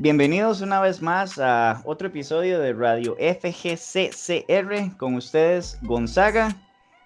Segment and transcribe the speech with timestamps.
[0.00, 6.56] Bienvenidos una vez más a otro episodio de Radio FGCCR con ustedes Gonzaga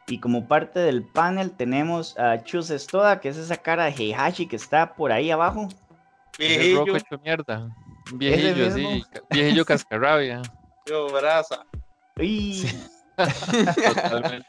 [0.06, 4.46] y como parte del panel tenemos a Chus Estoda que es esa cara de Heihachi
[4.46, 5.66] que está por ahí abajo.
[6.38, 6.84] Viejillo.
[6.86, 7.68] Roco hecho mierda.
[8.12, 9.04] Viejillo, sí.
[9.28, 10.42] Viejillo cascarrabia.
[10.86, 11.08] Yo.
[12.16, 12.64] Uy.
[13.16, 14.46] Totalmente.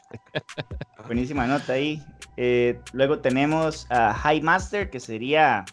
[1.04, 2.00] Buenísima nota ahí.
[2.36, 5.64] Eh, luego tenemos a High Master, que sería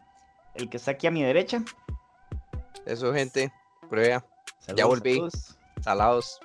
[0.55, 1.63] el que está aquí a mi derecha.
[2.86, 3.51] Eso, gente.
[3.89, 4.25] Prueba.
[4.75, 5.21] ya volví.
[5.82, 6.39] Salados.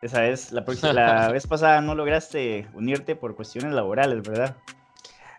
[0.00, 4.56] Esa es, la, la vez pasada no lograste unirte por cuestiones laborales, ¿verdad?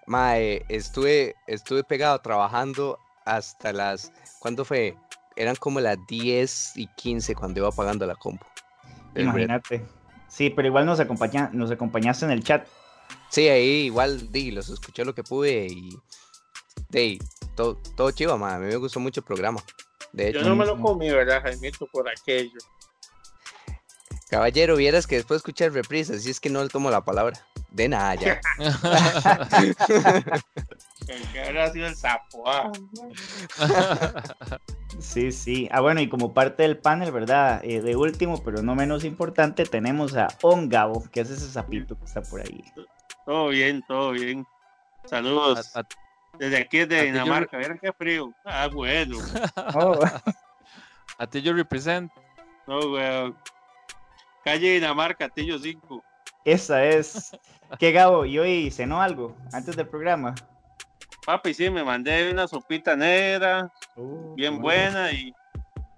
[0.05, 4.11] Mae, estuve, estuve pegado trabajando hasta las.
[4.39, 4.97] ¿Cuándo fue?
[5.35, 8.45] Eran como las 10 y 15 cuando iba pagando la compu.
[9.15, 9.85] Imagínate.
[10.27, 12.67] Sí, pero igual nos, acompaña, nos acompañaste en el chat.
[13.29, 15.97] Sí, ahí igual di, los escuché lo que pude y.
[16.89, 17.19] De,
[17.55, 18.55] todo, todo chivo, ma.
[18.55, 19.61] A mí me gustó mucho el programa.
[20.13, 21.87] De hecho, Yo no me lo comí, ¿verdad, Jaimito?
[21.87, 22.59] Por aquello.
[24.29, 27.39] Caballero, vieras que después escuché el reprise, así es que no le tomo la palabra.
[27.71, 28.39] De nada, ya.
[31.33, 32.43] que habrá sido el sapo.
[32.47, 32.71] Ah.
[34.99, 35.69] Sí, sí.
[35.71, 37.61] Ah, bueno, y como parte del panel, ¿verdad?
[37.63, 42.05] Eh, de último, pero no menos importante, tenemos a Ongabo, que es ese sapito que
[42.05, 42.63] está por ahí.
[43.25, 44.45] Todo bien, todo bien.
[45.05, 45.71] Saludos.
[46.37, 47.61] Desde aquí, desde Dinamarca.
[47.61, 47.79] Yo...
[47.79, 48.33] qué frío.
[48.45, 49.17] Ah, bueno.
[49.75, 49.99] Oh.
[51.17, 52.11] A ti yo represent.
[52.65, 53.35] No, weón.
[54.43, 56.03] Calle Dinamarca, Tillo 5.
[56.45, 57.37] Esa es.
[57.77, 58.25] ¿Qué Gabo?
[58.25, 60.33] ¿Y hoy cenó algo antes del programa?
[61.25, 65.33] Papi, sí, me mandé una sopita negra, uh, bien buena, y,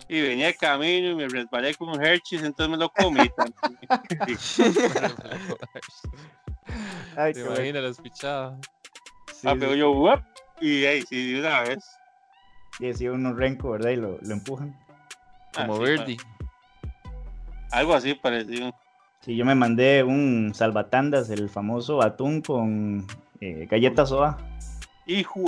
[0.10, 3.20] y, venía de camino y me resbalé con un Hershey's, entonces me lo comí.
[7.16, 8.60] Ay, Te imaginas las pichadas.
[9.42, 10.22] Sí, ah, pero yo, ¡wup!
[10.60, 11.84] y ahí, sí, de una vez.
[12.78, 13.90] Y decía uno renco, ¿verdad?
[13.90, 14.80] Y lo, lo empujan.
[15.56, 16.18] Como Verdi.
[17.72, 18.72] Algo así parecido.
[19.22, 23.08] Sí, yo me mandé un salvatandas, el famoso atún con
[23.40, 24.38] eh, galletas soda.
[25.08, 25.40] Hijo,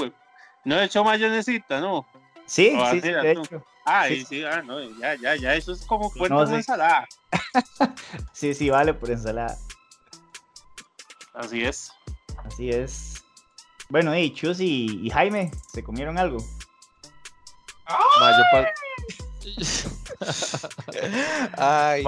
[0.65, 2.07] no he hecho mayonesita, ¿no?
[2.47, 3.63] Sí, sí, sí, de hecho.
[3.85, 4.25] Ah, sí.
[4.25, 7.07] sí, ah, no, ya, ya, ya, eso es como cuenta de ensalada.
[8.33, 9.55] sí, sí, vale por ensalada.
[11.35, 11.91] Así es.
[12.45, 13.22] Así es.
[13.93, 16.37] Bueno, y Chus y, Jaime, ¿se comieron algo?
[21.59, 22.03] Ay,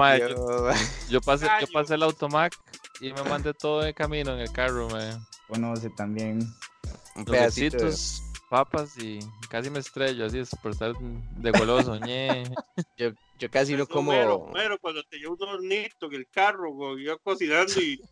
[1.08, 2.58] yo, pasé, yo pasé el automac
[3.00, 5.24] y me mandé todo de camino en el carro, man.
[5.46, 6.40] Conoce también.
[7.14, 8.20] Un pedacitos,
[8.50, 12.00] papas y casi me estrello, así es por estar de goloso,
[12.98, 14.10] yo, yo casi no como.
[14.10, 18.02] Pero, cuando te llevo un hornito en el carro, güey, yo cocinando y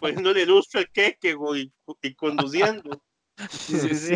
[0.00, 1.72] poniéndole luz al queque, güey,
[2.02, 3.02] y conduciendo.
[3.50, 4.14] Sí, sí,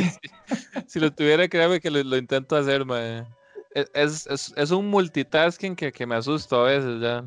[0.86, 3.26] Si lo tuviera, créame que lo, intento hacer, man.
[3.74, 7.24] E, es, es, es, un multitasking que, que me asusta a veces ya.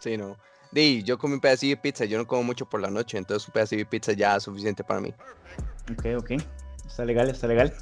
[0.00, 0.36] Sí, no.
[0.72, 3.46] Di, yo comí un pedacito de pizza, yo no como mucho por la noche, entonces
[3.48, 5.14] un pedacito de pizza ya es suficiente para mí.
[5.92, 6.30] Ok, ok.
[6.86, 7.72] Está legal, está legal.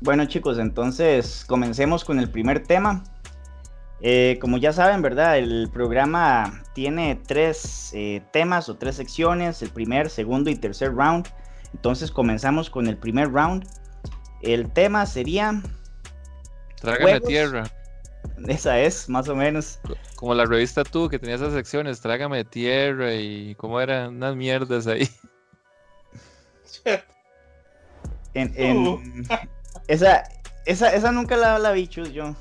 [0.00, 3.04] Bueno chicos, entonces comencemos con el primer tema.
[4.04, 5.38] Eh, como ya saben, ¿verdad?
[5.38, 11.28] El programa tiene tres eh, temas o tres secciones, el primer, segundo y tercer round.
[11.72, 13.64] Entonces comenzamos con el primer round.
[14.42, 15.62] El tema sería...
[16.80, 17.64] Trágame tierra.
[18.48, 19.78] Esa es, más o menos.
[20.16, 24.88] Como la revista tú, que tenía esas secciones, trágame tierra y cómo eran unas mierdas
[24.88, 25.08] ahí.
[28.34, 29.00] en, uh.
[29.86, 30.24] esa,
[30.66, 32.34] esa, esa nunca la, la vi, Chus, yo.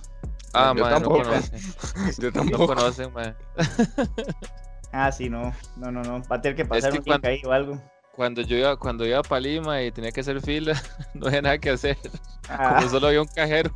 [0.54, 1.24] Ah, yo tampoco.
[1.24, 2.62] No yo tampoco.
[2.62, 3.36] No conocen, man.
[4.92, 5.54] ah, sí, no.
[5.78, 6.22] No, no, no.
[6.24, 7.82] Va a tener que pasar un cuando, ahí o algo.
[8.16, 10.74] Cuando yo iba, cuando iba a Palima y tenía que hacer fila,
[11.14, 11.98] no había nada que hacer.
[12.50, 12.76] Ah.
[12.78, 13.72] Como solo había un cajero.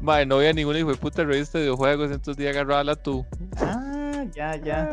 [0.00, 3.24] Madre, no había ninguna hijo de puta revista de videojuegos, entonces día agarraba la tú.
[3.58, 4.90] Ah, ya, ya.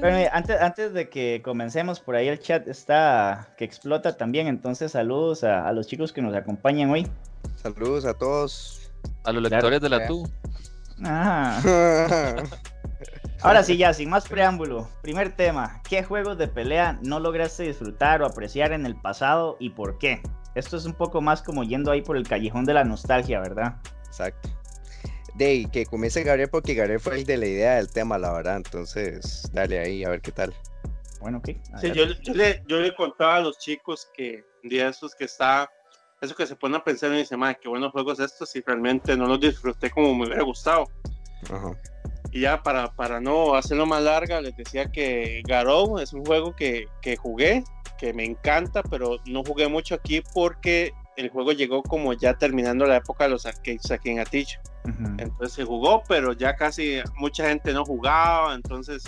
[0.00, 4.46] Bueno, antes, antes de que comencemos, por ahí el chat está que explota también.
[4.46, 7.06] Entonces, saludos a, a los chicos que nos acompañan hoy.
[7.56, 8.81] Saludos a todos.
[9.24, 10.28] A los lectores de la TU.
[13.42, 14.88] Ahora sí, ya, sin más preámbulo.
[15.02, 15.82] Primer tema.
[15.88, 20.22] ¿Qué juegos de pelea no lograste disfrutar o apreciar en el pasado y por qué?
[20.54, 23.76] Esto es un poco más como yendo ahí por el callejón de la nostalgia, ¿verdad?
[24.06, 24.48] Exacto.
[25.34, 28.56] De que comience Gabriel porque Gabriel fue el de la idea del tema, la verdad.
[28.56, 30.54] Entonces, dale ahí a ver qué tal.
[31.20, 31.50] Bueno, ok.
[31.80, 35.68] Sí, yo, le, yo le contaba a los chicos que un día esos que está
[36.22, 39.16] eso que se pone a pensar y dice, madre, qué buenos juegos estos y realmente
[39.16, 40.86] no los disfruté como me hubiera gustado.
[42.30, 46.54] Y ya para, para no hacerlo más larga, les decía que Garou es un juego
[46.54, 47.64] que, que jugué,
[47.98, 52.86] que me encanta, pero no jugué mucho aquí porque el juego llegó como ya terminando
[52.86, 54.58] la época de los arcades aquí en Atillo.
[55.18, 59.04] Entonces se jugó, pero ya casi mucha gente no jugaba, entonces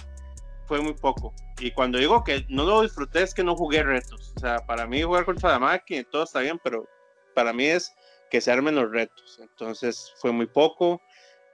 [0.66, 1.32] fue muy poco.
[1.58, 4.32] Y cuando digo que no lo disfruté es que no jugué retos.
[4.36, 6.86] O sea, para mí jugar contra la máquina todo está bien, pero
[7.34, 7.92] para mí es
[8.30, 9.38] que se armen los retos.
[9.40, 11.00] Entonces fue muy poco.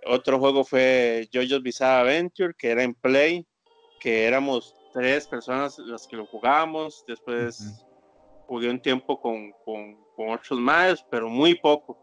[0.07, 3.47] Otro juego fue JoJo's Bizarre Adventure, que era en Play,
[4.01, 7.05] que éramos tres personas las que lo jugábamos.
[7.07, 7.85] Después
[8.47, 11.99] jugué un tiempo con, con, con otros más, pero muy poco.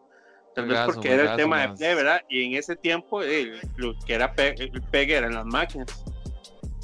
[0.56, 2.22] Tal vez porque era el tema de Play, ¿verdad?
[2.30, 6.04] Y en ese tiempo eh, lo que era el pegue eran las máquinas.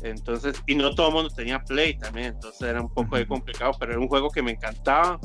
[0.03, 3.93] Entonces, y no todo el mundo tenía Play también, entonces era un poco complicado, pero
[3.93, 5.19] era un juego que me encantaba.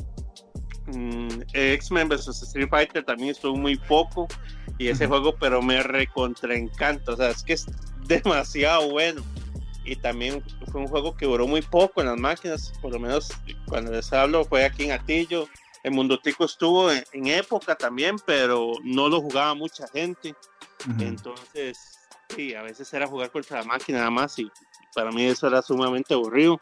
[0.87, 4.27] Mm, X-Men vs Street Fighter también estuvo muy poco
[4.77, 7.67] y ese juego, pero me recontra encanta, o sea, es que es
[8.05, 9.21] demasiado bueno.
[9.85, 13.29] Y también fue un juego que duró muy poco en las máquinas, por lo menos
[13.67, 15.47] cuando les hablo fue aquí en Atillo.
[15.83, 20.35] El Mundo Tico estuvo en, época también, pero no lo jugaba mucha gente.
[20.99, 21.97] Entonces,
[22.35, 24.51] sí, a veces era jugar contra la máquina nada más y
[24.93, 26.59] para mí eso era sumamente aburrido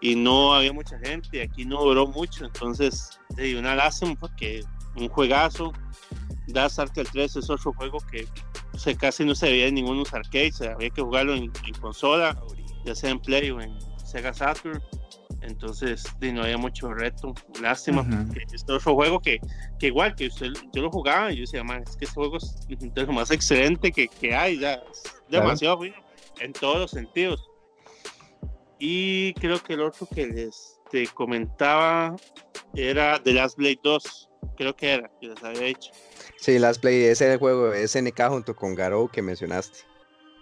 [0.00, 4.62] y no había mucha gente, aquí no duró mucho, entonces de una lástima porque
[4.96, 5.72] un juegazo,
[6.48, 8.26] Das Arcade 3 es otro juego que
[8.76, 11.50] se, casi no se veía en ninguno arcades, había que jugarlo en,
[11.80, 12.38] consola,
[12.84, 14.82] ya sea en Play o en Sega Saturn,
[15.40, 19.40] entonces no había mucho reto, lástima, porque es otro juego que,
[19.78, 22.56] que igual que usted, yo lo jugaba y yo decía, es que este juego es
[22.96, 24.82] lo más excelente que, que hay, ya,
[25.28, 25.96] demasiado bueno
[26.40, 27.48] en todos los sentidos.
[28.78, 32.14] Y creo que el otro que les te comentaba
[32.74, 34.30] era The Last Blade 2.
[34.56, 35.90] Creo que era, que les había dicho.
[36.36, 39.78] Sí, Last Blade, ese era el juego SNK junto con Garou que mencionaste.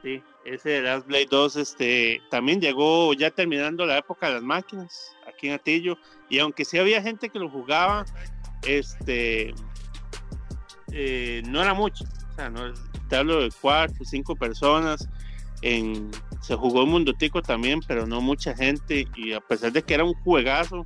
[0.02, 4.42] Sí, ese de Last Blade 2 este, también llegó ya terminando la época de las
[4.42, 5.96] máquinas aquí en Atillo.
[6.28, 8.04] Y aunque sí había gente que lo jugaba,
[8.66, 9.54] este,
[10.92, 12.04] eh, no era mucho.
[12.04, 12.72] O sea, no,
[13.08, 15.08] te hablo de cuatro, cinco personas
[15.62, 16.10] en,
[16.42, 19.06] se jugó en Mundo Tico también, pero no mucha gente.
[19.16, 20.84] Y a pesar de que era un juegazo,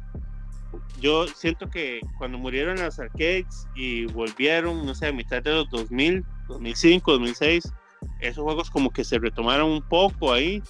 [1.00, 5.70] yo siento que cuando murieron las arcades y volvieron, no sé, a mitad de los
[5.70, 7.73] 2000, 2005, 2006,
[8.20, 10.62] esos juegos como que se retomaron un poco ahí,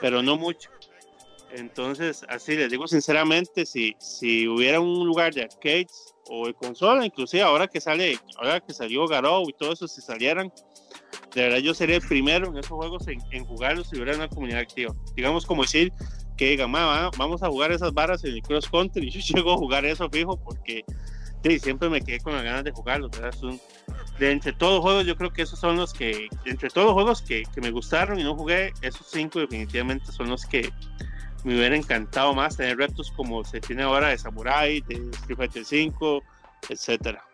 [0.00, 0.70] pero no mucho.
[1.52, 7.06] Entonces, así les digo sinceramente, si, si hubiera un lugar de arcades o de consola,
[7.06, 10.50] inclusive ahora que sale, ahora que salió Garou y todo eso, si salieran,
[11.34, 14.60] de verdad yo sería el primero en esos juegos en, jugarlos si hubiera una comunidad
[14.60, 14.94] activa.
[15.16, 15.92] Digamos como decir
[16.36, 19.56] que digan, vamos a jugar esas barras en el cross country y yo llego a
[19.56, 20.84] jugar eso fijo porque
[21.42, 23.10] sí, siempre me quedé con las ganas de jugarlos.
[24.18, 26.94] de entre todos los juegos, yo creo que esos son los que, entre todos los
[26.94, 30.70] juegos que, que me gustaron y no jugué, esos cinco definitivamente son los que
[31.44, 35.64] me hubiera encantado más tener retos como se tiene ahora de Samurai, de Street Fighter
[35.64, 36.22] 5,
[36.68, 37.24] etcétera.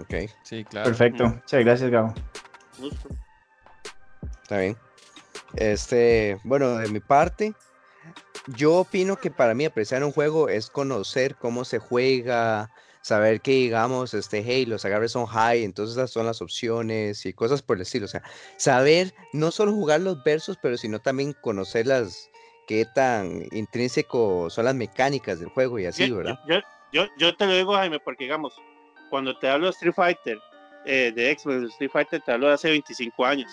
[0.00, 0.30] Ok.
[0.42, 0.86] Sí, claro.
[0.86, 1.28] Perfecto.
[1.28, 2.14] Muchas gracias, Gabo.
[4.42, 4.76] Está bien.
[5.56, 7.54] Este, bueno, de mi parte,
[8.56, 13.52] yo opino que para mí apreciar un juego es conocer cómo se juega, saber que
[13.52, 17.76] digamos, este, hey, los agarres son high, entonces esas son las opciones y cosas por
[17.76, 18.06] el estilo.
[18.06, 18.22] O sea,
[18.56, 22.30] saber no solo jugar los versos, pero sino también conocer las
[22.66, 26.38] qué tan intrínseco son las mecánicas del juego y así, ¿verdad?
[26.48, 26.56] Yo,
[26.92, 28.54] yo, yo te lo digo, Jaime, porque digamos,
[29.10, 30.38] cuando te hablo de Street Fighter,
[30.84, 33.50] eh, de X-Men, Street Fighter, te hablo de hace 25 años.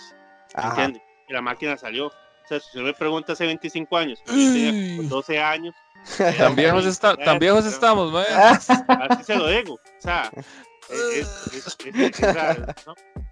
[0.56, 1.02] ¿Entiendes?
[1.28, 2.08] Y la máquina salió.
[2.08, 5.76] O sea, si usted me pregunta hace 25 años, yo tenía 12 años.
[6.38, 8.26] Tan viejos, está, tan viejos estamos, man.
[9.10, 9.76] Así se lo digo.
[9.76, 10.32] O sea,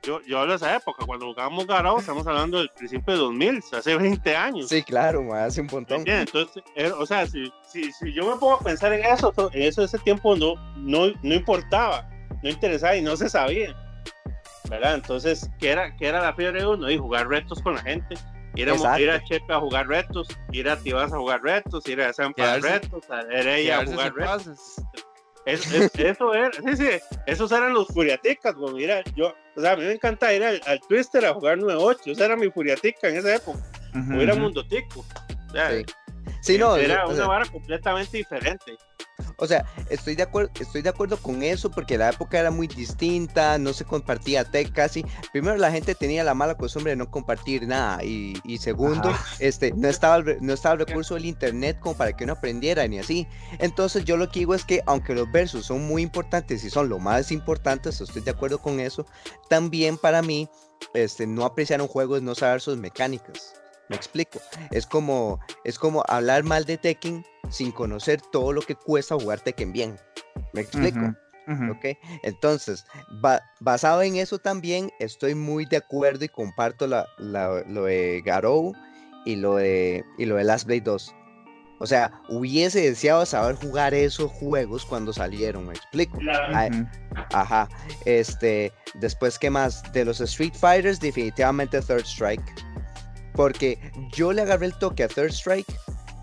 [0.04, 3.64] yo, yo hablo de esa época, cuando jugábamos Garou, estamos hablando del principio de 2000,
[3.74, 4.70] hace 20 años.
[4.70, 6.04] Sí, claro, hace un montón.
[6.06, 9.64] Entonces, eh, o sea, si, si, si, yo me pongo a pensar en eso, en
[9.64, 12.08] eso ese tiempo no, no, no importaba,
[12.42, 13.76] no interesaba y no se sabía.
[14.70, 14.96] ¿Verdad?
[14.96, 16.90] Entonces, ¿qué era, qué era la fiebre de uno?
[16.90, 18.16] Y jugar retos con la gente.
[18.56, 22.02] Ir a, ir a Chepe a jugar retos, ir a Tibas a jugar retos, ir
[22.02, 24.82] a San a retos, a Ereya a jugar retos.
[25.46, 26.90] eso era, sí, sí,
[27.26, 31.26] esos eran los furiaticas, mira, yo, o sea, a mí me encanta ir al, Twister
[31.26, 33.60] a jugar 9-8, esa era mi furiatica en esa época,
[33.96, 35.04] o era Mundo Tico,
[36.42, 36.58] sí.
[36.58, 38.78] no, era una vara completamente diferente.
[39.38, 42.68] O sea, estoy de acuerdo, estoy de acuerdo con eso porque la época era muy
[42.68, 45.06] distinta, no se compartía tech casi.
[45.32, 49.88] Primero la gente tenía la mala costumbre de no compartir nada y, segundo, este, no
[49.88, 53.28] estaba el, no estaba el recurso del internet como para que uno aprendiera ni así.
[53.60, 56.90] Entonces yo lo que digo es que aunque los versos son muy importantes y son
[56.90, 59.06] lo más importantes, estoy de acuerdo con eso,
[59.50, 60.50] también para mí
[60.94, 63.59] este, no apreciar un juego es no saber sus mecánicas.
[63.90, 64.40] Me explico.
[64.72, 69.40] Es como, es como hablar mal de Tekken sin conocer todo lo que cuesta jugar
[69.42, 70.00] Tekken bien.
[70.54, 71.14] ¿Me explico?
[71.72, 72.86] Ok, entonces,
[73.60, 78.76] basado en eso también, estoy muy de acuerdo y comparto lo de Garou
[79.26, 81.16] y lo de, y lo de Last Blade 2.
[81.80, 86.20] O sea, hubiese deseado saber jugar esos juegos cuando salieron, me explico.
[87.32, 87.68] Ajá.
[88.06, 89.82] Este, después, ¿qué más?
[89.92, 92.44] De los Street Fighters, definitivamente Third Strike.
[93.34, 93.80] Porque
[94.12, 95.68] yo le agarré el toque a Third Strike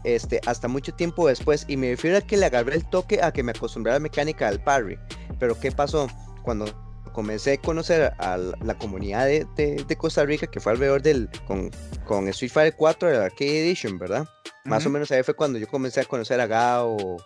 [0.05, 1.65] este, hasta mucho tiempo después.
[1.69, 4.01] Y me refiero a que le agarré el toque a que me acostumbré a la
[4.01, 4.99] mecánica del parry.
[5.39, 6.09] Pero ¿qué pasó?
[6.43, 6.67] Cuando
[7.13, 11.71] comencé a conocer a la comunidad de, Costa Rica, que fue alrededor del, con,
[12.05, 14.29] con Street Fighter 4 de la Arcade Edition, ¿verdad?
[14.67, 17.17] Más o menos ahí fue cuando yo comencé a conocer a Gao,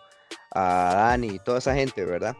[0.52, 2.36] a Dani y toda esa gente, ¿verdad?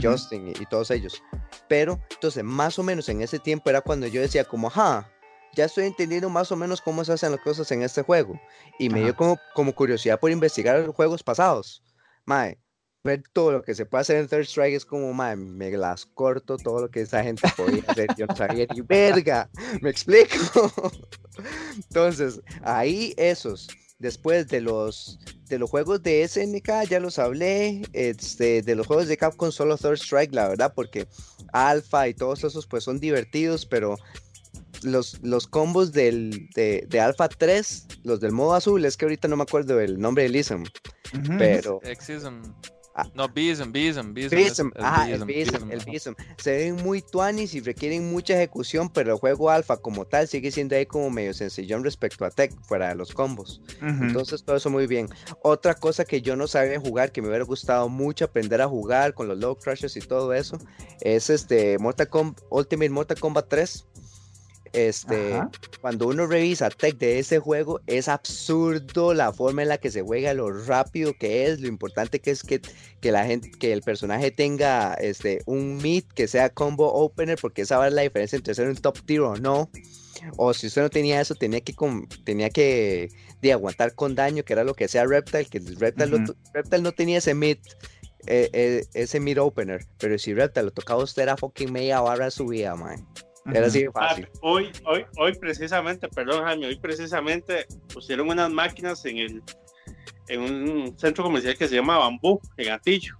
[0.00, 1.22] Justin y, todos ellos.
[1.68, 5.10] Pero, entonces, más o menos en ese tiempo era cuando yo decía como, ajá,
[5.54, 8.40] ya estoy entendiendo más o menos cómo se hacen las cosas en este juego.
[8.78, 11.82] Y me dio como, como curiosidad por investigar los juegos pasados.
[12.24, 12.58] Mae,
[13.04, 16.06] ver todo lo que se puede hacer en Third Strike es como, mae, me las
[16.06, 18.08] corto todo lo que esa gente podía hacer.
[18.16, 19.50] Yo no sabía ni verga.
[19.82, 20.72] ¿Me explico?
[21.76, 23.68] Entonces, ahí esos.
[23.98, 27.82] Después de los, de los juegos de SNK, ya los hablé.
[27.92, 31.06] Este, de los juegos de Capcom, solo Third Strike, la verdad, porque
[31.52, 33.96] Alpha y todos esos pues son divertidos, pero
[34.84, 39.28] los, los combos del, de, de Alpha 3, los del modo azul, es que ahorita
[39.28, 40.64] no me acuerdo el nombre del ISM,
[41.38, 41.80] pero...
[42.94, 43.06] Ah.
[43.14, 44.70] No, Bism, Bism, Bism.
[44.76, 46.12] ajá, el Bism, el Bism.
[46.36, 50.50] Se ven muy tuanis y requieren mucha ejecución, pero el juego alfa como tal sigue
[50.50, 53.62] siendo ahí como medio sencillón respecto a Tech, fuera de los combos.
[53.80, 55.08] Entonces todo eso muy bien.
[55.42, 59.14] Otra cosa que yo no sabía jugar, que me hubiera gustado mucho aprender a jugar
[59.14, 60.58] con los low crushes y todo eso,
[61.00, 63.86] es este Mortal Kombat, Ultimate Mortal Kombat 3.
[64.72, 65.38] Este,
[65.82, 70.00] cuando uno revisa tech de ese juego, es absurdo la forma en la que se
[70.00, 72.62] juega, lo rápido que es, lo importante que es que,
[73.00, 77.62] que la gente, que el personaje tenga este, un mid que sea combo opener, porque
[77.62, 79.70] esa va la diferencia entre ser un top tier o no.
[80.36, 81.74] O si usted no tenía eso, tenía que,
[82.24, 83.10] tenía que
[83.42, 87.34] de aguantar con daño, que era lo que hacía Reptile, que Reptile, no tenía ese
[87.34, 87.58] mid.
[88.28, 92.30] Eh, eh, ese mid opener, pero si Reptile lo tocaba usted era fucking media barra
[92.30, 93.04] su vida, man.
[93.46, 94.28] Era así fácil.
[94.40, 99.42] hoy, hoy, hoy precisamente, perdón Jaime, hoy precisamente pusieron unas máquinas en el
[100.28, 103.16] en un centro comercial que se llama Bambú, en Gatillo.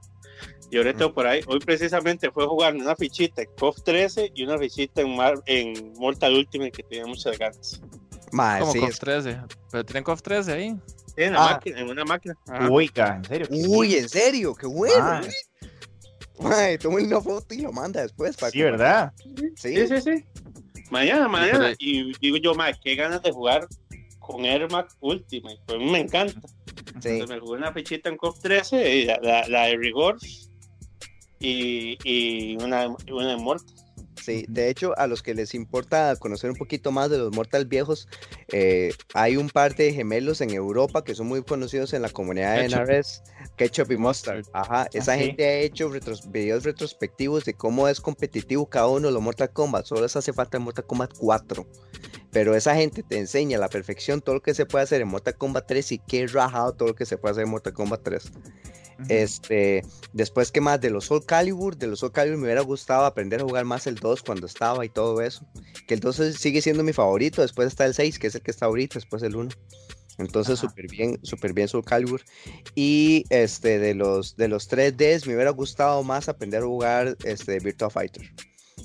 [0.70, 4.44] Y ahorita por ahí, hoy precisamente fue a jugar una fichita en KOF 13 y
[4.44, 7.82] una fichita en, en Mortal Ultimate que tenía muchas ganas.
[8.30, 9.40] ¿Cómo sí, KOF 13?
[9.70, 10.76] ¿Pero tienen KOF 13 ahí?
[11.14, 11.50] Sí, en, ah.
[11.52, 12.34] máquina, en una máquina.
[12.70, 13.48] Uy, ¿en serio?
[13.50, 14.54] Uy, ¿en serio?
[14.54, 15.20] ¡Qué bueno!
[16.44, 18.36] Ay, toma una foto y lo manda después.
[18.36, 19.12] Para sí, ¿verdad?
[19.56, 20.24] Sí, sí, sí.
[20.90, 21.74] Mañana, mañana.
[21.78, 23.66] Y digo yo, más, qué ganas de jugar
[24.18, 25.60] con Airmac Ultimate.
[25.66, 26.40] Pues me encanta.
[27.00, 27.20] Sí.
[27.28, 30.18] me jugué una fichita en COP 13, la, la, de Rigor
[31.40, 33.36] y, y una, una de
[34.24, 37.66] Sí, de hecho, a los que les importa conocer un poquito más de los Mortal
[37.66, 38.06] viejos,
[38.52, 42.56] eh, hay un par de gemelos en Europa que son muy conocidos en la comunidad
[42.56, 43.22] de NRS,
[43.56, 44.46] Ketchup y Mustard.
[44.52, 45.90] Ajá, esa gente ha hecho
[46.28, 49.86] videos retrospectivos de cómo es competitivo cada uno de los Mortal Kombat.
[49.86, 51.66] Solo les hace falta Mortal Kombat 4.
[52.30, 55.08] Pero esa gente te enseña a la perfección todo lo que se puede hacer en
[55.08, 58.02] Mortal Kombat 3 y qué rajado todo lo que se puede hacer en Mortal Kombat
[58.02, 58.32] 3.
[59.08, 63.04] Este, después que más de los Soul Calibur, de los Soul Calibur me hubiera gustado
[63.04, 65.46] aprender a jugar más el 2 cuando estaba y todo eso.
[65.86, 68.50] Que el 2 sigue siendo mi favorito, después está el 6, que es el que
[68.50, 69.50] está ahorita, después el 1.
[70.18, 72.22] Entonces, súper bien, súper bien Soul Calibur.
[72.74, 77.58] Y este, de los, de los 3Ds, me hubiera gustado más aprender a jugar este,
[77.58, 78.30] Virtua Fighter.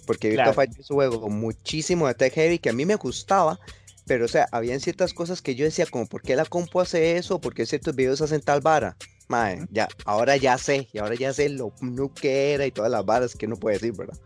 [0.05, 3.59] Porque Virtua Fighter es un juego muchísimo de tech heavy que a mí me gustaba,
[4.05, 7.17] pero o sea, habían ciertas cosas que yo decía, como, ¿por qué la compu hace
[7.17, 7.39] eso?
[7.39, 8.95] ¿Por qué ciertos videos hacen tal vara?
[9.27, 11.73] Mae, ya, ahora ya sé, y ahora ya sé lo
[12.15, 14.17] que era y todas las varas que uno puede decir, ¿verdad?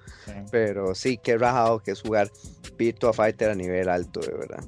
[0.51, 2.31] Pero sí, qué rajado que es jugar
[2.77, 4.63] Virtua Fighter a nivel alto, de verdad.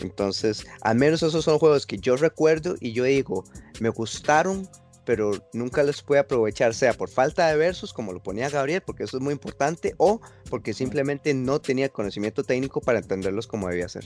[0.00, 3.44] Entonces, al menos esos son juegos que yo recuerdo y yo digo,
[3.80, 4.68] me gustaron,
[5.04, 9.04] pero nunca los pude aprovechar, sea por falta de versos, como lo ponía Gabriel, porque
[9.04, 13.88] eso es muy importante, o porque simplemente no tenía conocimiento técnico para entenderlos como debía
[13.88, 14.04] ser.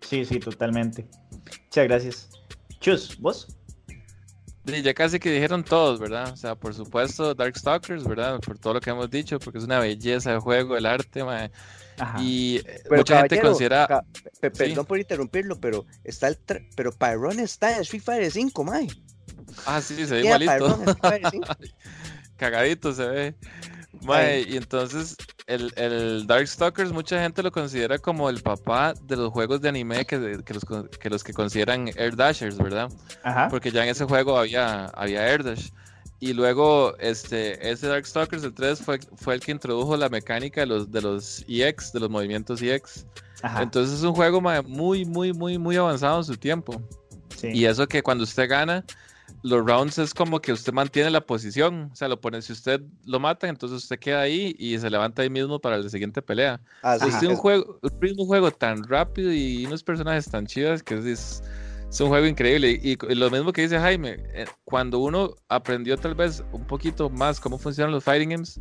[0.00, 1.06] Sí, sí, totalmente.
[1.64, 2.28] Muchas gracias.
[2.86, 3.48] Chus, ¿vos?
[4.64, 6.32] ya casi que dijeron todos, ¿verdad?
[6.32, 8.38] O sea, por supuesto, Darkstalkers, ¿verdad?
[8.38, 11.24] Por todo lo que hemos dicho, porque es una belleza de juego, el arte,
[12.20, 14.04] Y eh, mucha gente considera.
[14.40, 16.38] Perdón por interrumpirlo, pero está el
[16.76, 18.86] pero Pyron está en Street Fighter 5, mae.
[19.66, 20.78] Ah, sí, se ve igualito.
[22.36, 23.34] Cagadito se ve
[24.48, 29.60] y entonces el, el Darkstalkers mucha gente lo considera como el papá de los juegos
[29.60, 30.64] de anime que, que, los,
[30.98, 32.90] que los que consideran Air Dashers, ¿verdad?
[33.50, 35.70] Porque ya en ese juego había, había Air Dash.
[36.18, 40.66] Y luego, este, ese Darkstalkers, el 3, fue, fue el que introdujo la mecánica de
[40.66, 43.06] los, de los EX, de los movimientos EX.
[43.60, 46.80] Entonces es un juego muy, muy, muy, muy avanzado en su tiempo.
[47.42, 48.84] Y eso que cuando usted gana,
[49.42, 51.90] los rounds es como que usted mantiene la posición.
[51.92, 55.22] O sea, lo pone, si usted lo mata, entonces usted queda ahí y se levanta
[55.22, 56.60] ahí mismo para la siguiente pelea.
[56.82, 61.42] Ah, es un juego, un juego tan rápido y unos personajes tan chidos que es,
[61.88, 62.80] es un juego increíble.
[62.82, 67.40] Y, lo mismo que dice Jaime, eh, cuando uno aprendió tal vez un poquito más
[67.40, 68.60] cómo funcionan los fighting games,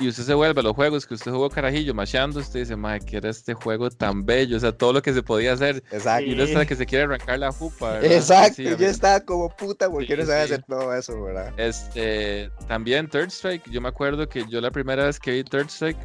[0.00, 3.00] y usted se vuelve a los juegos que usted jugó carajillo, machando, usted dice, madre,
[3.00, 5.82] que era este juego tan bello, o sea, todo lo que se podía hacer.
[5.90, 6.30] Exacto.
[6.30, 8.00] Y no es que se quiere arrancar la jupa.
[8.00, 11.52] Exacto, yo estaba como puta porque no sabía hacer todo eso, ¿verdad?
[11.58, 15.68] Este, también Third Strike, yo me acuerdo que yo la primera vez que vi Third
[15.68, 15.98] Strike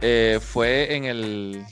[0.00, 1.64] eh, fue en el,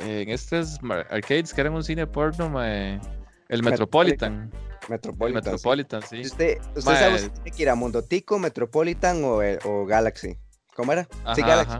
[0.00, 3.00] en estos arcades que eran un cine porno, mae,
[3.48, 4.50] el Metropolitan.
[4.88, 5.44] Metropolitan.
[5.44, 6.22] Metropolitan, sí.
[6.22, 10.36] ¿Usted, usted sabe si tiene que ir a Mundotico, Metropolitan o, o Galaxy?
[10.74, 11.06] ¿Cómo era?
[11.34, 11.78] sí, Galaxy.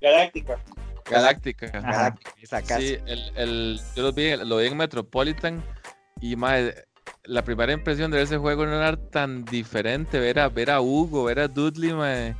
[0.00, 0.58] Galáctica.
[1.08, 1.66] Galáctica.
[1.68, 2.78] Galáctica.
[2.78, 5.62] Sí, el, el, yo lo vi, lo vi en Metropolitan
[6.20, 6.72] y más
[7.24, 10.18] la primera impresión de ese juego no era tan diferente.
[10.18, 12.36] Ver a, ver a Hugo, ver a Dudley, mae,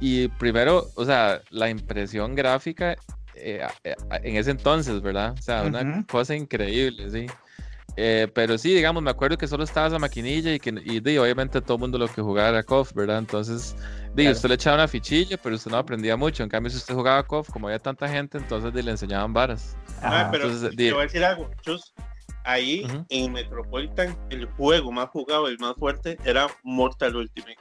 [0.00, 2.96] y primero, o sea, la impresión gráfica
[3.34, 5.34] eh, eh, en ese entonces, ¿verdad?
[5.38, 7.26] O sea, una cosa increíble, sí.
[8.00, 11.60] Eh, pero sí, digamos, me acuerdo que solo estaba esa maquinilla y que y, obviamente
[11.60, 13.18] todo el mundo lo que jugaba era KOF, ¿verdad?
[13.18, 13.74] Entonces,
[14.14, 16.44] di, usted le echaba una fichilla, pero usted no aprendía mucho.
[16.44, 19.76] En cambio, si usted jugaba KOF, como había tanta gente, entonces le enseñaban varas.
[20.00, 21.92] Ah, pero entonces, te voy a decir algo, Chus.
[22.44, 27.58] Ahí en Metropolitan, el juego más jugado, el más fuerte, era Mortal Ultimate.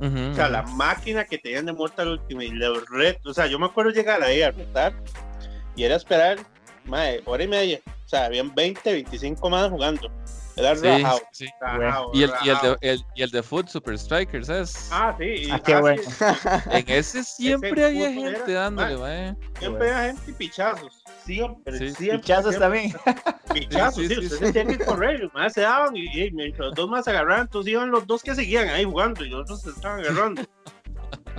[0.00, 3.30] o sea, la máquina que tenían de Mortal Ultimate, los retos.
[3.30, 4.92] O sea, yo me acuerdo llegar ahí a retar
[5.76, 6.38] y era esperar,
[6.84, 10.08] madre, hora y media o sea, habían 20, 25 más jugando.
[10.54, 11.46] Era sí, rajado, sí.
[12.14, 14.88] y, el, y, el de, el, y el de Foot Super Strikers es.
[14.90, 15.48] Ah, sí.
[15.50, 16.02] ah, qué ah, bueno.
[16.70, 19.36] en ese siempre había gente dándole, mae.
[19.58, 21.02] Siempre había gente y pichazos.
[21.24, 22.20] Siempre, sí, siempre.
[22.20, 22.94] Pichazos también.
[23.52, 25.20] Pichazos, sí, sí, ustedes tenían que correr.
[25.20, 27.42] Los más se daban y, y, los dos más se agarraban.
[27.42, 30.42] Entonces iban los dos que seguían ahí jugando y los otros se estaban agarrando.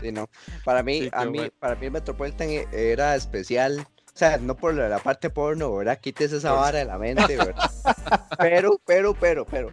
[0.02, 0.30] Sí, no.
[0.64, 3.88] Para mí, a mí, para mí el Metropolitan era especial
[4.18, 6.00] o sea, no por la parte porno, ¿verdad?
[6.02, 7.70] Quites esa vara de la mente, ¿verdad?
[8.40, 9.72] pero, pero, pero, pero.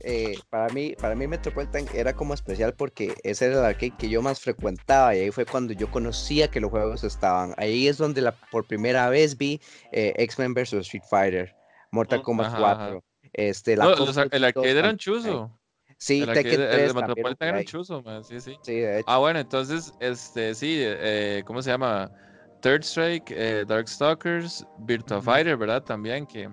[0.00, 4.10] Eh, para mí, para mí Metropolitan era como especial porque ese era el arcade que
[4.10, 7.54] yo más frecuentaba y ahí fue cuando yo conocía que los juegos estaban.
[7.56, 9.58] Ahí es donde la, por primera vez vi
[9.90, 11.56] eh, X-Men vs Street Fighter,
[11.90, 13.02] Mortal Kombat 4.
[13.32, 13.86] Este, la
[14.30, 15.58] el arcade era un chuzo.
[15.96, 18.22] Sí, el, arcade, el Metropolitan era un chuzo, man.
[18.22, 18.54] Sí, sí.
[18.60, 19.10] sí de hecho.
[19.10, 22.12] Ah, bueno, entonces, este, sí, eh, ¿cómo se llama?
[22.60, 25.82] Third Strike, eh, Darkstalkers, Virtua Fighter, ¿verdad?
[25.82, 26.48] También que,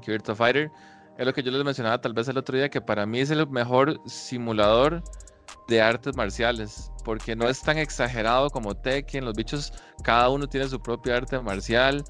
[0.00, 0.70] que Virtua Fighter
[1.18, 3.30] es lo que yo les mencionaba tal vez el otro día, que para mí es
[3.30, 5.02] el mejor simulador
[5.68, 10.68] de artes marciales, porque no es tan exagerado como Tekken, los bichos, cada uno tiene
[10.68, 12.04] su propia arte marcial,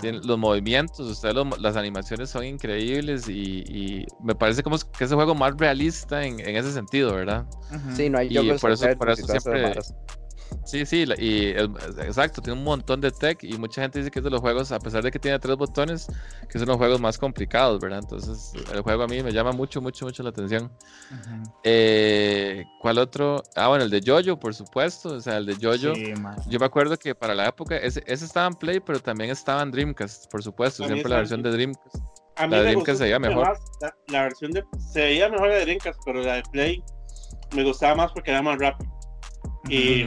[0.00, 5.16] tiene, los movimientos, ustedes las animaciones son increíbles y, me parece como que es el
[5.16, 7.46] juego más realista en, ese sentido, ¿verdad?
[7.94, 9.74] Sí, no hay y por eso, por eso siempre...
[10.64, 14.24] Sí, sí, y exacto, tiene un montón de tech y mucha gente dice que es
[14.24, 16.06] de los juegos, a pesar de que tiene tres botones,
[16.48, 18.00] que son los juegos más complicados, ¿verdad?
[18.00, 20.70] Entonces, el juego a mí me llama mucho, mucho, mucho la atención.
[21.64, 23.42] Eh, ¿Cuál otro?
[23.56, 25.94] Ah, bueno, el de Jojo, por supuesto, o sea, el de Jojo.
[26.48, 29.70] yo me acuerdo que para la época, ese, estaba en Play, pero también estaba en
[29.70, 31.96] Dreamcast, por supuesto, siempre la versión de Dreamcast.
[32.36, 33.58] A mí la de Dreamcast se veía mejor.
[34.08, 34.64] la, versión de.
[34.92, 36.84] Se veía mejor la de Dreamcast, pero la de Play
[37.54, 38.92] me gustaba más porque era más rápido.
[39.68, 40.06] Y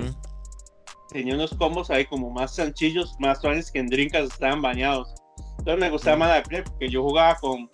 [1.12, 5.14] tenía unos combos ahí como más sencillos, más suaves que en Drinkas estaban bañados.
[5.60, 7.70] Entonces me gustaba más la Play porque yo jugaba con.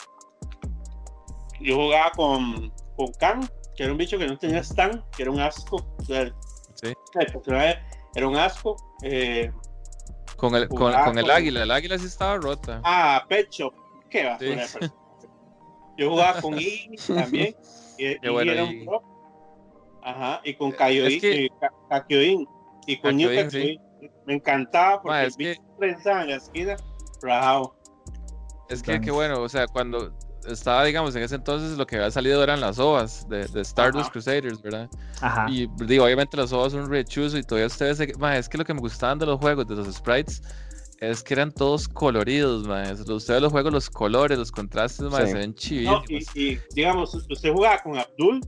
[1.62, 5.32] Yo jugaba con, con Khan, que era un bicho que no tenía stand, que era
[5.32, 5.78] un asco.
[6.06, 6.94] sí.
[8.16, 8.76] Era un asco.
[9.04, 9.52] Eh,
[10.36, 12.82] con el, con, con, el águila, el águila sí estaba rota.
[12.84, 13.74] Ah, pecho.
[14.10, 14.38] Qué va.
[15.98, 17.56] Yo jugaba con I también.
[17.98, 18.86] Y, bueno, era un
[20.04, 21.08] Ajá, y con Kaioin.
[21.08, 21.22] Es
[22.88, 23.16] y con
[24.26, 25.58] me encantaba porque es que...
[25.80, 26.76] pensaba en la esquina,
[27.22, 27.76] rajado.
[28.70, 30.14] Es que, qué bueno, o sea, cuando
[30.48, 34.12] estaba, digamos, en ese entonces lo que había salido eran las ovas de, de Stardust
[34.12, 34.90] Crusaders, ¿verdad?
[35.22, 35.46] Ajá.
[35.50, 38.74] Y digo, obviamente las ovas son un rechuzo y todavía ustedes, es que lo que
[38.74, 40.42] me gustaban de los juegos, de los sprites,
[41.00, 43.00] es que eran todos coloridos, más.
[43.08, 46.04] Ustedes los juegos, los colores, los contrastes, más, se ven chivísimos.
[46.10, 48.42] No, y, y, digamos, usted jugaba con Abdul,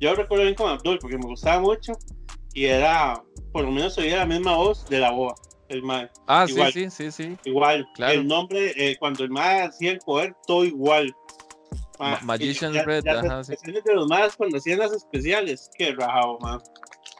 [0.00, 1.92] yo recuerdo bien con Abdul porque me gustaba mucho
[2.54, 5.34] y era, por lo menos oía la misma voz de la boa,
[5.68, 6.08] el mae.
[6.26, 7.38] Ah, igual, sí, sí, sí, sí.
[7.44, 8.12] Igual, claro.
[8.14, 11.14] el nombre, eh, cuando el mae hacía el poder, todo igual.
[12.22, 13.52] Magician's ya- Red, ya ajá, las sí.
[13.52, 15.70] especiales de los más cuando hacían las especiales.
[15.78, 16.60] Qué rajado, man.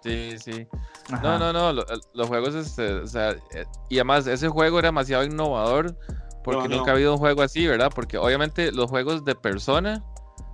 [0.02, 0.66] Sí, sí.
[1.10, 1.22] Ajá.
[1.22, 4.88] No, no, no, lo- los juegos, este, o sea, eh, y además ese juego era
[4.88, 5.96] demasiado innovador
[6.42, 6.76] porque No, no.
[6.78, 7.90] nunca ha habido un juego así, ¿verdad?
[7.94, 10.02] Porque obviamente los juegos de persona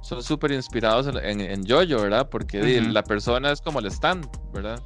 [0.02, 2.28] son súper inspirados en, en, en JoJo, ¿verdad?
[2.30, 4.80] Porque la persona es como el stand, ¿verdad?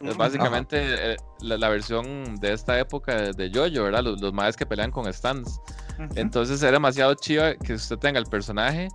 [0.00, 4.02] Es básicamente eh, la, la versión de esta época de, JoJo, ¿verdad?
[4.02, 5.60] Los, los maes que pelean con stands.
[6.16, 8.88] Entonces era demasiado chiva que usted tenga el personaje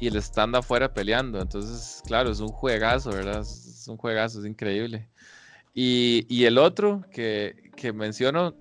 [0.00, 1.40] y el stand afuera peleando.
[1.40, 3.40] Entonces, claro, es un juegazo, ¿verdad?
[3.42, 5.08] Es un juegazo, es increíble.
[5.74, 8.54] Y, y el otro que, que menciono,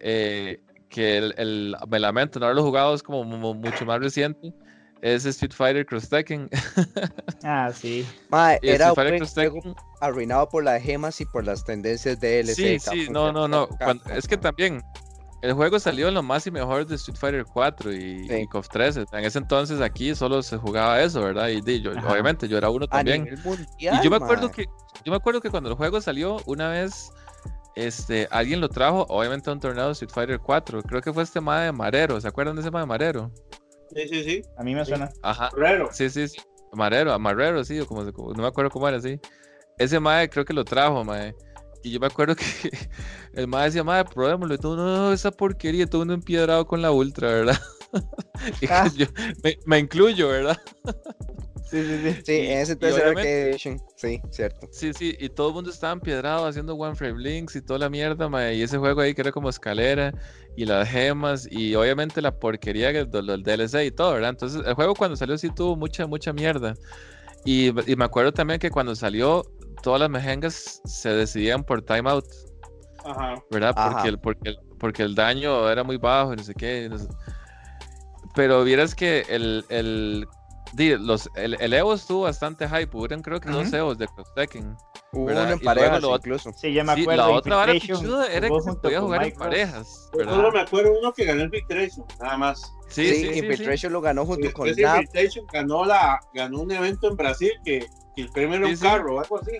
[0.00, 4.52] eh, que el, el- me lamento no haberlo jugado, es como mu- mucho más reciente,
[5.02, 6.48] es Street Fighter Cross Tekken.
[7.44, 8.04] Ah, sí.
[8.30, 11.44] Mae, era Street un Fighter buen Cross juego Tekken arruinado por las gemas y por
[11.44, 12.54] las tendencias de DLC.
[12.54, 13.68] Sí, sí, Capcom, no, no, no.
[13.68, 14.82] Cuando- es que también
[15.42, 18.34] el juego salió en lo más y mejor de Street Fighter 4 y, Sí.
[18.34, 19.04] y KOF 13.
[19.12, 21.46] En ese entonces aquí solo se jugaba eso, ¿verdad?
[21.48, 22.10] Y di, yo, Ajá.
[22.12, 23.22] obviamente yo era uno A también.
[23.24, 24.52] nivel mundial, Y yo me acuerdo mae.
[24.56, 24.64] que
[25.04, 27.10] yo me acuerdo que cuando el juego salió una vez
[27.76, 30.82] este alguien lo trajo obviamente a un torneo de Street Fighter 4.
[30.82, 33.30] Creo que fue este mae de Marero, ¿se acuerdan de ese mae de Marero?
[33.94, 34.42] Sí, sí, sí.
[34.56, 34.90] A mí me Sí.
[34.90, 35.10] suena.
[35.22, 35.50] Ajá.
[35.56, 35.88] Raro.
[35.92, 36.40] Sí, sí, sí.
[36.72, 39.18] Marero, a Marrero, sí, o como, no me acuerdo cómo era así.
[39.78, 41.34] Ese mae creo que lo trajo, mae.
[41.82, 42.44] Y yo me acuerdo que
[43.34, 44.54] el mae decía, mae, probémoslo.
[44.54, 47.58] Y todo, no, esa porquería, todo uno empiedrado con la ultra, ¿verdad?
[48.60, 48.88] y Ah.
[48.94, 49.06] yo
[49.42, 50.58] me, me incluyo, ¿verdad?
[51.70, 52.22] Sí, sí, sí.
[52.24, 53.80] Sí, ese era obviamente- Arcade Edition.
[53.96, 54.68] Sí, cierto.
[54.72, 57.90] Sí, sí, y todo el mundo estaba empiedrado haciendo One Frame Links y toda la
[57.90, 60.12] mierda, mae, y ese juego ahí que era como escalera
[60.56, 64.30] y las gemas y obviamente la porquería que- del DLC y todo, ¿verdad?
[64.30, 66.74] Entonces el juego cuando salió sí tuvo mucha, mucha mierda.
[67.44, 69.44] Y, y me acuerdo también que cuando salió
[69.82, 72.24] todas las mejengas se decidían por timeout,
[73.04, 73.34] Ajá.
[73.50, 73.74] ¿verdad?
[73.76, 73.92] Ajá.
[73.92, 76.84] Porque el, porque, el, porque el daño era muy bajo y no sé qué.
[76.84, 77.08] y no sé-
[78.34, 80.26] Pero vieras que el, el,
[80.76, 83.76] los, el, el Evo estuvo bastante hype, hubieron creo que dos Ujú.
[83.76, 84.76] Evos de Cross Tekken.
[85.12, 86.52] Hubo Y en luego parejas lo otro- incluso.
[86.52, 87.22] Sí, ya me Sí, acuerdo.
[87.22, 89.46] la otra vara Infiltration pichuda era que se podía jugar en Micros.
[89.48, 92.60] parejas, Yo solo me acuerdo uno que ganó el Infiltration, nada más.
[92.88, 93.38] Sí, Sí, sí, sí, sí.
[93.40, 94.96] Infiltration lo ganó junto con Ese Lab.
[95.02, 98.76] Infiltration ganó, la, ganó un evento en Brasil que, que el premio era Sí, un
[98.78, 98.82] sí.
[98.84, 99.52] carro o algo así.
[99.52, 99.58] Sí,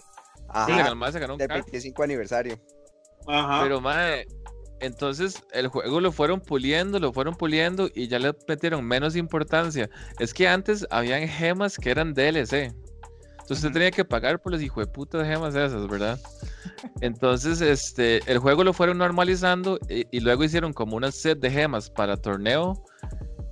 [0.49, 1.55] Ajá, ganó más, se ganó un carro.
[1.55, 2.59] 25 aniversario.
[3.27, 3.63] Ajá.
[3.63, 4.27] Pero, mae,
[4.81, 9.89] entonces el juego lo fueron puliendo, lo fueron puliendo y ya le metieron menos importancia.
[10.19, 12.75] Es que antes habían gemas que eran DLC.
[13.49, 16.21] Entonces usted tenía que pagar por las hijo de putas gemas esas, ¿verdad?
[17.01, 21.51] Entonces, este, el juego lo fueron normalizando y, y luego hicieron como una set de
[21.51, 22.85] gemas para torneo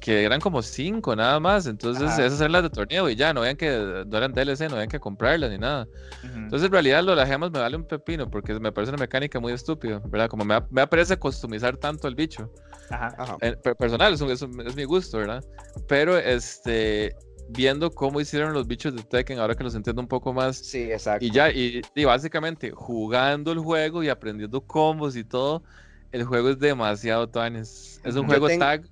[0.07, 1.67] que eran como cinco nada más.
[1.67, 2.25] Entonces, Ajá.
[2.25, 4.89] esas eran las de torneo y ya, no habían que, no eran DLC, no habían
[4.89, 5.89] que comprarlas ni nada.
[6.23, 6.33] Ujú.
[6.39, 9.01] Entonces, en realidad, lo de las gemas me vale un pepino porque me parece una
[9.01, 10.29] mecánica muy estúpida, ¿verdad?
[10.29, 12.49] Como me, da- me aparece customizar tanto el bicho.
[12.89, 13.17] Ajá.
[13.19, 13.37] Ajá.
[13.41, 15.43] Eh, per- personal, es, un- es un- es mi gusto, ¿verdad?
[15.89, 17.13] Pero, este,
[17.49, 20.83] viendo cómo hicieron los bichos de Tekken, ahora que los entiendo un poco más, Sí,
[20.85, 21.25] exacto.
[21.25, 25.65] y ya, y, y básicamente jugando el juego y aprendiendo combos y todo,
[26.13, 28.01] el juego es demasiado tuanes.
[28.05, 28.87] Es un Yo juego tengo- tag,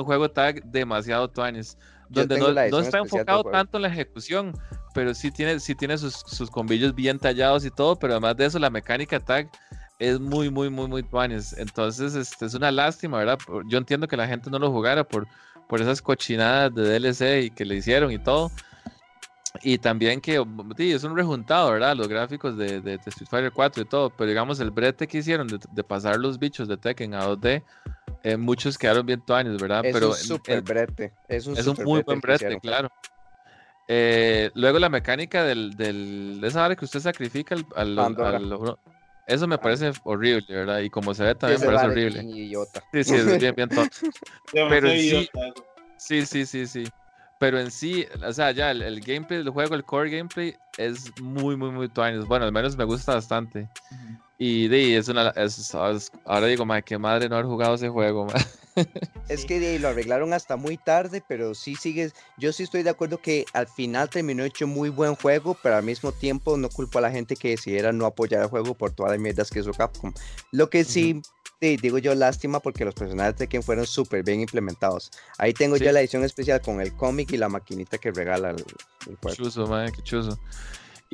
[0.00, 1.76] un juego tag demasiado tuanes.
[2.08, 4.52] Donde no, no está enfocado tanto en la ejecución,
[4.94, 8.46] pero sí tiene, sí tiene sus, sus combillos bien tallados y todo, pero además de
[8.46, 9.48] eso, la mecánica tag
[9.98, 11.54] es muy, muy, muy, muy tuanes.
[11.56, 13.38] Entonces, este, es una lástima, ¿verdad?
[13.66, 15.26] Yo entiendo que la gente no lo jugara por,
[15.68, 18.50] por esas cochinadas de DLC y que le hicieron y todo.
[19.62, 20.42] Y también que
[20.76, 21.94] sí, es un rejuntado, ¿verdad?
[21.94, 25.18] Los gráficos de, de- de Street Fighter 4 y todo, pero digamos el brete que
[25.18, 27.62] hicieron de, de pasar los bichos de Tekken a 2D,
[28.22, 29.84] eh, muchos quedaron bien tuanes, ¿verdad?
[29.84, 31.12] es pero un en- super en- brete.
[31.28, 32.88] Es un, es un super muy brete buen el brete, claro.
[33.88, 38.36] Eh, luego la mecánica del, del, de esa hora que usted sacrifica al, al- Pandora.
[38.36, 38.78] al- uno-
[39.26, 40.80] eso me parece horrible, ¿verdad?
[40.80, 42.22] Y como se ve también me parece horrible.
[42.22, 42.82] idiota.
[42.92, 43.96] Sí, sí, es bien, bien tonto.
[44.52, 45.30] Demasiado pero sí-.
[45.96, 46.84] Sí, sí, sí, sí.
[47.38, 51.16] Pero en sí, o sea, ya el, el gameplay del juego, el core gameplay, es
[51.20, 52.24] muy, muy, muy tuanis.
[52.26, 53.68] Bueno, al menos me gusta bastante.
[54.44, 55.72] Y de, es una, es-
[56.24, 58.26] ahora digo, madre, qué madre no haber jugado ese juego.
[59.28, 62.14] Es que de lo arreglaron hasta muy tarde, pero sí sigues.
[62.38, 65.84] Yo sí estoy de acuerdo que al final terminó hecho muy buen juego, pero al
[65.84, 69.12] mismo tiempo no culpo a la gente que decidiera no apoyar el juego por todas
[69.12, 70.12] las mierdas que hizo Capcom.
[70.50, 71.20] Lo que sí,
[71.60, 75.10] sí, digo yo, lástima porque los personajes de Ken fueron súper bien implementados.
[75.38, 75.84] Ahí tengo Sí.
[75.84, 78.64] ya la edición especial con el cómic y la maquinita que regala el,
[79.06, 79.16] el
[79.68, 80.38] madre, qué chuzo.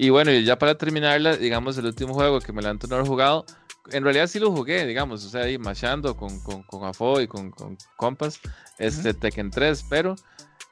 [0.00, 3.08] Y bueno, y ya para terminarla, digamos, el último juego que me levanto no haber
[3.08, 3.44] jugado,
[3.90, 7.26] en realidad sí lo jugué, digamos, o sea, ahí machando con, con, con Afo y
[7.26, 8.40] con, con compas,
[8.78, 10.14] este Tekken 3, pero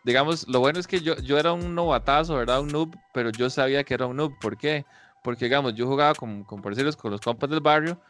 [0.05, 2.61] digamos, lo bueno es que yo, yo era un novatazo, ¿verdad?
[2.61, 4.87] Un noob, pero yo sabía que era un noob, ¿por qué?
[5.25, 8.01] Porque, digamos, yo jugaba con, con por decirlo, con los compas del barrio,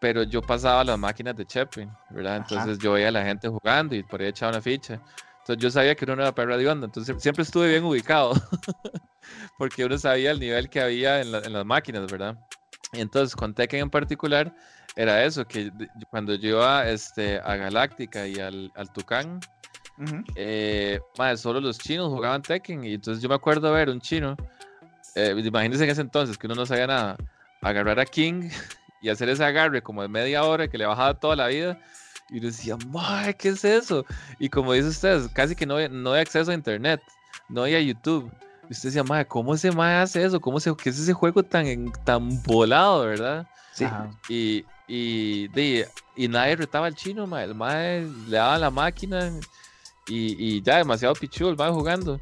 [0.00, 2.38] pero yo pasaba las máquinas de Chepin, ¿verdad?
[2.38, 2.46] Ajá.
[2.48, 5.00] Entonces yo veía a la gente jugando y por ahí echaba una ficha.
[5.38, 8.32] Entonces yo sabía que uno no era perra de onda, entonces siempre estuve bien ubicado,
[9.58, 12.38] porque uno sabía el nivel que había en, las máquinas, ¿verdad?
[12.92, 14.54] Y entonces con Tekken en particular
[14.96, 15.70] era eso, que
[16.10, 19.40] cuando yo iba este, a Galáctica y al, al Tucán,
[20.34, 21.00] eh,
[21.36, 24.36] solo los chinos jugaban Tekken y entonces yo me acuerdo ver un chino,
[25.14, 27.16] eh, imagínense en ese entonces que uno no sabía nada,
[27.60, 28.48] agarrar a King
[29.02, 31.78] y hacer ese agarre como de media hora que le bajaba toda la vida
[32.30, 34.04] y decía, ¡Madre, ¿qué es eso?
[34.38, 37.00] Y como dice usted, casi que no, no hay acceso a internet,
[37.48, 38.32] no hay a YouTube.
[38.68, 40.40] Y usted decía, madre, ¿cómo ese mae hace eso?
[40.40, 43.46] ¿Cómo se, ¿Qué es ese juego tan, tan volado, verdad?
[43.72, 43.86] Sí.
[44.28, 45.50] Y, y,
[46.16, 47.44] y, nadie retaba al chino, mae.
[47.44, 49.32] El mae le daba la máquina
[50.06, 52.20] y, y ya demasiado pichudo el mae jugando.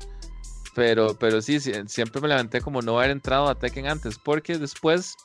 [0.75, 5.17] Pero, pero sí, siempre me levanté como no haber entrado a Tekken antes, porque después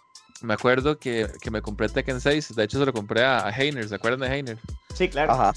[0.41, 2.55] me acuerdo que, que, me compré Tekken 6.
[2.55, 3.87] De hecho, se lo compré a, Heiner.
[3.87, 4.59] ¿Se acuerdan de Heiner?
[4.93, 5.31] Sí, claro.
[5.31, 5.53] Ajá.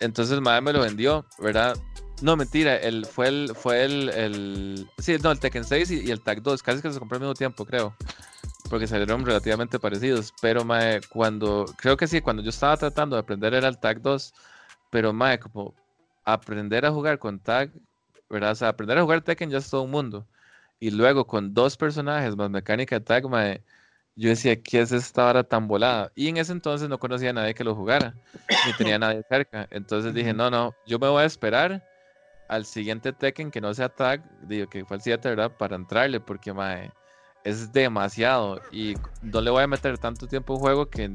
[0.00, 1.76] Entonces, madre me lo vendió, ¿verdad?
[2.22, 2.76] No, mentira.
[2.76, 3.52] El, fue el.
[3.54, 6.62] Fue el, el sí, no, el Tekken 6 y, el Tag 2.
[6.62, 7.94] Casi que se compró al mismo tiempo, creo.
[8.70, 10.32] Porque salieron relativamente parecidos.
[10.40, 11.66] Pero, madre, cuando.
[11.78, 14.32] Creo que sí, cuando yo estaba tratando de aprender era el Tag 2.
[14.90, 15.74] Pero, madre, como
[16.24, 17.70] aprender a jugar con Tag,
[18.30, 18.52] ¿verdad?
[18.52, 20.26] O sea, aprender a jugar Tekken ya es todo un mundo
[20.80, 23.24] y luego con dos personajes más mecánica tag,
[24.18, 26.10] yo decía, ¿qué es esta hora tan volada?
[26.14, 28.14] Y en ese entonces no conocía a nadie que lo jugara,
[28.66, 29.66] ni tenía nadie cerca.
[29.70, 31.84] Entonces dije, no, no, yo me voy a esperar
[32.48, 35.56] al siguiente Tekken que no sea tag, digo que fue el 7, ¿verdad?
[35.56, 36.90] Para entrarle, porque mae,
[37.44, 41.12] es demasiado y no le voy a meter tanto tiempo en juego que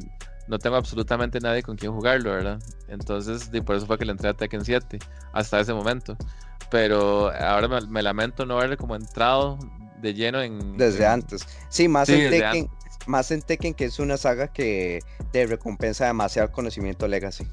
[0.48, 2.60] no tengo absolutamente nadie con quien jugarlo, ¿verdad?
[2.88, 5.00] Entonces, y por eso fue que le entré a Tekken 7
[5.34, 6.18] hasta ese momento.
[6.70, 9.58] Pero ahora me, lamento no haberle como entrado
[10.02, 10.78] de lleno en...
[10.78, 11.46] Desde antes.
[11.70, 12.70] Sí, más en Tekken.
[13.08, 15.00] Más en Tekken, que es una saga que
[15.32, 17.48] te recompensa demasiado conocimiento Legacy.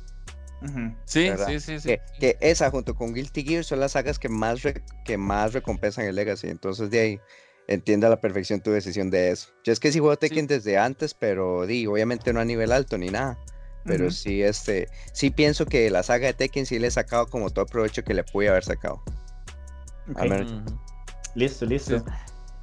[1.05, 4.61] Sí, sí, sí, sí, que, esa junto con Guilty Gear son las sagas que más,
[5.05, 6.49] que más recompensan el Legacy.
[6.49, 7.21] Entonces de ahí
[7.69, 9.51] entiende a la perfección tu decisión de eso.
[9.65, 12.99] Yo es que sí juego Tekken desde antes, pero di, obviamente no a nivel alto
[12.99, 13.39] ni nada.
[13.85, 17.49] Pero sí, este, sí pienso que la saga de Tekken sí le he sacado como
[17.49, 19.03] todo provecho que le pude haber sacado.
[21.35, 22.05] Listo, listo.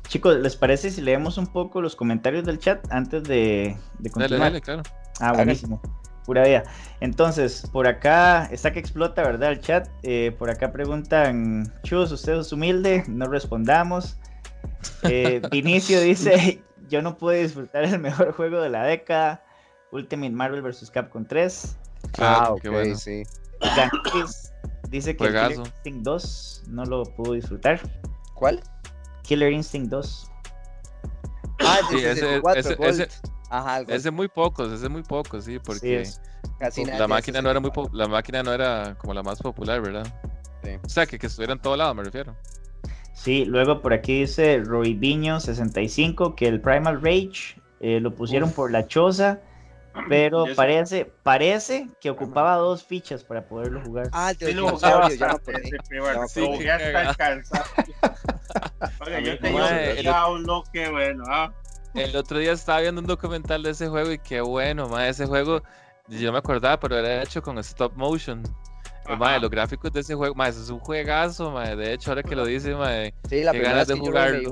[0.08, 3.76] Chicos, ¿les parece si leemos un poco los comentarios del chat antes de,
[4.12, 4.52] continuar?
[4.52, 4.84] Dale, claro.
[5.20, 5.82] Ah, buenísimo.
[6.26, 6.64] Pura vida.
[7.02, 9.52] Entonces, por acá está que explota, ¿verdad?
[9.52, 9.88] El chat.
[10.04, 14.18] Eh, por acá preguntan, Chus, usted es humilde, no respondamos.
[15.04, 19.44] Eh, Vinicio dice, yo no pude disfrutar el mejor juego de la década.
[19.92, 20.90] Ultimate Marvel vs.
[20.90, 21.78] Capcom 3.
[22.20, 23.24] ah, ok, sí.
[24.90, 27.80] dice que Killer Instinct 2 no lo pudo disfrutar.
[28.34, 28.62] ¿Cuál?
[29.24, 30.32] Killer Instinct 2.
[31.60, 33.08] Ah, sí, ese, ese, ese,
[33.58, 36.06] Ajá, ese muy pocos, ese muy pocos, sí, porque
[36.98, 40.06] la máquina no era muy la máquina no era como la más popular, ¿verdad?
[40.64, 40.72] Sí.
[40.84, 42.36] O sea, que, que estuviera en todo lado, me refiero.
[43.14, 48.72] Sí, luego por aquí dice Viño 65 que el Primal Rage eh, lo pusieron por
[48.72, 49.40] la choza
[50.10, 54.10] pero parece, parece que ocupaba dos fichas para poderlo jugar.
[54.12, 57.66] Ah, sí lo jugaba ya no Sí, ya está cansado.
[59.06, 61.54] Oye, yo tenía un loque bueno, ¿ah?
[61.96, 65.26] El otro día estaba viendo un documental de ese juego y qué bueno, ma, ese
[65.26, 65.62] juego,
[66.10, 68.44] yo me acordaba, pero era hecho con stop motion.
[69.18, 71.76] Madre, los gráficos de ese juego, madre, es un juegazo, madre.
[71.76, 74.52] De hecho, ahora que lo dice, madre, sí, la qué ganas de jugarlo.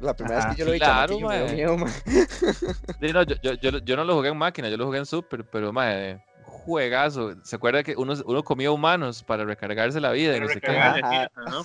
[0.00, 4.14] La primera vez que yo lo vi, claro, Miedo, no, yo, yo, yo, no lo
[4.14, 7.34] jugué en máquina, yo lo jugué en Super, pero madre, juegazo.
[7.42, 10.36] ¿Se acuerda que uno, uno comía humanos para recargarse la vida?
[10.36, 11.28] Y no sé qué?
[11.50, 11.64] ¿no?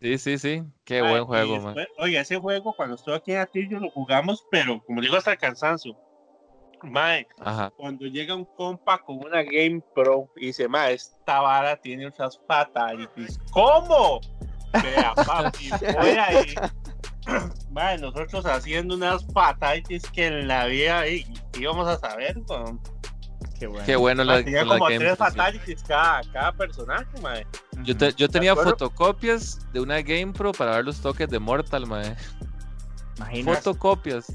[0.00, 0.62] Sí, sí, sí.
[0.84, 1.76] Qué buen juego, man.
[1.98, 5.38] Oye, ese juego cuando estuve aquí en Atillo lo jugamos, pero como digo, hasta el
[5.38, 5.96] cansancio.
[6.82, 7.26] Mae,
[7.76, 12.38] cuando llega un compa con una Game Pro y dice, mae, esta vara tiene unas
[12.46, 13.40] fatalities.
[13.50, 14.20] ¿Cómo?
[14.74, 16.54] Vea, papi, voy ahí
[17.70, 21.04] Vale, nosotros haciendo unas fatalities que en la vida
[21.58, 22.36] íbamos a saber.
[23.58, 23.86] Qué bueno.
[23.86, 27.46] Qué bueno la, tenía como tres fatalities cada, cada, personaje, madre.
[27.82, 32.16] Yo, yo tenía fotocopias de una Game Pro para ver los toques de Mortal, madre.
[33.44, 34.26] Fotocopias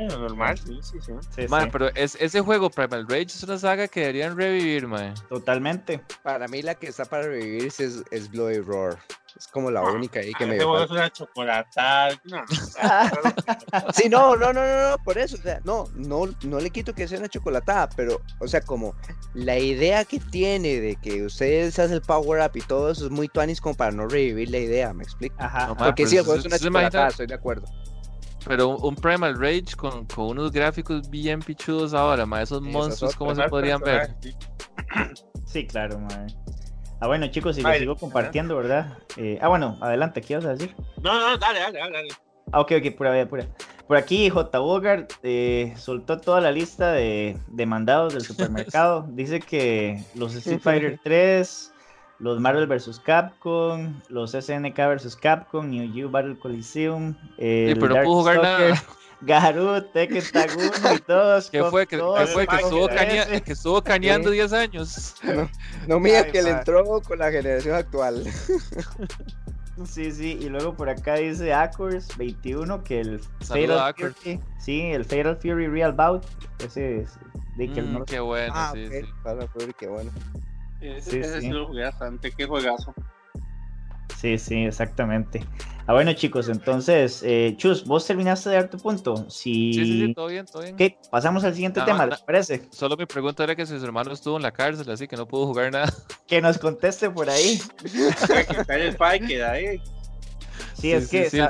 [0.00, 1.46] normal, sí, sí, sí.
[1.70, 5.14] pero es, ese juego, Primal Rage, es una saga que deberían revivir, man.
[5.28, 6.00] Totalmente.
[6.22, 8.98] Para mí la que está para revivir es, es Bloody Roar.
[9.36, 12.10] Es como la ah, única ahí que me es una chocolatada.
[12.24, 12.42] No.
[13.94, 16.94] sí, no, no, no, no, no, por eso, o sea, no, no, no le quito
[16.94, 18.94] que sea una chocolatada, pero, o sea, como
[19.34, 23.10] la idea que tiene de que ustedes hacen el power up y todo eso es
[23.10, 25.36] muy tuanis como para no revivir la idea, ¿me explico?
[25.38, 25.74] Ajá.
[25.74, 27.66] Porque sí, el juego es una chocolatada, estoy de acuerdo.
[28.44, 32.42] Pero un, Primal Rage con, con, unos gráficos bien pichudos ahora, ma.
[32.42, 34.14] Esos monstruos, ¿cómo se podrían ver?
[35.46, 36.26] Sí, claro, ma.
[37.02, 38.96] Ah, bueno, chicos, si les sigo compartiendo, ¿verdad?
[39.16, 40.72] Eh, ah, bueno, adelante, ¿qué vas a decir?
[41.02, 42.08] No, no, dale, dale, dale.
[42.52, 43.44] Ah, ok, ok, pura, pura.
[43.88, 44.56] Por aquí, J.
[44.60, 49.04] Bogart eh, soltó toda la lista de, de mandados del supermercado.
[49.10, 51.72] Dice que los Street Fighter 3,
[52.20, 53.00] los Marvel vs.
[53.00, 55.16] Capcom, los SNK vs.
[55.16, 57.16] Capcom, New Geo Battle Coliseum.
[57.36, 58.80] El sí, pero no pudo jugar nada.
[59.22, 60.22] Garut, Tekken
[60.94, 61.50] y todos.
[61.50, 61.86] ¿Qué fue?
[61.86, 62.46] ¿Qué, fue?
[62.46, 65.14] Que estuvo, que estuvo cañando 10 años.
[65.22, 65.48] No,
[65.86, 68.24] no mira que le entró con la generación actual.
[69.86, 75.04] Sí, sí, y luego por acá dice Acors 21 que el Fatal Fury, sí, el
[75.04, 76.24] Fatal Fury Real Bout,
[76.62, 77.18] ese es
[77.56, 78.04] de que mm, no...
[78.04, 79.00] Qué bueno, ah, sí, sí.
[79.22, 80.10] Fatal Fury, qué bueno.
[80.80, 81.48] Ese, sí, ese sí.
[81.48, 82.94] lo jugué bastante, qué juegazo.
[84.22, 85.44] Sí, sí, exactamente.
[85.88, 89.28] Ah, bueno, chicos, entonces, eh, Chus, vos terminaste de dar tu punto.
[89.28, 89.72] Si...
[89.72, 90.76] Sí, sí, sí, todo bien, todo bien.
[90.76, 90.96] ¿Qué?
[91.10, 92.62] Pasamos al siguiente tema, ¿les parece?
[92.70, 95.26] Solo mi pregunta era que si su hermano estuvo en la cárcel, así que no
[95.26, 95.92] pudo jugar nada.
[96.28, 97.60] Que nos conteste por ahí.
[97.82, 99.82] que el ahí.
[100.74, 101.40] Sí, es que, sí,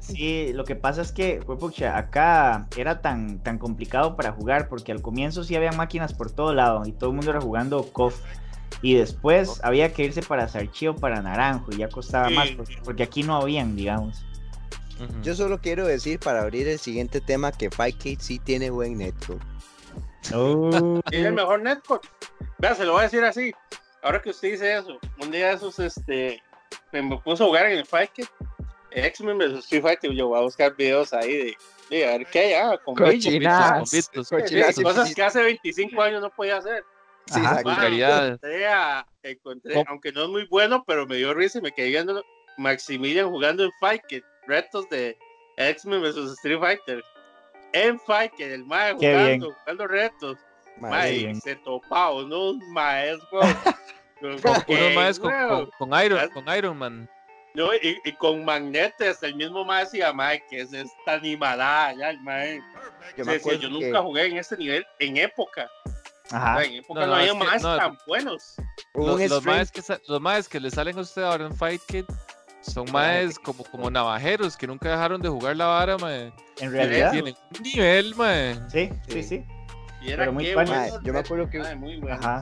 [0.00, 4.90] sí, lo que pasa es que, pucha, acá era tan, tan complicado para jugar porque
[4.90, 8.18] al comienzo sí había máquinas por todo lado y todo el mundo era jugando KOF.
[8.82, 12.50] Y después había que irse para Sarchío, para Naranjo, y ya costaba más,
[12.84, 14.24] porque, aquí no habían, digamos.
[15.22, 19.40] Yo solo quiero decir para abrir el siguiente tema que Fightcade sí tiene buen netcode.
[20.32, 21.00] Oh.
[21.10, 22.02] Tiene el mejor netcode.
[22.58, 23.52] Vea, se lo voy a decir así.
[24.02, 26.42] Ahora que usted dice eso, un día de esos, este,
[26.92, 28.28] me puso a jugar en el Fightcade.
[28.90, 31.56] X-Men vs Street Fighter, yo voy a buscar videos ahí
[31.90, 33.90] de, a ver qué hay, ah, con cochinas,
[34.82, 36.84] cosas que hace 25 años no podía hacer.
[37.26, 41.88] Sí, Ajá, encontré, aunque no es muy bueno, pero me dio risa y me quedé
[41.88, 42.22] viendo
[42.58, 44.02] Maximilian jugando en Fight
[44.46, 45.16] retos de
[45.56, 47.02] X-Men vs Street Fighter.
[47.72, 50.38] En Fight el mae jugando, jugando retos.
[50.78, 53.46] Mae, se topaba unos maestros.
[54.20, 57.08] unos maestros con, con, Iron, con Iron Man.
[57.54, 62.10] No, y, y, con Magnetes, el mismo mae decía, mae, que es esta animada, ya
[62.10, 62.60] el mae.
[63.16, 65.70] Yo, yo nunca jugué en ese nivel en época.
[66.30, 66.64] Ajá.
[66.64, 68.54] En época no, no, había más tan buenos.
[68.94, 72.04] Los, los, más que, los más que le salen a usted ahora en Fight Kid
[72.62, 76.32] son más como, como navajeros que nunca dejaron de jugar la vara, mae.
[76.60, 77.12] En realidad.
[77.12, 78.58] Tienen un nivel, mae.
[78.70, 79.44] Sí, sí, sí.
[80.04, 81.60] Pero muy yo me acuerdo que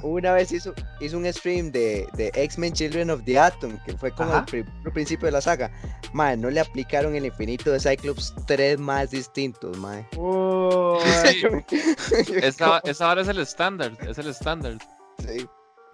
[0.03, 4.11] una vez hizo, hizo un stream de, de X-Men Children of the Atom, que fue
[4.11, 5.71] como el, principio de la saga.
[6.13, 10.07] Mae, no le aplicaron el infinito de Cyclops tres más distintos, mae.
[12.43, 14.79] esa, esa ahora es el estándar, es el estándar.
[15.19, 15.47] Sí.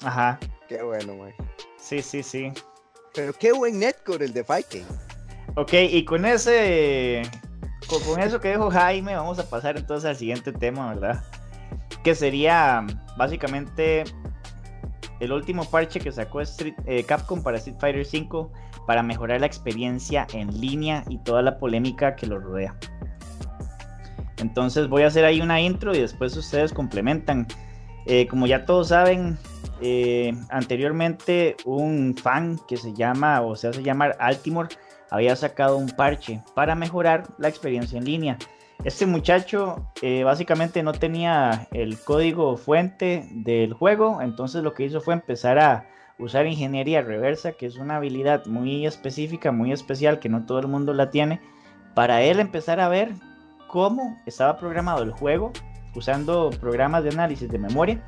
[0.03, 0.39] Ajá.
[0.69, 1.35] Qué bueno, mae.
[1.77, 2.53] Sí, sí, sí.
[3.15, 4.87] Pero qué buen netcore el de Viking.
[5.57, 7.23] Ok, y con ese
[7.89, 11.25] con, eso que dijo Jaime, vamos a pasar entonces al siguiente tema, ¿verdad?
[12.03, 14.05] Que sería básicamente
[15.21, 18.49] el último parche que sacó Street, eh, Capcom para Street Fighter V
[18.87, 22.75] para mejorar la experiencia en línea y toda la polémica que lo rodea.
[24.39, 27.47] Entonces voy a hacer ahí una intro y después ustedes complementan.
[28.07, 29.37] Eh, como ya todos saben,
[29.83, 34.71] eh, anteriormente un fan que se llama o se hace llamar Altimore
[35.11, 38.39] había sacado un parche para mejorar la experiencia en línea
[38.85, 45.01] este muchacho eh, básicamente no tenía el código fuente del juego, entonces lo que hizo
[45.01, 45.87] fue empezar a
[46.19, 50.69] usar ingeniería reversa, que es una habilidad muy específica, muy especial, que no todo el
[50.69, 51.41] mundo la tiene,
[51.95, 53.13] para él empezar a ver
[53.67, 55.53] cómo estaba programado el juego
[55.95, 58.05] usando programas de análisis de memoria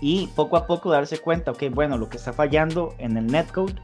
[0.00, 3.74] y poco a poco darse cuenta, ok, bueno, lo que está fallando en el netcode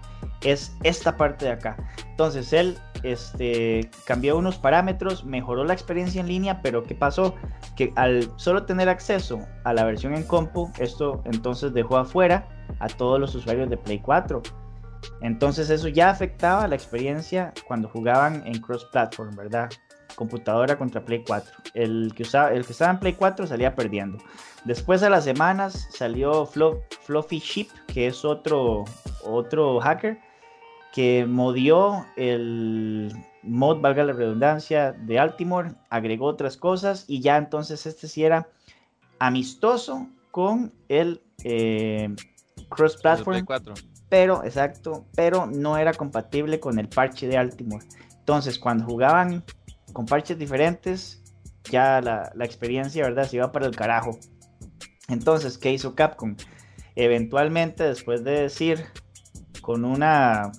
[0.42, 1.76] es esta parte de acá.
[2.08, 7.34] Entonces él este, cambió unos parámetros, mejoró la experiencia en línea, pero ¿qué pasó?
[7.76, 12.48] Que al solo tener acceso a la versión en compu, esto entonces dejó afuera
[12.80, 14.42] a todos los usuarios de Play 4.
[15.20, 19.70] Entonces eso ya afectaba la experiencia cuando jugaban en cross-platform, ¿verdad?
[20.14, 21.52] Computadora contra Play 4.
[21.74, 24.18] El que, usaba, el que estaba en Play 4 salía perdiendo.
[24.64, 28.84] Después de las semanas salió Fluffy Sheep, que es otro,
[29.22, 30.18] otro hacker
[30.96, 37.84] que modió el mod, valga la redundancia, de Altimore, agregó otras cosas y ya entonces
[37.84, 38.48] este sí era
[39.18, 42.16] amistoso con el eh,
[42.70, 43.44] cross platform.
[44.08, 47.84] Pero, exacto, pero no era compatible con el parche de Altimore.
[48.20, 49.44] Entonces, cuando jugaban
[49.92, 51.22] con parches diferentes,
[51.70, 53.28] ya la, la experiencia, ¿verdad?
[53.28, 54.18] Se iba para el carajo.
[55.08, 56.36] Entonces, ¿qué hizo Capcom?
[56.94, 58.86] Eventualmente, después de decir
[59.60, 60.52] con una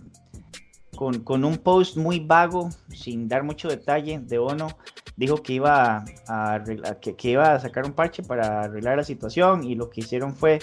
[0.98, 4.68] con, un post muy vago, sin dar mucho detalle, de Ono
[5.16, 6.64] dijo que iba a,
[7.00, 10.60] que, iba a sacar un parche para arreglar la situación y lo que hicieron fue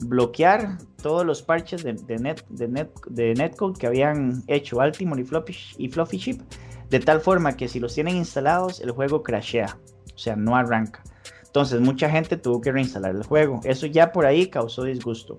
[0.00, 5.24] bloquear todos los parches de, net, de, net, de netcode que habían hecho Altimore y
[5.24, 6.40] Fluffy, y Fluffy Chip,
[6.88, 9.76] de tal forma que si los tienen instalados, el juego crashea,
[10.14, 11.02] o sea, no arranca.
[11.44, 13.60] Entonces, mucha gente tuvo que reinstalar el juego.
[13.64, 15.38] Eso ya por ahí causó disgusto.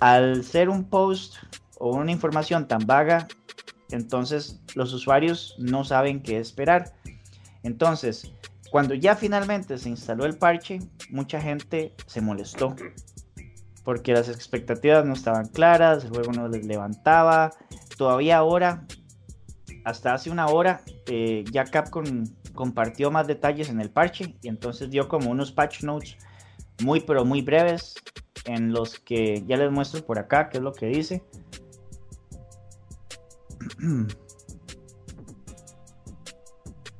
[0.00, 1.36] Al ser un post
[1.78, 3.28] o una información tan vaga,
[3.94, 6.94] entonces los usuarios no saben qué esperar.
[7.62, 8.32] Entonces,
[8.70, 10.80] cuando ya finalmente se instaló el parche,
[11.10, 12.74] mucha gente se molestó
[13.84, 17.52] porque las expectativas no estaban claras, el juego no les levantaba.
[17.96, 18.84] Todavía ahora,
[19.84, 22.24] hasta hace una hora, eh, ya Capcom
[22.54, 26.16] compartió más detalles en el parche y entonces dio como unos patch notes
[26.82, 27.94] muy pero muy breves
[28.46, 31.22] en los que ya les muestro por acá qué es lo que dice.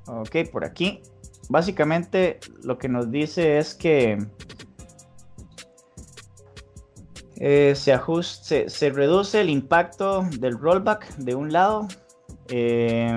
[0.06, 1.02] ok, por aquí.
[1.48, 4.18] Básicamente lo que nos dice es que
[7.36, 11.88] eh, se, ajuste, se, reduce el impacto del rollback de un lado
[12.48, 13.10] eh,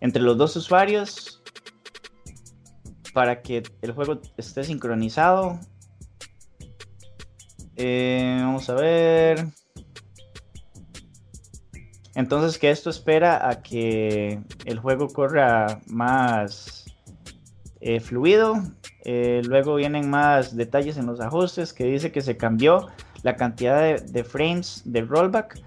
[0.00, 1.42] entre los dos usuarios
[3.14, 5.58] para que el juego esté sincronizado.
[7.76, 9.46] Eh, vamos a ver.
[12.18, 16.84] Entonces que esto espera a que el juego corra más
[18.02, 18.60] fluido
[19.10, 22.88] eh, luego vienen más detalles en los ajustes que dice que se cambió
[23.22, 25.62] la cantidad de, frames de rollback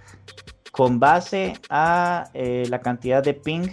[0.72, 3.68] con base a eh, la cantidad de ping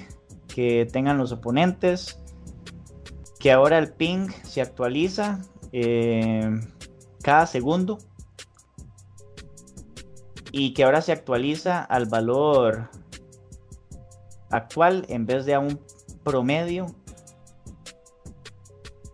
[0.46, 2.18] que tengan los oponentes.
[3.38, 5.40] Que ahora el ping se actualiza
[5.72, 6.48] eh,
[7.22, 7.98] cada segundo.
[10.59, 12.90] Y que ahora se actualiza al valor
[14.50, 15.78] actual en vez de a un
[16.24, 16.86] promedio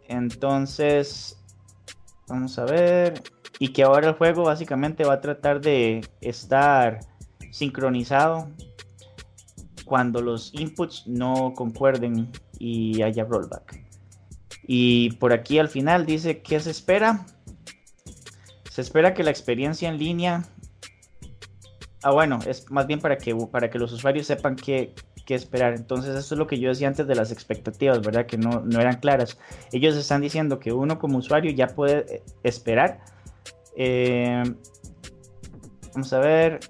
[0.08, 1.38] entonces,
[2.28, 3.22] vamos a ver.
[3.58, 7.00] Y que ahora el juego básicamente va a tratar de estar
[7.50, 8.48] sincronizado
[9.84, 13.80] cuando los inputs no concuerden y haya rollback.
[14.66, 17.26] Y por aquí al final dice que se espera.
[18.70, 20.44] Se espera que la experiencia en línea.
[22.04, 24.92] Ah, bueno, es más bien para que, para que los usuarios sepan que,
[25.24, 25.72] que esperar.
[25.72, 28.26] Entonces, eso es lo que yo decía antes de las expectativas, ¿verdad?
[28.26, 29.38] Que no, eran claras.
[29.72, 33.00] Ellos están diciendo que uno como usuario ya puede eh, esperar.
[33.74, 34.42] Eh,
[35.94, 36.60] vamos a ver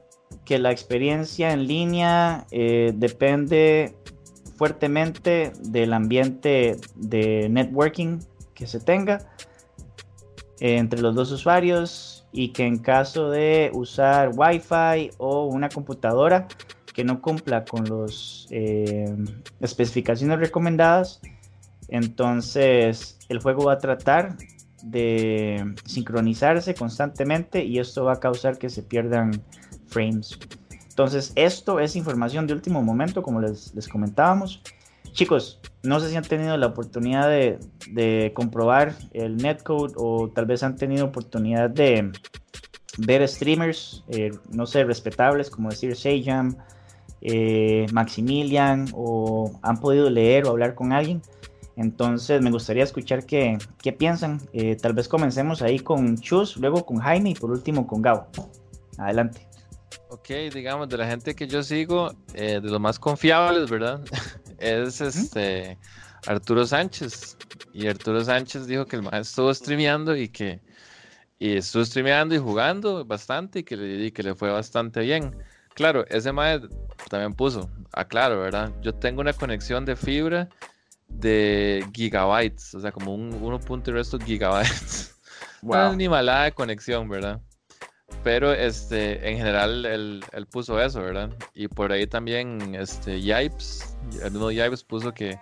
[0.45, 3.97] que la experiencia en línea eh, depende
[4.57, 8.21] fuertemente del ambiente de networking
[8.55, 9.19] que se tenga
[10.61, 16.49] entre los dos usuarios y que en caso de usar Wi-Fi o una computadora
[16.93, 19.15] que no cumpla con las eh,
[19.61, 21.21] especificaciones recomendadas,
[21.87, 24.37] entonces el juego va a tratar
[24.83, 29.41] de sincronizarse constantemente y esto va a causar que se pierdan
[29.87, 30.37] frames.
[30.89, 34.61] Entonces esto es información de último momento, como les, les comentábamos.
[35.15, 40.65] Chicos, no sé si han tenido la oportunidad de, comprobar el netcode o tal vez
[40.65, 42.11] han tenido oportunidad de
[42.99, 46.57] ver streamers, eh, no sé, respetables, como decir Sejam
[47.21, 51.23] eh, Maximilian o han podido leer o hablar con alguien.
[51.77, 54.41] Entonces me gustaría escuchar qué, qué piensan.
[54.53, 58.27] Eh, tal vez comencemos ahí con Chus, luego con Jaime y por último con Gabo.
[58.99, 59.47] Adelante.
[60.11, 64.01] Ok, digamos, de la gente que yo sigo, de los más confiables, ¿verdad?
[64.59, 65.79] es este
[66.27, 67.37] Arturo Sánchez.
[67.73, 70.61] Y Arturo Sánchez dijo que el maestro estuvo streameando y que
[71.39, 75.37] y estuvo streameando y jugando bastante y que, le, y que le fue bastante bien.
[75.75, 76.71] Claro, ese maestro
[77.11, 78.73] también puso, aclaro, ¿verdad?
[78.81, 80.49] Yo tengo una conexión de fibra
[81.09, 85.11] de gigabytes, o sea, como un 1.resto gigabytes.
[85.63, 85.77] Wow.
[85.77, 87.41] Una animalada de conexión, ¿verdad?
[88.23, 91.31] Pero este, en general él, puso eso, ¿verdad?
[91.55, 95.39] Y por ahí también este, Yipes, el mismo Yipes puso que,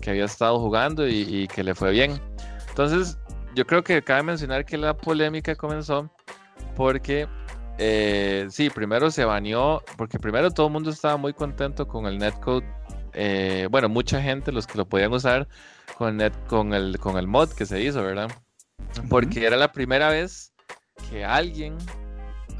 [0.00, 2.18] que había estado jugando y, y, que le fue bien.
[2.68, 3.18] Entonces,
[3.54, 6.10] yo creo que cabe mencionar que la polémica comenzó
[6.74, 7.28] porque
[7.78, 12.18] eh, sí, primero se baneó, porque primero todo el mundo estaba muy contento con el
[12.18, 12.66] netcode.
[13.14, 15.48] Eh, bueno, mucha gente, los que lo podían usar
[15.96, 18.30] con, net, con, el, con el mod que se hizo, ¿verdad?
[19.08, 20.52] Porque era la primera vez
[21.10, 21.76] que alguien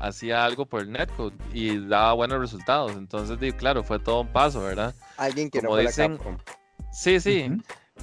[0.03, 2.93] hacía algo por el netcode y daba buenos resultados.
[2.93, 4.95] Entonces, claro, fue todo un paso, ¿verdad?
[5.17, 6.19] Alguien que no dicen,
[6.93, 7.51] Sí, sí.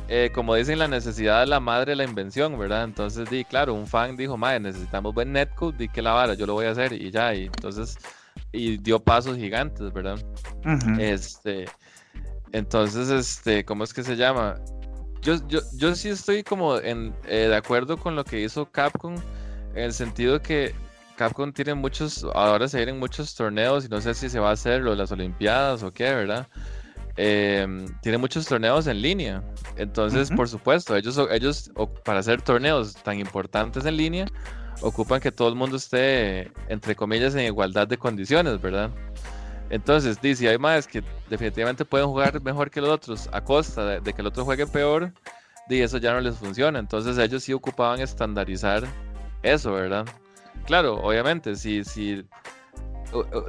[0.08, 2.86] Eh, como dicen, la necesidad de la madre de la invención, ¿verdad?
[2.86, 6.46] Entonces, di, claro, un fan dijo, madre, necesitamos buen netcode, di que la vara, yo
[6.48, 7.98] lo voy a hacer y ya, y entonces,
[8.52, 10.18] y dio pasos gigantes, ¿verdad?
[10.98, 11.66] Este,
[12.54, 14.56] entonces, este, ¿cómo es que se llama?
[15.22, 19.16] Yo, yo, yo sí estoy como en, eh, de acuerdo con lo que hizo Capcom
[19.76, 20.74] en el sentido que
[21.20, 24.54] Capcom tiene muchos, ahora se vienen muchos torneos y no sé si se va a
[24.54, 26.48] hacer lo de las Olimpiadas o qué, ¿verdad?
[27.18, 29.44] Em, tiene muchos torneos en línea.
[29.76, 31.74] Entonces, por supuesto, ellos, ellos
[32.06, 34.28] para hacer torneos tan importantes en línea,
[34.80, 38.90] ocupan que todo el mundo esté, entre comillas, en igualdad de condiciones, ¿verdad?
[39.70, 44.14] Entonces, dice, hay más que definitivamente pueden jugar mejor que los otros a costa de,
[44.14, 45.12] que el otro juegue peor,
[45.70, 46.80] y eso ya no les funciona.
[46.80, 48.88] Entonces, ellos sí ocupaban estandarizar
[49.44, 50.06] eso, ¿verdad?
[50.66, 52.26] Claro, obviamente, si, si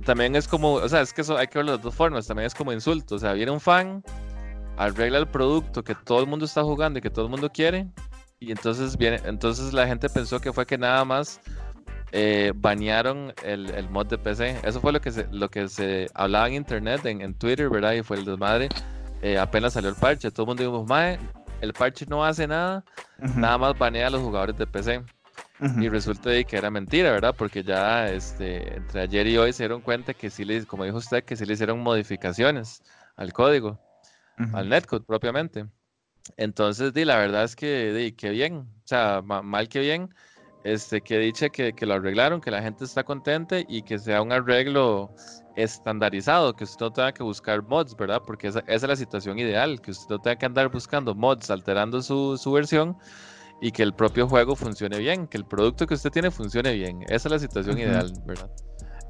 [0.05, 2.47] también es como, o sea, es que eso hay que verlo de dos formas, también
[2.47, 4.03] es como insulto, o sea, viene un fan,
[4.77, 7.87] arregla el producto que todo el mundo está jugando y que todo el mundo quiere,
[8.39, 11.41] y entonces viene, entonces la gente pensó que fue que nada más
[12.13, 14.61] eh, banearon el, mod de PC.
[14.65, 17.93] Eso fue lo que se, lo que se hablaba en internet, en, Twitter, ¿verdad?
[17.93, 18.69] Y fue el desmadre.
[19.23, 21.19] Eh, apenas salió el parche, todo el mundo dijo, mae,
[21.61, 22.83] el parche no hace nada,
[23.37, 25.03] nada más banea a los jugadores de PC.
[25.79, 27.35] Y resulta que era mentira, ¿verdad?
[27.37, 30.97] Porque ya este, entre ayer y hoy se dieron cuenta que sí le, como dijo
[30.97, 32.83] usted, que sí le hicieron modificaciones
[33.17, 33.79] al código,
[34.55, 35.67] al netcode propiamente.
[36.37, 40.15] Entonces, di, la verdad es que, di, qué bien, o sea, mal que bien,
[40.65, 44.23] este, que dice que, que, lo arreglaron, que la gente está contenta y que sea
[44.23, 45.15] un arreglo
[45.57, 48.23] estandarizado, que usted no tenga que buscar mods, ¿verdad?
[48.27, 51.51] Porque esa, esa es la situación ideal, que usted no tenga que andar buscando mods,
[51.51, 52.97] alterando su, su versión
[53.61, 57.03] y que el propio juego funcione bien, que el producto que usted tiene funcione bien.
[57.05, 58.51] Esa es la situación ideal, ¿verdad?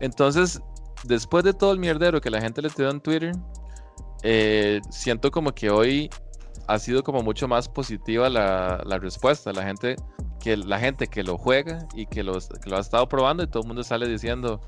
[0.00, 0.60] Entonces,
[1.04, 3.32] después de todo el mierdero que la gente le tiró en Twitter,
[4.22, 6.10] eh, siento como que hoy
[6.66, 9.52] ha sido como mucho más positiva la, la, respuesta.
[9.52, 9.96] La gente
[10.40, 13.68] que la gente que lo juega y que, lo ha estado probando y todo el
[13.68, 14.60] mundo sale diciendo,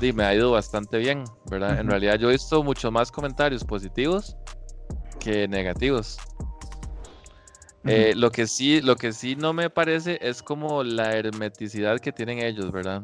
[0.00, 1.78] me ha ido bastante bien, ¿verdad?
[1.78, 4.36] En realidad yo he visto muchos más comentarios positivos
[5.20, 6.18] que negativos.
[7.86, 12.12] Eh, lo que sí, lo que sí no me parece es como la hermeticidad que
[12.12, 13.02] tienen ellos, ¿verdad?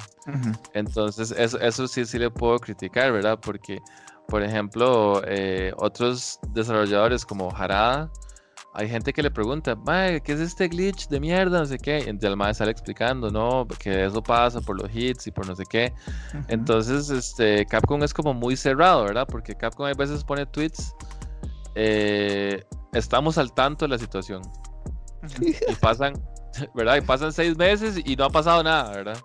[0.73, 3.39] Entonces, eso, eso sí, sí le puedo criticar, ¿verdad?
[3.41, 3.81] Porque,
[4.27, 8.11] por ejemplo, eh, otros desarrolladores como Harada,
[8.73, 9.77] hay gente que le pregunta,
[10.25, 11.59] ¿qué es este glitch de mierda?
[11.59, 12.05] No sé qué.
[12.07, 13.67] Y el mae sale explicando, ¿no?
[13.67, 15.93] Que eso pasa por los hits y por no sé qué.
[16.47, 19.27] Entonces, este, Capcom es como muy cerrado, ¿verdad?
[19.29, 20.95] Porque Capcom a veces pone tweets.
[21.75, 22.63] Eh,
[22.93, 24.43] estamos al tanto de la situación.
[25.41, 26.15] y pasan,
[26.75, 26.97] ¿verdad?
[26.97, 29.19] Y pasan seis meses y no ha pasado nada, ¿verdad?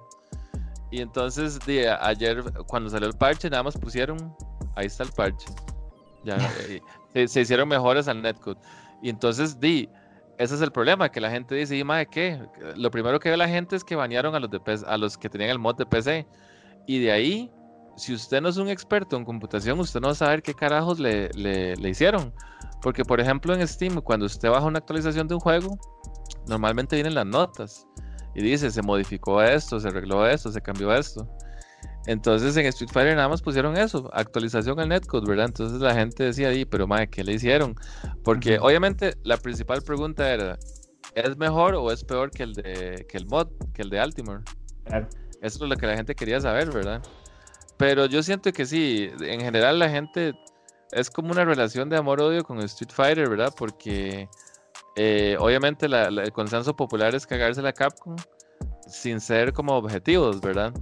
[0.92, 1.60] Y entonces,
[2.02, 4.36] ayer, cuando salió el parche, nada más pusieron,
[4.76, 5.48] ahí está el parche.
[6.24, 6.38] Ya,
[7.14, 8.60] eh, se, hicieron mejores al netcode.
[9.02, 9.90] Y entonces, di,
[10.38, 12.42] ese es el problema, que la gente dice, ¿y de qué?
[12.76, 15.30] Lo primero que ve la gente es que banearon a los, de a los que
[15.30, 16.26] tenían el mod de PC.
[16.88, 17.52] Y de ahí,
[17.96, 21.00] si usted no es un experto en computación, usted no va a saber qué carajos
[21.00, 22.34] le, le, le hicieron.
[22.82, 25.78] Porque, por ejemplo, en Steam, cuando usted baja una actualización de un juego,
[26.48, 27.88] normalmente vienen las notas.
[28.36, 31.28] Y dice, se modificó esto, se arregló esto, se cambió esto.
[32.08, 35.48] Entonces en Street Fighter nada más pusieron eso, actualización al netcode, ¿verdad?
[35.48, 37.76] Entonces la gente decía ahí, pero madre, ¿qué le hicieron?
[38.24, 40.60] Porque obviamente la principal pregunta era,
[41.16, 44.44] ¿es mejor o es peor que el de que el mod, que el de Altimore?
[45.42, 47.02] Eso es lo que la gente quería saber, ¿verdad?
[47.78, 50.34] Pero yo siento que sí, en general la gente
[50.92, 53.54] es como una relación de amor-odio con Street Fighter, ¿verdad?
[53.58, 54.30] Porque
[54.96, 58.16] eh, obviamente el consenso popular es cagarse la Capcom
[58.88, 60.74] sin ser como objetivos, ¿verdad?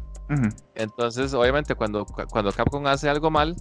[0.76, 3.56] Entonces, obviamente, cuando, cuando Capcom hace algo mal,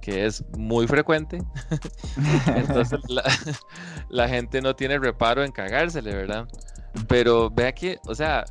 [0.00, 1.42] que es muy frecuente,
[2.56, 3.00] entonces
[4.08, 6.46] la, gente no tiene reparo en cagársele, ¿verdad?
[7.08, 8.44] Pero vea que, o sea,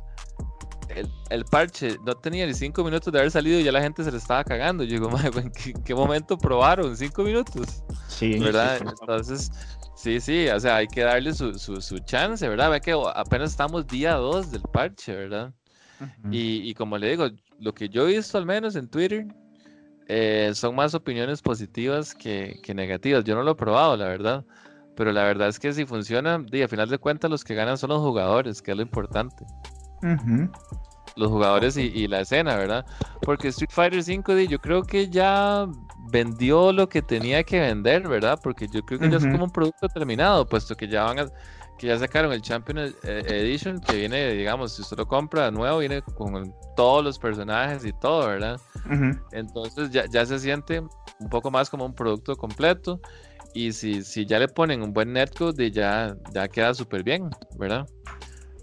[1.30, 4.10] el, parche no tenía ni cinco minutos de haber salido y ya la gente se
[4.10, 4.84] le estaba cagando.
[4.84, 6.96] Yo digo, ¿en qué, momento probaron?
[6.96, 7.82] ¿Cinco minutos?
[8.08, 8.38] Sí.
[8.38, 8.78] ¿Verdad?
[8.80, 9.50] Entonces,
[9.96, 12.70] sí, sí, o sea, hay que darle su, su, chance, ¿verdad?
[12.70, 15.52] Vea que apenas estamos día dos del parche, ¿verdad?
[16.32, 17.28] y, y, como le digo,
[17.60, 19.24] lo que yo he visto al menos en Twitter
[20.08, 23.24] eh, son más opiniones positivas que, que, negativas.
[23.24, 24.44] Yo no lo he probado, la verdad.
[24.96, 27.78] Pero la verdad es que si funciona, y a final de cuentas los que ganan
[27.78, 29.46] son los jugadores, que es lo importante.
[31.16, 32.86] Los jugadores y, la escena, ¿verdad?
[33.20, 35.66] Porque Street Fighter 5 yo creo que ya
[36.10, 38.38] vendió lo que tenía que vender, ¿verdad?
[38.42, 41.26] Porque yo creo que ya es como un producto terminado, puesto que ya van a,
[41.78, 45.78] que ya sacaron el Champion e-, Edition, que viene, digamos, si usted lo compra nuevo,
[45.78, 48.60] viene con todos los personajes y todo, ¿verdad?
[49.32, 53.00] Entonces ya, ya, se siente un poco más como un producto completo.
[53.54, 57.28] Y si, si ya le ponen un buen netcode, ya, ya queda súper bien,
[57.58, 57.86] ¿verdad?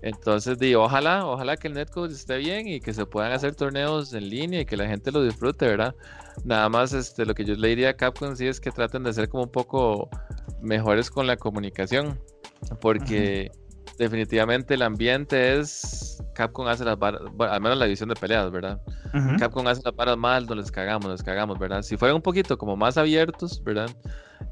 [0.01, 4.13] Entonces, di, ojalá, ojalá que el netcode esté bien y que se puedan hacer torneos
[4.13, 5.95] en línea y que la gente lo disfrute, ¿verdad?
[6.45, 9.13] Nada más este, lo que yo le diría a Capcom sí es que traten de
[9.13, 10.09] ser como un poco
[10.61, 12.19] mejores con la comunicación
[12.81, 13.51] porque
[13.97, 18.79] definitivamente el ambiente es Capcom hace las barras, al menos la división de peleas, ¿verdad?
[19.37, 21.81] Capcom hace las barras mal, no les cagamos, nos cagamos, ¿verdad?
[21.81, 23.89] Si fueran un poquito como más abiertos, ¿verdad?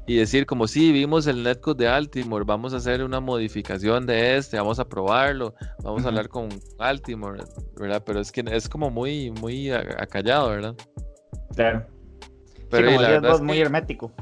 [0.06, 4.36] Y decir como si vimos el netcode de Altimore, vamos a hacer una modificación de
[4.36, 6.48] este, vamos a probarlo, vamos a hablar con
[6.78, 7.42] Altimore,
[7.76, 8.02] ¿verdad?
[8.04, 10.74] Pero es que es como muy, muy acallado, ¿verdad?
[11.54, 11.86] Claro.
[12.70, 14.12] Pero sí, es muy hermético.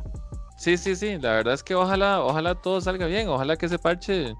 [0.56, 3.78] Sí, sí, sí, la verdad es que ojalá, ojalá todo salga bien, ojalá que ese
[3.78, 4.34] parche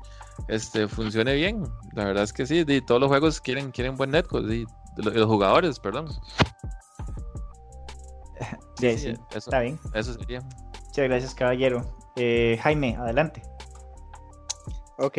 [0.49, 1.65] este, funcione bien.
[1.97, 4.67] La verdad es que sí, y todos los juegos quieren, quieren buen netcode, y
[4.99, 6.09] los, jugadores, perdón.
[8.79, 9.81] Sí, sí, eso, está bien.
[9.95, 10.43] Eso sería.
[10.43, 11.97] Muchas gracias, caballero.
[12.17, 13.43] Eh, Jaime, adelante.
[14.99, 15.17] Ok,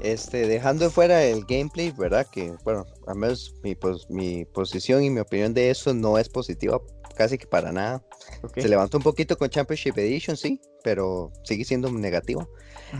[0.00, 2.26] este, dejando fuera el gameplay, ¿verdad?
[2.32, 6.28] Que, bueno, al menos mi, pues, mi posición y mi opinión de eso no es
[6.28, 6.80] positiva
[7.14, 8.04] casi que para nada.
[8.56, 11.88] Se levantó un poquito con Championship Edition, sí, pero sigue siendo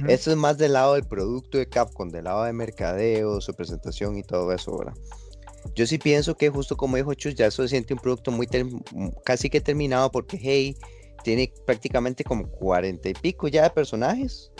[0.08, 4.16] Esto es más del lado del producto de Capcom, del lado de mercadeo, su presentación
[4.16, 4.94] y todo eso, ¿verdad?
[5.74, 8.46] Yo sí pienso que justo como dijo Chus, ya eso se siente un producto muy
[9.24, 10.76] casi que terminado porque Hey
[11.22, 14.52] tiene prácticamente como cuarenta y pico ya de personajes.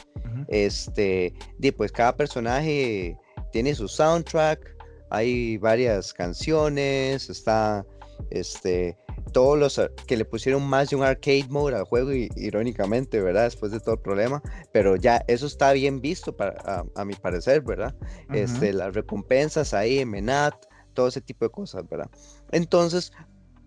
[0.49, 3.17] Este, y pues cada personaje
[3.53, 4.75] tiene su soundtrack,
[5.11, 7.87] hay varias canciones, está
[8.31, 8.97] este
[9.33, 13.45] todos los que le pusieron más de un arcade mode al juego, irónicamente, ¿verdad?
[13.45, 14.43] Después de todo el problema,
[14.73, 17.95] pero ya eso está bien visto para, a, mi parecer, ¿verdad?
[18.33, 20.55] este, las recompensas ahí, Menat,
[20.95, 22.09] todo ese tipo de cosas, ¿verdad?
[22.53, 23.13] Entonces,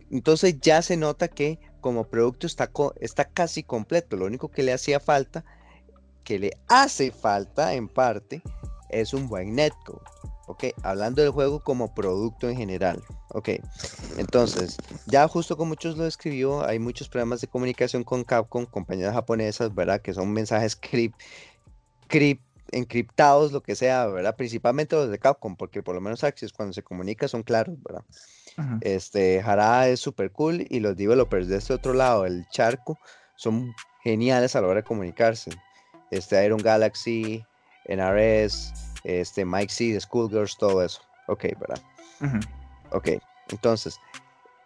[0.09, 2.71] entonces ya se nota que como producto está,
[3.01, 5.45] está casi completo, lo único que le hacía falta,
[6.23, 8.41] que le hace falta en parte,
[8.89, 10.01] es un buen netcode.
[10.47, 13.03] Ok, hablando del juego como producto en general.
[13.29, 13.49] Ok,
[14.17, 19.13] entonces, ya justo como muchos lo escribió, hay muchos problemas de comunicación con Capcom, compañías
[19.13, 20.01] japonesas, ¿verdad?
[20.01, 21.13] Que son mensajes crip,
[22.07, 22.41] crip,
[22.71, 24.37] encriptados, lo que sea, ¿verdad?
[24.37, 28.03] Principalmente los de Capcom, porque por lo menos Axis cuando se comunica son claros, ¿verdad?
[28.81, 32.97] Este, Hara es súper cool y los developers de este otro lado, el charco,
[33.35, 35.51] son geniales a la hora de comunicarse.
[36.09, 37.43] Este, Iron Galaxy,
[37.85, 38.73] NRS,
[39.07, 41.01] este, Mike C, de Schoolgirls, todo eso.
[41.27, 41.81] Ok, ¿verdad?
[42.91, 43.09] Ok,
[43.49, 43.99] entonces,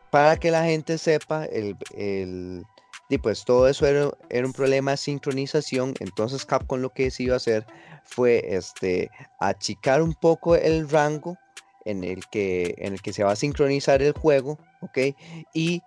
[0.09, 2.65] para que la gente sepa, el, el
[3.09, 5.93] y pues todo eso era, era, un problema de sincronización.
[5.99, 7.65] Entonces Capcom lo que decidió hacer
[8.05, 11.37] fue este, achicar un poco el rango
[11.83, 15.15] en el, que, en el que se va a sincronizar el juego, ¿ok?
[15.53, 15.81] Y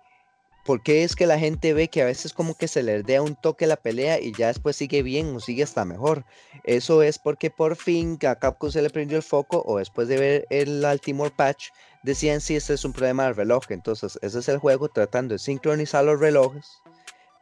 [0.65, 3.19] ¿Por qué es que la gente ve que a veces como que se le dé
[3.19, 6.25] un toque la pelea y ya después sigue bien o sigue hasta mejor?
[6.63, 10.17] Eso es porque por fin a Capcom se le prendió el foco o después de
[10.17, 11.67] ver el Altimore patch
[12.01, 13.65] decían si este es un problema del reloj.
[13.69, 16.81] Entonces ese es el juego tratando de sincronizar los relojes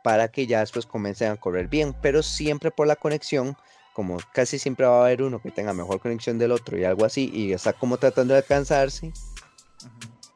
[0.04, 3.56] para que ya después comiencen a correr bien, pero siempre por la conexión,
[3.94, 7.06] como casi siempre va a haber uno que tenga mejor conexión del otro y algo
[7.06, 9.14] así y está como tratando de alcanzarse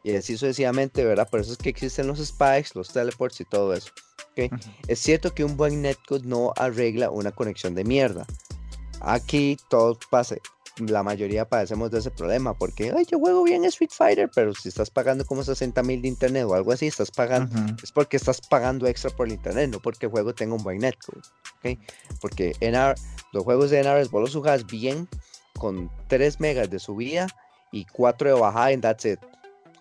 [0.04, 1.30] y así sucesivamente, ¿verdad?
[1.30, 3.92] Por eso es que existen los spikes, los teleports y todo eso.
[4.32, 4.50] ¿okay?
[4.88, 8.26] Es cierto que un buen netcode no arregla una conexión de mierda.
[9.02, 10.36] Aquí todo pasa,
[10.80, 14.70] la mayoría padecemos de ese problema porque, ay, yo juego bien Street Fighter, pero si
[14.70, 18.42] estás pagando como 60 mil de internet o algo así, estás pagando, es porque estás
[18.42, 21.22] pagando extra por el internet, no porque el juego tenga un buen netcode,
[21.58, 21.80] ¿ok?
[22.22, 22.96] Porque NR,
[23.34, 25.08] los juegos de NRS vos los jugás bien
[25.58, 27.28] con 3 megas de subida
[27.72, 29.20] y 4 de bajada en that's it.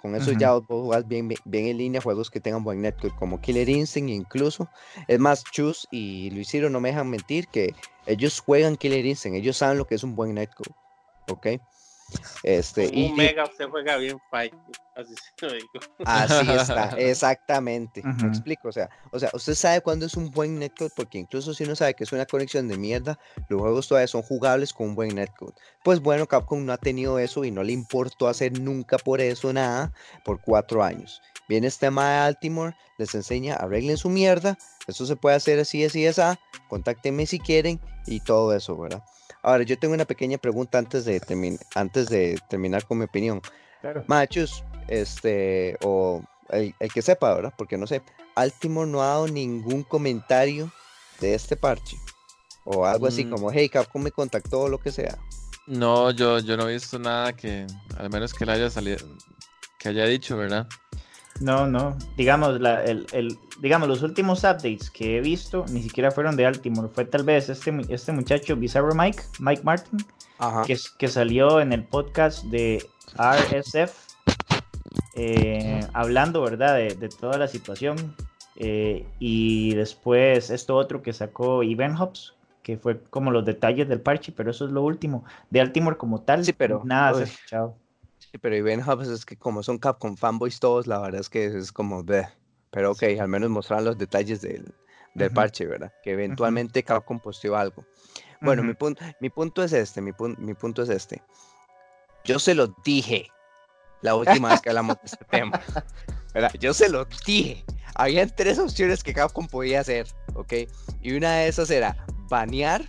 [0.01, 3.40] Con eso ya vos jugás bien, bien, en línea juegos que tengan buen netcode, como
[3.40, 4.68] Killer Instinct incluso.
[5.09, 7.74] Es más, Chus y Luis Ciro no me dejan mentir que
[8.07, 10.70] ellos juegan Killer Instinct, ellos saben lo que es un buen netcode.
[11.28, 11.47] ¿Ok?
[12.42, 14.54] Este, y, mega se juega bien fight,
[14.94, 15.68] así se lo digo.
[16.04, 18.02] Así está, exactamente.
[18.02, 21.52] Me explico, o sea, o sea, usted sabe cuándo es un buen netcode, porque incluso
[21.54, 24.90] si uno sabe que es una conexión de mierda, los juegos todavía son jugables con
[24.90, 25.54] un buen netcode.
[25.82, 29.52] Pues bueno, Capcom no ha tenido eso y no le importó hacer nunca por eso
[29.52, 29.92] nada
[30.24, 31.20] por cuatro años.
[31.48, 35.84] Viene este tema de Altimore, les enseña, arreglen su mierda, eso se puede hacer así,
[35.84, 36.22] así, así,
[36.68, 39.02] contáctenme si quieren y todo eso, ¿verdad?
[39.47, 41.22] Ahora, yo tengo una pequeña pregunta antes de,
[41.76, 43.40] antes de terminar con mi opinión.
[44.09, 47.55] Machos, este, o el, que sepa, ¿verdad?
[47.57, 48.03] Porque no sé,
[48.34, 50.72] Altimore no ha dado ningún comentario
[51.20, 51.97] de este parche.
[52.64, 53.30] O algo así mm.
[53.30, 55.16] como, hey, Capcom me contactó o lo que sea.
[55.68, 57.68] No, yo, yo no he visto nada que,
[57.99, 59.07] al menos que le haya salido,
[59.78, 60.66] que haya dicho, ¿verdad?
[61.41, 61.97] No, no.
[62.16, 66.89] Digamos, el, digamos, los últimos updates que he visto ni siquiera fueron de Altimore.
[66.89, 69.99] Fue tal vez este, este muchacho, Bizarro Mike, Mike Martin,
[70.66, 72.84] Que, que salió en el podcast de
[73.16, 73.93] RSF,
[75.14, 78.14] eh, hablando, ¿verdad?, de, toda la situación.
[78.59, 84.01] Eh, y después esto otro que sacó Event Hubs, que fue como los detalles del
[84.01, 85.24] parche, pero eso es lo último.
[85.51, 87.76] De Altimore como tal, sí, pero, nada se ha escuchado.
[88.41, 91.72] Pero Ben Hubs es que como son Capcom fanboys todos, la verdad es que es
[91.72, 92.28] como, bleh.
[92.70, 94.74] pero ok, al menos mostrar los detalles del,
[95.14, 95.93] del parche, ¿verdad?
[96.03, 97.84] Que eventualmente Capcom posteó algo.
[98.41, 101.22] Bueno, mi, punto, mi punto es este, mi, mi punto es este.
[102.24, 103.28] Yo se lo dije
[104.03, 105.61] la última vez que hablamos de este tema.
[106.34, 106.53] ¿verdad?
[106.61, 107.64] Yo se lo dije.
[107.95, 110.53] Habían tres opciones que Capcom podía hacer, ¿ok?
[111.01, 111.97] Y una de esas era
[112.28, 112.84] banear,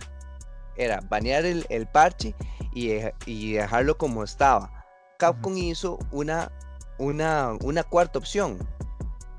[0.76, 2.34] era banear el, el parche
[2.74, 2.90] y,
[3.24, 4.77] y, dejarlo como estaba.
[5.18, 6.52] Capcom hizo una,
[6.98, 8.56] una, una cuarta opción,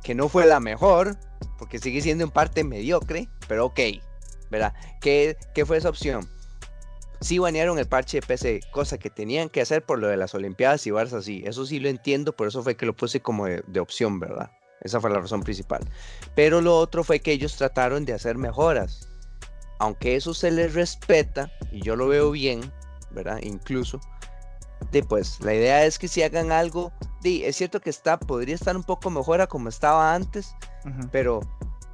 [0.04, 1.18] que no fue la mejor,
[1.58, 3.80] porque sigue siendo en parte mediocre, pero ok,
[4.52, 4.74] ¿verdad?
[5.00, 6.30] ¿Qué, qué fue esa opción?
[7.22, 10.36] Sí banearon el parche de PC, cosa que tenían que hacer por lo de las
[10.36, 11.44] Olimpiadas y Barça así.
[11.46, 14.52] Eso sí lo entiendo, por eso fue que lo puse como de, opción, ¿verdad?
[14.82, 15.82] Esa fue la razón principal.
[16.36, 19.10] Pero lo otro fue que ellos trataron de hacer mejoras.
[19.80, 22.70] Aunque eso se les respeta, y yo lo veo bien,
[23.12, 23.40] ¿verdad?
[23.42, 24.02] Incluso,
[24.92, 28.56] de pues la idea es que si hagan algo, de, es cierto que está, podría
[28.56, 30.56] estar un poco mejor a como estaba antes,
[31.12, 31.42] pero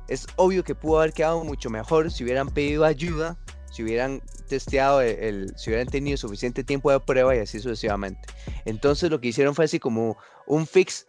[0.07, 3.38] es obvio que pudo haber quedado mucho mejor si hubieran pedido ayuda
[3.75, 8.21] si hubieran testeado, el, si hubieran tenido suficiente tiempo de prueba y así sucesivamente.
[8.63, 10.17] Entonces lo que hicieron fue así como
[10.47, 11.07] un fix,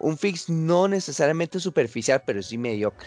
[0.00, 3.06] un fix no necesariamente superficial, pero sí mediocre,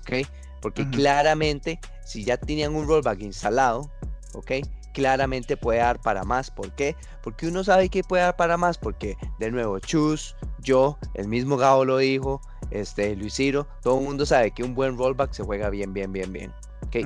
[0.00, 0.26] ¿ok?
[0.60, 3.88] Porque claramente, si ya tenían un rollback instalado,
[4.32, 4.50] ¿ok?
[4.92, 6.50] Claramente puede dar para más.
[6.50, 6.96] ¿Por qué?
[7.22, 8.78] Porque uno sabe que puede dar para más.
[8.78, 14.04] Porque, de nuevo, Chus, yo, el mismo Gabo lo dijo, este, Luis Ciro, todo el
[14.04, 16.52] mundo sabe que un buen rollback se juega bien, bien, bien, bien.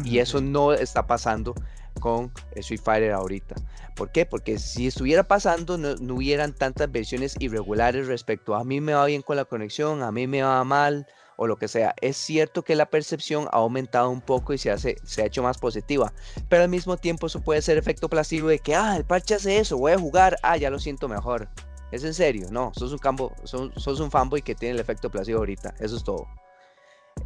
[0.05, 1.55] Y eso no está pasando
[2.01, 3.55] con Street Fighter ahorita.
[3.95, 4.27] ¿Por qué?
[4.27, 9.05] Porque si estuviera pasando no, hubieran tantas versiones irregulares respecto a, a mí me va
[9.07, 11.07] bien con la conexión, a mí me va mal
[11.37, 11.95] o lo que sea.
[12.01, 15.43] Es cierto que la percepción ha aumentado un poco y se, hace, se ha hecho
[15.43, 16.13] más positiva,
[16.49, 19.59] pero al mismo tiempo eso puede ser efecto placebo de que, ah, el parche hace
[19.59, 21.49] eso, voy a jugar, ah, ya lo siento mejor.
[21.93, 25.39] Es en serio, no, sos un, campo, sos, un fanboy que tiene el efecto placebo
[25.39, 26.27] ahorita, eso es todo.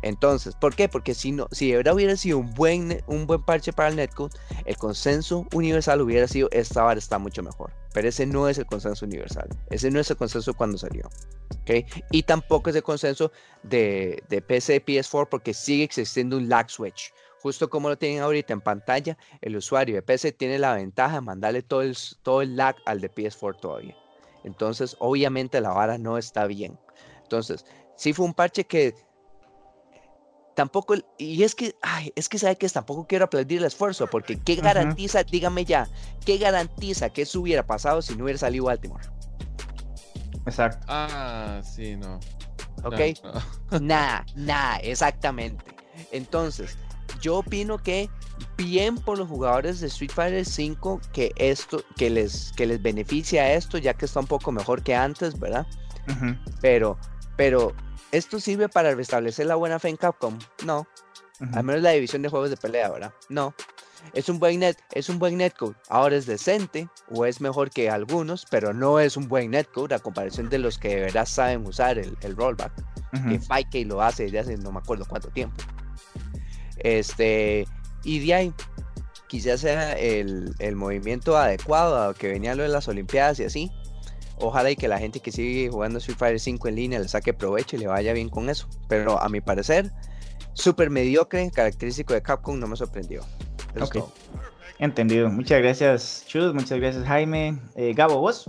[0.03, 0.88] Entonces, ¿por qué?
[0.88, 4.76] Porque si no, si hubiera sido un buen, un buen parche para el netcode, el
[4.76, 7.72] consenso universal hubiera sido esta vara está mucho mejor.
[7.92, 9.49] Pero ese no es el consenso universal.
[9.70, 11.09] Ese no es el consenso cuando salió.
[12.11, 13.30] Y tampoco es el consenso
[13.62, 17.12] de, de PC y PS4 porque sigue existiendo un lag switch.
[17.40, 21.20] Justo como lo tienen ahorita en pantalla, el usuario de PC tiene la ventaja de
[21.20, 23.96] mandarle todo el, todo el lag al de PS4 todavía.
[24.44, 26.78] Entonces, obviamente la vara no está bien.
[27.22, 27.64] Entonces,
[27.96, 28.94] sí fue un parche que
[30.59, 34.41] tampoco, y es que, ay, es que sabe que tampoco quiero aplaudir el esfuerzo, porque
[34.41, 35.89] ¿qué garantiza, dígame ya,
[36.27, 39.05] qué garantiza que eso hubiera pasado si no hubiera salido Baltimore?
[40.47, 40.85] Exacto.
[40.89, 42.19] Ah, sí, no.
[42.83, 42.99] ¿Ok?
[43.81, 45.65] Nada, nada, exactamente.
[46.11, 46.77] Entonces,
[47.21, 48.11] yo opino que
[48.57, 53.53] bien por los jugadores de Street Fighter 5 que esto, que les, que les beneficia
[53.53, 55.69] esto, ya que está un poco mejor que antes, ¿verdad?
[56.61, 56.99] Pero,
[57.39, 57.74] pero
[58.11, 60.39] ¿Esto sirve para restablecer la buena fe en Capcom?
[60.64, 60.86] No.
[61.53, 63.12] Al menos la división de juegos de pelea, ¿verdad?
[63.28, 63.55] No.
[64.14, 65.74] Es un buen net, es un buen netcode.
[65.89, 69.99] Ahora es decente o es mejor que algunos, pero no es un buen netcode a
[69.99, 72.72] comparación de los que de verdad saben usar el, rollback.
[73.28, 75.62] Que Fike lo hace desde hace no me acuerdo cuánto tiempo.
[76.78, 77.66] Este,
[78.05, 78.55] y de ahí,
[79.26, 83.70] quizás sea el, el movimiento adecuado a que venía lo de las Olimpiadas y así.
[84.41, 87.32] Ojalá y que la gente que sigue jugando Street Fighter 5 en línea le saque
[87.32, 88.68] provecho y le vaya bien con eso.
[88.89, 89.91] Pero a mi parecer,
[90.53, 93.22] súper mediocre, característico de Capcom, no me sorprendió.
[94.78, 95.28] Entendido.
[95.28, 96.55] Muchas gracias, Chus.
[96.55, 97.59] Muchas gracias, Jaime.
[97.74, 98.49] Eh, Gabo, ¿vos?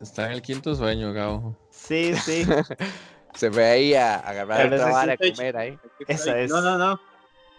[0.00, 1.56] Está en el quinto sueño, Gabo.
[1.70, 2.44] Sí, sí.
[3.34, 5.78] Se ve ahí a, agarrar la vara a comer ahí.
[6.06, 6.50] Esa es.
[6.50, 7.00] No, no, no.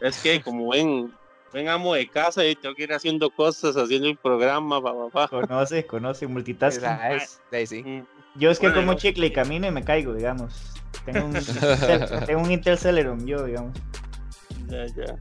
[0.02, 1.14] Es que como ven,
[1.54, 5.28] ven amo de casa y tengo que ir haciendo cosas, haciendo el programa, papá.
[5.28, 6.90] Conoce, conoce, multitasking.
[7.52, 7.72] Es.
[7.72, 8.02] Mm.
[8.36, 10.74] Yo es que como chicle y camino y me caigo, digamos.
[11.06, 11.34] Tengo un,
[12.26, 13.74] tengo un Interceleron yo, digamos.
[14.68, 15.16] Ya, ya.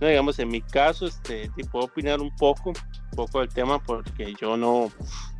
[0.00, 3.78] No, digamos, en mi caso, este, te puedo opinar un poco, un poco del tema,
[3.78, 4.90] porque yo no,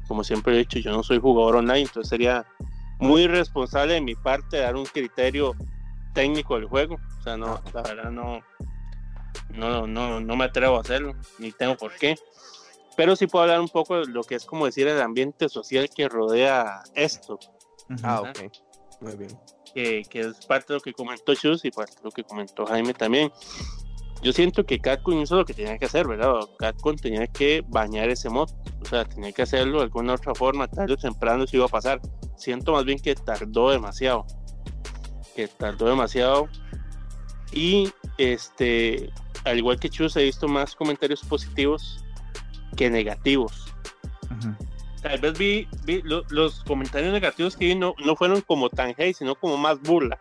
[0.07, 2.47] como siempre he dicho, yo no soy jugador online, entonces sería
[2.99, 5.57] muy irresponsable de mi parte dar un criterio
[6.13, 6.99] técnico del juego.
[7.19, 8.43] O sea, no, la verdad no,
[9.51, 12.17] no, no, no me atrevo a hacerlo, ni tengo por qué.
[12.97, 15.89] Pero sí puedo hablar un poco de lo que es como decir el ambiente social
[15.95, 17.39] que rodea esto.
[18.03, 18.53] Ah, ok.
[19.01, 19.39] Muy bien.
[19.75, 22.65] Que, que, es parte de lo que comentó Chus y parte de lo que comentó
[22.67, 23.33] Jaime también.
[24.23, 26.41] Yo siento que Capcom hizo lo que tenía que hacer, ¿verdad?
[26.59, 30.67] Capcom tenía que bañar ese mod, o sea, tenía que hacerlo de alguna otra forma,
[30.67, 32.01] tarde o temprano se iba a pasar.
[32.37, 34.25] Siento más bien que tardó demasiado,
[35.37, 36.49] que tardó demasiado
[37.53, 39.13] Y este,
[39.45, 42.05] al igual que Chus, he visto más comentarios positivos
[42.77, 43.73] que negativos.
[45.03, 45.69] Tal vez vi,
[46.03, 50.19] los comentarios negativos que vi no, no fueron como tan hate, sino como más burla,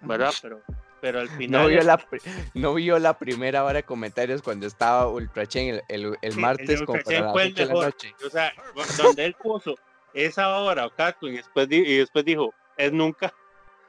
[0.00, 0.32] ¿verdad?
[0.40, 0.62] Pero
[1.00, 1.62] pero al final.
[1.62, 2.06] No vio, la,
[2.54, 7.00] no vio la primera hora de comentarios cuando estaba Ultra Chain el, el, martes con
[7.06, 7.32] la
[7.66, 8.14] noche.
[8.24, 8.52] O sea,
[8.98, 9.76] donde él puso
[10.14, 13.32] esa hora o y después, y después dijo, es nunca.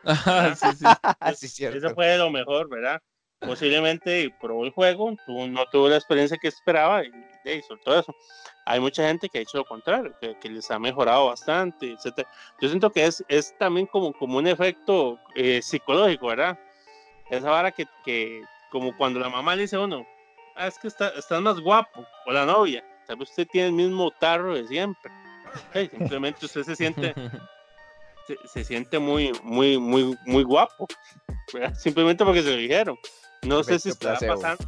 [0.55, 0.67] sí,
[1.35, 1.65] sí.
[1.65, 3.01] Eso fue lo mejor, ¿verdad?
[3.41, 7.07] Posiblemente probó el juego, no tuvo la experiencia que esperaba y,
[7.43, 8.15] y todo eso.
[8.65, 12.27] Hay mucha gente que ha hecho lo contrario, que, les ha mejorado bastante, etc.
[12.61, 16.57] Yo siento que es, es también como, como un efecto eh, psicológico, ¿verdad?
[17.31, 20.05] esa vara que, que, como cuando la mamá le dice a uno,
[20.55, 23.73] ah, es que está, estás más guapo, o la novia, tal vez usted tiene el
[23.73, 25.11] mismo tarro de siempre.
[25.89, 27.15] simplemente usted se siente,
[28.53, 30.87] se, siente muy, muy, muy, muy guapo,
[31.75, 32.97] simplemente porque se lo dijeron.
[33.43, 34.65] No sé si estará pasando,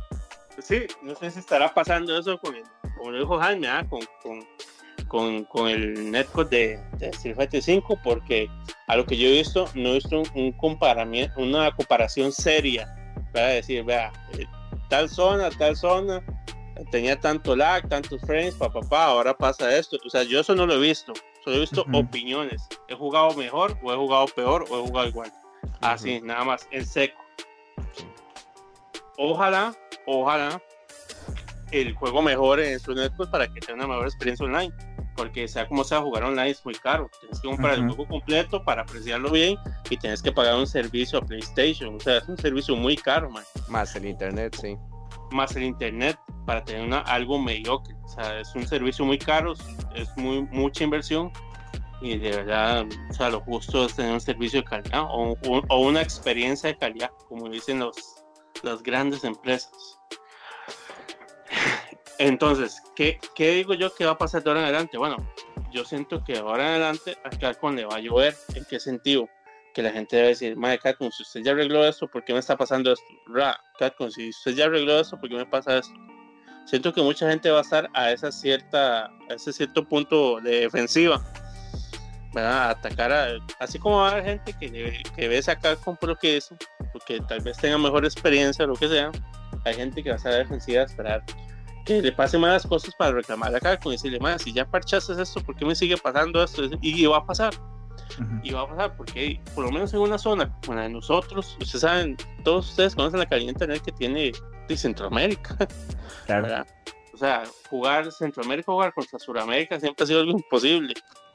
[0.59, 2.55] sí, no sé si estará pasando eso con
[2.97, 3.85] como lo dijo Jaime, ¿ah?
[3.89, 4.45] con, con
[5.13, 8.49] con, con el netcode de, de Street Fighter 5 porque
[8.87, 12.87] a lo que yo he visto no he visto un, comparamiento, una comparación seria
[13.31, 14.47] para decir, vea, eh,
[14.89, 16.23] tal zona, tal zona
[16.91, 19.97] tenía tanto lag, tantos frames, papá, pa, ahora pasa esto.
[20.05, 21.13] O sea, yo eso no lo he visto,
[21.43, 22.67] solo he visto opiniones.
[22.87, 25.31] He jugado mejor o he jugado peor o he jugado igual.
[25.81, 27.22] Así, nada más, en seco.
[29.17, 30.61] Ojalá, ojalá
[31.71, 34.73] el juego mejore en su netcode para que tenga una mejor experiencia online
[35.15, 37.09] porque sea como sea, jugar online es muy caro.
[37.19, 39.57] Tienes que comprar el juego completo para apreciarlo bien
[39.89, 41.95] y tienes que pagar un servicio a PlayStation.
[41.95, 43.43] O sea, es un servicio muy caro, man.
[43.67, 44.77] Más el internet, sí.
[45.31, 47.95] Más el internet para tener una, algo mediocre.
[48.03, 49.53] O sea, es un servicio muy caro,
[49.95, 51.31] es muy mucha inversión
[52.01, 55.37] y de verdad, o sea, lo justo es tener un servicio de calidad o,
[55.69, 58.12] o una experiencia de calidad, como dicen los,
[58.61, 59.99] las grandes empresas.
[62.19, 64.97] Entonces, ¿qué, ¿qué, digo yo que va a pasar de ahora en adelante?
[64.97, 65.17] Bueno,
[65.71, 68.35] yo siento que ahora en adelante a Capcom le va a llover.
[68.55, 69.27] ¿En qué sentido?
[69.73, 72.39] Que la gente debe decir, madre Capcom, si usted ya arregló esto, ¿por qué me
[72.39, 73.05] está pasando esto?
[73.27, 75.93] Ra, Capcom, si usted ya arregló esto, ¿por qué me pasa esto?
[76.65, 80.61] Siento que mucha gente va a estar a, esa cierta, a ese cierto punto de
[80.61, 81.21] defensiva.
[82.33, 82.63] ¿Verdad?
[82.63, 83.27] A atacar a,
[83.59, 86.53] así como va a haber gente que, que ve a Capcom por lo que es,
[86.91, 89.11] porque tal vez tenga mejor experiencia o lo que sea,
[89.65, 91.23] hay gente que va a estar defensiva a esperar
[91.85, 95.41] que le pase malas cosas para reclamar acá, con decirle, más si ya parchaste esto,
[95.41, 96.63] ¿por qué me sigue pasando esto?
[96.81, 97.53] Y, va a pasar.
[98.41, 101.57] Y va a pasar porque, por lo menos en una zona como la de nosotros,
[101.59, 104.31] ustedes saben, todos ustedes conocen la calidad de internet que tiene
[104.67, 105.57] de Centroamérica.
[106.25, 106.65] Claro.
[107.13, 110.93] O sea, jugar Centroamérica, jugar contra Sudamérica siempre ha sido algo imposible.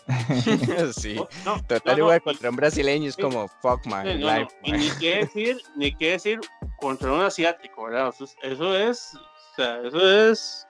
[0.96, 4.48] sí, no, total igual contra un brasileño es como fuck my life.
[4.64, 6.40] Y ni qué decir, ni qué decir
[6.80, 8.14] contra un asiático, ¿verdad?
[8.42, 9.18] eso es
[9.58, 10.66] sea, eso es,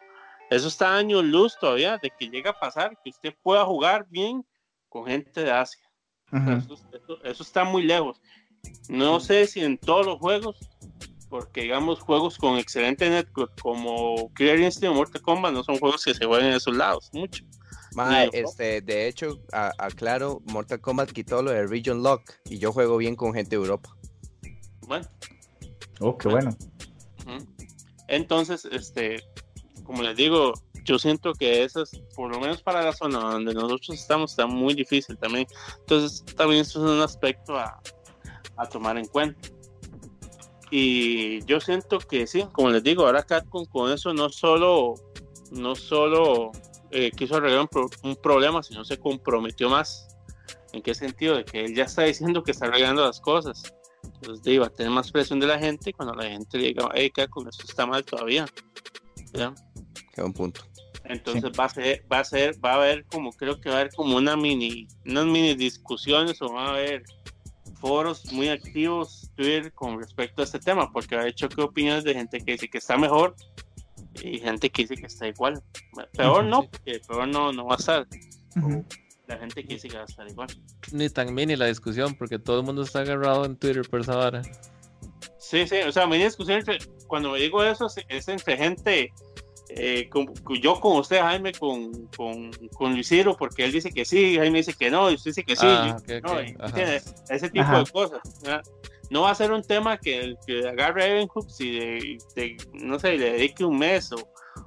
[0.50, 4.44] eso está años luz todavía de que llega a pasar que usted pueda jugar bien
[4.88, 5.82] con gente de Asia.
[7.24, 8.20] eso, está muy lejos.
[8.88, 10.58] No sé si en todos los juegos,
[11.28, 16.04] porque digamos juegos con excelente network como Clear Instinct o Mortal Kombat no son juegos
[16.04, 17.44] que se juegan en esos lados mucho.
[18.32, 23.16] Este, de hecho, aclaro, Mortal Kombat quitó lo de Region Lock y yo juego bien
[23.16, 23.96] con gente de Europa.
[24.86, 25.06] Bueno.
[26.00, 26.56] Oh, qué bueno.
[28.08, 29.22] Entonces, este,
[29.84, 33.90] como les digo, yo siento que esas, por lo menos para la zona donde nosotros
[33.90, 35.46] estamos, está muy difícil también.
[35.80, 37.80] Entonces, también eso es un aspecto a,
[38.70, 39.48] tomar en cuenta.
[40.70, 44.94] Y yo siento que sí, como les digo, ahora Capcom con eso no solo,
[45.50, 46.52] no solo
[46.90, 47.68] eh, quiso arreglar
[48.02, 50.08] un, problema, sino se comprometió más.
[50.72, 51.36] ¿En qué sentido?
[51.36, 53.74] De que él ya está diciendo que está arreglando las cosas.
[54.04, 57.10] Entonces, va a tener más presión de la gente cuando la gente le diga, hey,
[57.30, 58.46] con esto está mal todavía.
[59.32, 59.54] ¿Ya?
[60.14, 60.62] Qué un punto.
[61.04, 63.80] Entonces va a ser, va a ser, va a haber como, creo que va a
[63.80, 67.02] haber como una mini, unas mini discusiones o va a haber
[67.80, 72.14] foros muy activos Twitter con respecto a este tema, porque ha hecho que opiniones de
[72.14, 73.34] gente que dice que está mejor
[74.22, 75.62] y gente que dice que está igual.
[76.12, 78.06] Peor no, porque peor no, no va a estar
[79.28, 80.48] la gente que que va a estar igual.
[80.92, 84.16] Ni tan mini la discusión, porque todo el mundo está agarrado en Twitter por esa
[84.16, 84.42] vara.
[85.38, 89.12] Sí, sí, o sea, mi discusión entre, cuando me digo eso es, entre gente,
[89.68, 90.08] eh,
[90.60, 94.74] yo con usted, Jaime, con, con, con Luisiro, porque él dice que sí, Jaime dice
[94.74, 95.96] que no, y usted dice que sí, ah,
[97.28, 98.20] ese tipo de cosas.
[99.10, 103.16] No va a ser un tema que, el que agarre Evenhooks y de, no sé,
[103.16, 104.16] le dedique un mes o,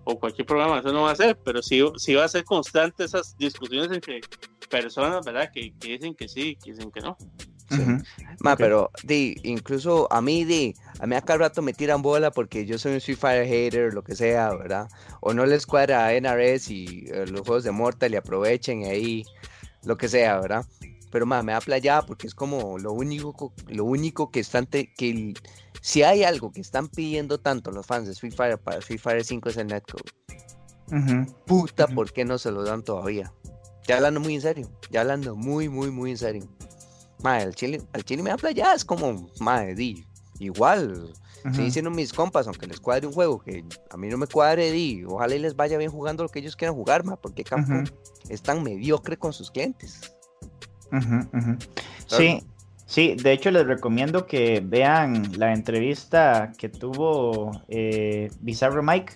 [0.04, 3.04] o cualquier programa, eso no va a ser, pero sí, sí va a ser constante
[3.04, 4.22] esas discusiones entre
[4.70, 5.52] personas, ¿verdad?
[5.54, 7.18] Que, dicen que sí, que dicen que no.
[8.58, 12.78] pero di, incluso a mí, di, a mí acá rato me tiran bola porque yo
[12.78, 14.88] soy un Street Fighter hater, lo que sea, ¿verdad?
[15.22, 19.24] O no les cuadra a NRS y eh, los juegos de Mortal y aprovechen ahí,
[19.84, 20.66] lo que sea, ¿verdad?
[21.12, 25.34] Pero más me da playa porque es como lo único, lo único que están, que
[25.82, 29.26] si hay algo que están pidiendo tanto los fans de Street Fighter para Street Fighter
[29.26, 30.04] 5 es el netcode.
[31.46, 33.34] Puta, ¿por qué no se lo dan todavía?
[33.88, 36.48] Ya hablando muy en serio, ya hablando muy, muy, muy en serio.
[37.24, 40.06] Madre, el chile, el chile me da playa, es como, madre, di,
[40.40, 41.14] igual,
[41.54, 44.72] si diciendo mis compas, aunque les cuadre un juego que a mí no me cuadre,
[44.72, 47.84] di, ojalá y les vaya bien jugando lo que ellos quieran jugar, ma, porque Capcom
[48.30, 50.14] es tan mediocre con sus clientes.
[52.08, 52.44] Sí,
[52.86, 59.14] sí, de hecho les recomiendo que vean la entrevista que tuvo eh, Bizarro Mike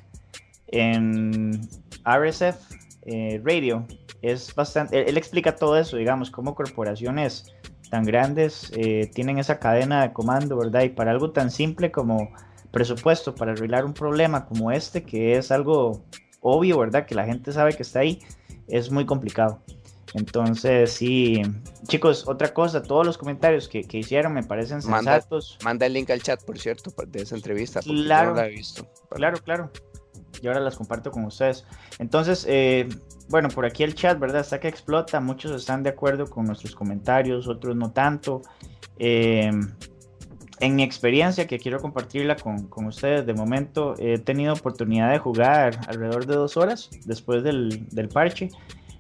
[0.67, 1.67] en
[2.05, 2.55] RSF
[3.03, 3.85] eh, Radio.
[4.21, 7.53] Es bastante, él, explica todo eso, digamos, cómo corporaciones
[7.89, 10.83] tan grandes eh, tienen esa cadena de comando, ¿verdad?
[10.83, 12.31] Y para algo tan simple como
[12.71, 16.03] presupuesto, para arreglar un problema como este, que es algo
[16.41, 17.05] obvio, ¿verdad?
[17.05, 18.19] Que la gente sabe que está ahí,
[18.67, 19.61] es muy complicado.
[20.15, 21.41] Entonces, sí,
[21.87, 25.57] chicos, otra cosa, todos los comentarios que, hicieron me parecen sensatos.
[25.63, 27.81] Manda, el link al chat, por cierto, de esa entrevista.
[27.81, 28.87] Claro, no la he visto.
[29.09, 29.71] Claro, claro.
[30.41, 31.65] Y ahora las comparto con ustedes.
[31.99, 32.87] Entonces, eh,
[33.27, 34.41] bueno, por aquí el chat, ¿verdad?
[34.41, 35.19] Está que explota.
[35.19, 38.41] Muchos están de acuerdo con nuestros comentarios, otros no tanto.
[38.97, 39.51] Eh,
[40.61, 45.81] en mi experiencia, que quiero compartirla con, ustedes, de momento he tenido oportunidad de jugar
[45.87, 48.49] alrededor de dos horas después del, parche.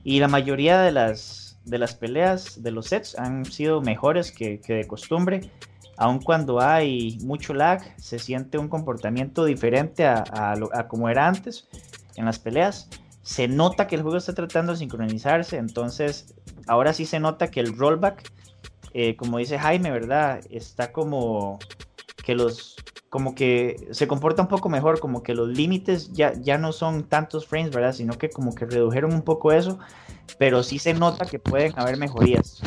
[0.05, 4.61] Y la mayoría de las, de las peleas de los sets han sido mejores que,
[4.65, 5.51] de costumbre.
[5.97, 10.23] Aun cuando hay mucho lag, se siente un comportamiento diferente a,
[10.73, 11.67] a como era antes
[12.15, 12.87] en las peleas
[13.25, 16.35] se nota que el juego está tratando de sincronizarse, entonces
[16.67, 18.31] ahora sí se nota que el rollback,
[18.93, 20.41] eh, como dice Jaime, ¿verdad?
[20.51, 21.57] Está como
[22.23, 22.75] que los,
[23.15, 27.05] como que se comporta un poco mejor, como que los límites ya, ya no son
[27.05, 27.93] tantos frames, ¿verdad?
[27.93, 29.79] Sino que como que redujeron un poco eso,
[30.37, 32.61] pero sí se nota que pueden haber mejorías.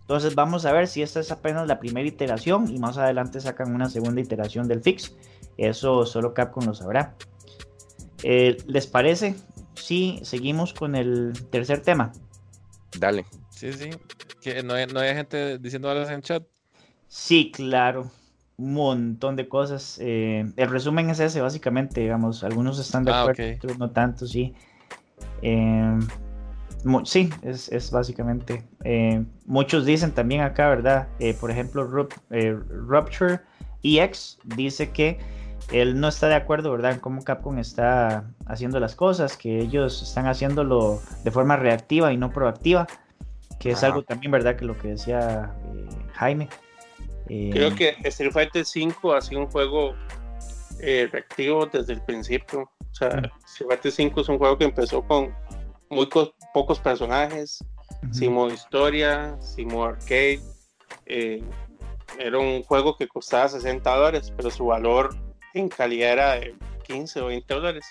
[0.00, 3.74] Entonces vamos a ver si esta es apenas la primera iteración y más adelante sacan
[3.74, 5.14] una segunda iteración del fix.
[5.58, 7.14] Eso solo Capcom lo sabrá.
[8.22, 9.34] Eh, ¿Les parece
[9.74, 12.10] sí, seguimos con el tercer tema.
[12.98, 13.26] Dale.
[13.50, 13.90] Sí, sí.
[14.40, 16.42] Que no hay, gente diciendo algo en chat.
[17.06, 18.10] Sí, claro.
[18.60, 19.98] Montón de cosas.
[20.00, 22.00] Eh, el resumen es ese, básicamente.
[22.00, 24.54] Digamos, algunos están de ah, acuerdo, otros no tanto, sí.
[25.42, 25.98] Eh,
[27.04, 28.64] sí, es, básicamente.
[28.84, 31.08] Eh, muchos dicen también acá, ¿verdad?
[31.40, 33.40] por ejemplo, Rupture
[33.82, 35.18] EX dice que
[35.72, 40.02] él no está de acuerdo, ¿verdad?, en cómo Capcom está haciendo las cosas, que ellos
[40.02, 42.86] están haciéndolo de forma reactiva y no proactiva,
[43.58, 46.48] que es algo también, ¿verdad?, que lo que decía eh, Jaime.
[47.32, 49.94] Eh, Creo que Street Fighter V ha sido un juego
[50.80, 52.62] eh, reactivo desde el principio.
[52.62, 55.32] O sea, Street Fighter V es un juego que empezó con
[55.90, 56.08] muy
[56.52, 57.64] pocos personajes,
[58.10, 60.40] sin modo historia, sin modo arcade.
[61.06, 65.14] era un juego que costaba 60 dólares, pero su valor
[65.54, 66.56] en calidad era de
[66.88, 67.86] 15 o 20 dólares.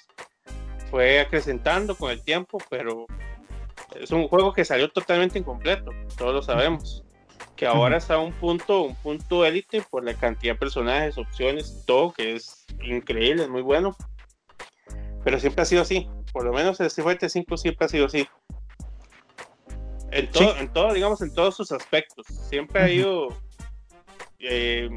[0.91, 3.05] Fue acrecentando con el tiempo, pero
[3.95, 7.05] es un juego que salió totalmente incompleto, todos lo sabemos.
[7.59, 11.83] Que ahora está a un punto, un punto élite por la cantidad de personajes, opciones,
[11.85, 13.97] todo, que es increíble, es muy bueno.
[15.25, 18.05] Pero siempre ha sido así, por lo menos el Street Fighter 5 siempre ha sido
[18.05, 18.25] así.
[20.11, 22.25] En todo, en todo, digamos, en todos sus aspectos.
[22.27, 23.27] Siempre ha ido
[24.39, 24.89] eh,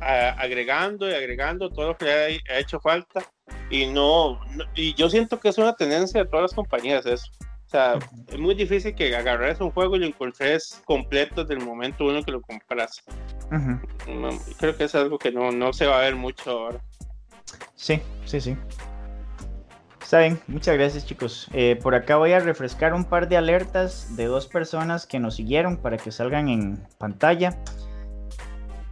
[0.00, 3.24] agregando y agregando todo lo que ha, hecho falta
[3.70, 4.38] y no,
[4.74, 7.32] y yo siento que es una tendencia de todas las compañías eso.
[7.70, 11.64] O sea, es muy difícil que agarres un juego y lo encontres completo desde el
[11.64, 13.00] momento uno que lo compras.
[14.58, 16.80] creo que es algo que no, no se va a ver mucho ahora.
[17.76, 18.56] Sí, sí, sí.
[20.02, 21.46] Está bien, muchas gracias chicos.
[21.52, 25.36] Eh, por acá voy a refrescar un par de alertas de dos personas que nos
[25.36, 27.56] siguieron para que salgan en pantalla.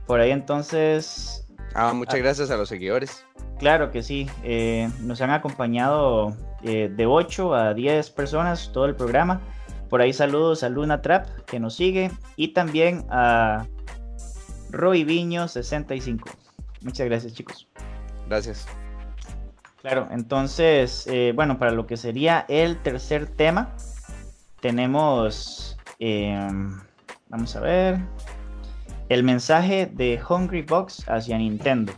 [0.06, 1.48] Por ahí entonces...
[1.74, 3.26] Ah, muchas ah, gracias a los seguidores.
[3.58, 4.30] Claro que sí.
[4.44, 9.40] Eh, nos han acompañado eh, de 8 a 10 personas todo el programa.
[9.88, 13.66] Por ahí saludos a Luna Trap que nos sigue y también a
[14.70, 16.28] Roy Viño 65.
[16.82, 17.68] Muchas gracias chicos.
[18.28, 18.66] Gracias.
[19.80, 23.74] Claro, entonces, eh, bueno, para lo que sería el tercer tema,
[24.60, 25.78] tenemos,
[27.28, 27.98] vamos a ver,
[29.08, 31.92] el mensaje de Hungry Box hacia Nintendo.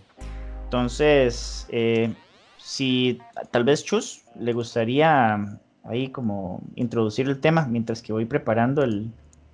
[0.65, 2.15] Entonces, eh,
[2.59, 8.83] si tal vez Chus le gustaría ahí como introducir el tema mientras que voy preparando
[8.83, 9.11] el,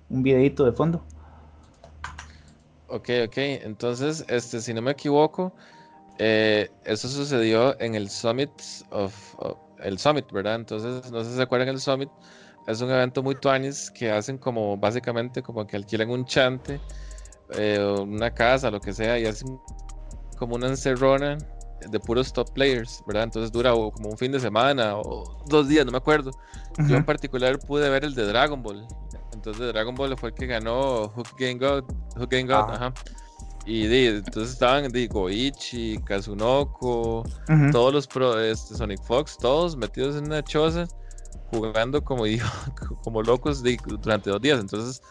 [0.09, 1.03] un videito de fondo.
[2.87, 3.37] Ok, ok.
[3.37, 5.53] Entonces, este, si no me equivoco,
[6.19, 8.51] eh, eso sucedió en el Summit
[8.91, 9.35] of,
[9.79, 10.55] el Summit, ¿verdad?
[10.55, 12.09] Entonces, no sé si se acuerdan el Summit.
[12.65, 16.79] Es un evento muy tuanis que hacen como básicamente como que alquilan un chante,
[17.57, 19.59] eh, una casa, lo que sea, y hacen
[20.37, 21.37] como una encerrona
[21.89, 23.23] de puros top players, ¿verdad?
[23.23, 26.31] Entonces dura como un fin de semana o dos días, no me acuerdo.
[26.87, 28.87] Yo en particular pude ver el de Dragon Ball.
[29.33, 31.83] Entonces Dragon Ball fue el que ganó Hook Game God,
[32.17, 32.93] Hook Game God, ajá.
[33.67, 37.23] Y entonces estaban de Goichi, Kazunoko,
[37.73, 40.87] todos los pro, este, Sonic Fox, todos metidos en una choza,
[41.51, 42.23] jugando como,
[43.03, 44.61] como locos durante dos días.
[44.61, 45.01] Entonces,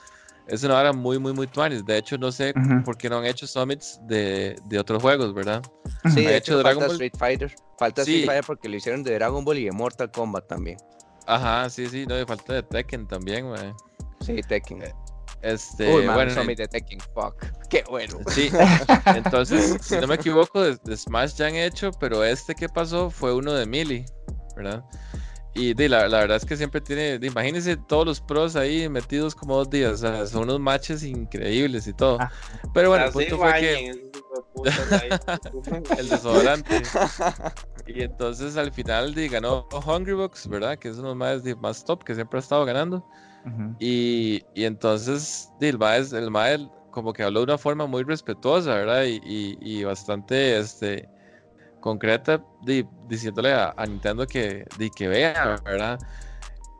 [0.48, 1.84] es una hora muy, muy, muy tuanis.
[1.84, 5.62] De hecho, no sé por qué no han hecho summits de, de otros juegos, ¿verdad?
[6.14, 6.94] Sí, de hecho, Dragon falta Ball...
[6.94, 7.54] Street Fighter.
[7.78, 10.78] Falta Street Fighter porque lo hicieron de Dragon Ball y de Mortal Kombat también.
[11.26, 13.74] Ajá, sí, sí, no, y falta de Tekken también, güey.
[14.20, 14.82] Sí, Tekken.
[14.82, 14.94] Eh,
[15.42, 17.44] este, Uy, bueno, Summit de Tekken, fuck.
[17.70, 18.18] Qué bueno.
[18.28, 18.50] Sí,
[19.06, 23.34] entonces, si no me equivoco, de, Smash ya han hecho, pero este que pasó fue
[23.34, 24.06] uno de Melee,
[24.56, 24.84] ¿verdad?
[25.56, 29.56] Y la, la, verdad es que siempre tiene, imagínense todos los pros ahí metidos como
[29.56, 32.18] dos días, o sea, son unos matches increíbles y todo.
[32.20, 32.30] Ah.
[32.74, 34.10] Pero bueno, el punto fue que...
[35.98, 36.82] el desodorante.
[37.86, 40.78] y entonces al final di, ganó Hungrybox, ¿verdad?
[40.78, 43.02] Que es uno más, más top que siempre ha estado ganando.
[43.78, 49.04] y, y, entonces el maestro, el como que habló de una forma muy respetuosa, ¿verdad?
[49.04, 51.08] Y, y, y bastante, este
[51.86, 52.44] concreta
[53.08, 54.66] diciéndole a, Nintendo que,
[54.96, 55.96] que vea, ¿verdad?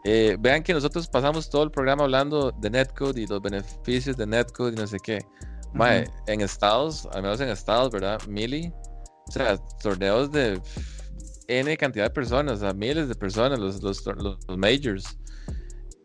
[0.05, 4.27] Eh, vean que nosotros pasamos todo el programa hablando de Netcode y los beneficios de
[4.27, 5.25] Netcode y no sé qué.
[6.27, 8.21] en Estados, al menos en Estados, ¿verdad?
[8.27, 8.73] Mili,
[9.29, 10.61] o sea, torneos de
[11.47, 15.17] N cantidad de personas, o miles de personas, los, los, los, majors.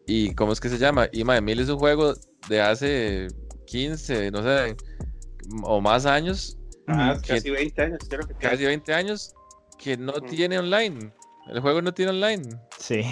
[0.05, 1.07] ¿Y cómo es que se llama?
[1.11, 2.13] Y mae, Mili es un juego
[2.49, 3.27] de hace
[3.65, 4.75] 15, no sé,
[5.63, 6.60] o más años
[6.93, 9.33] Ah, casi 20 años, creo que Casi 20 años
[9.77, 11.11] que no tiene online.
[11.47, 12.43] El juego no tiene online.
[12.77, 13.03] Sí.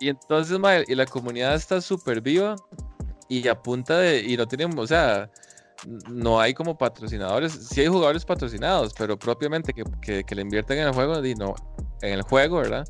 [0.00, 0.58] Y entonces,
[0.88, 2.56] y la comunidad está súper viva
[3.28, 4.20] y a punta de.
[4.20, 5.30] Y no tienen, o sea,
[5.86, 7.52] no hay como patrocinadores.
[7.52, 11.54] Sí hay jugadores patrocinados, pero propiamente que, que, le invierten en el juego, y no,
[12.02, 12.86] en el juego, ¿verdad?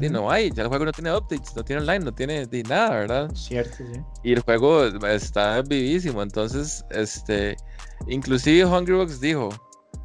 [0.00, 2.90] Y no hay, ya el juego no tiene updates, no tiene online, no tiene nada,
[2.90, 3.30] ¿verdad?
[3.34, 4.00] Cierto, sí.
[4.22, 7.56] Y el juego está vivísimo, entonces, este,
[8.08, 9.48] inclusive Hungrybox dijo,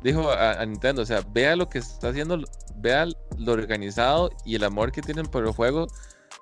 [0.01, 2.41] dijo a, Nintendo, o sea, vea lo que está haciendo,
[2.77, 3.07] vea
[3.37, 5.87] lo organizado y el amor que tienen por el juego,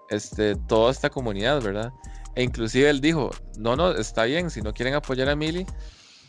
[0.10, 1.92] este, toda esta comunidad, ¿verdad?
[2.36, 5.66] E inclusive él dijo, no, no, está bien, si no quieren apoyar a Mili,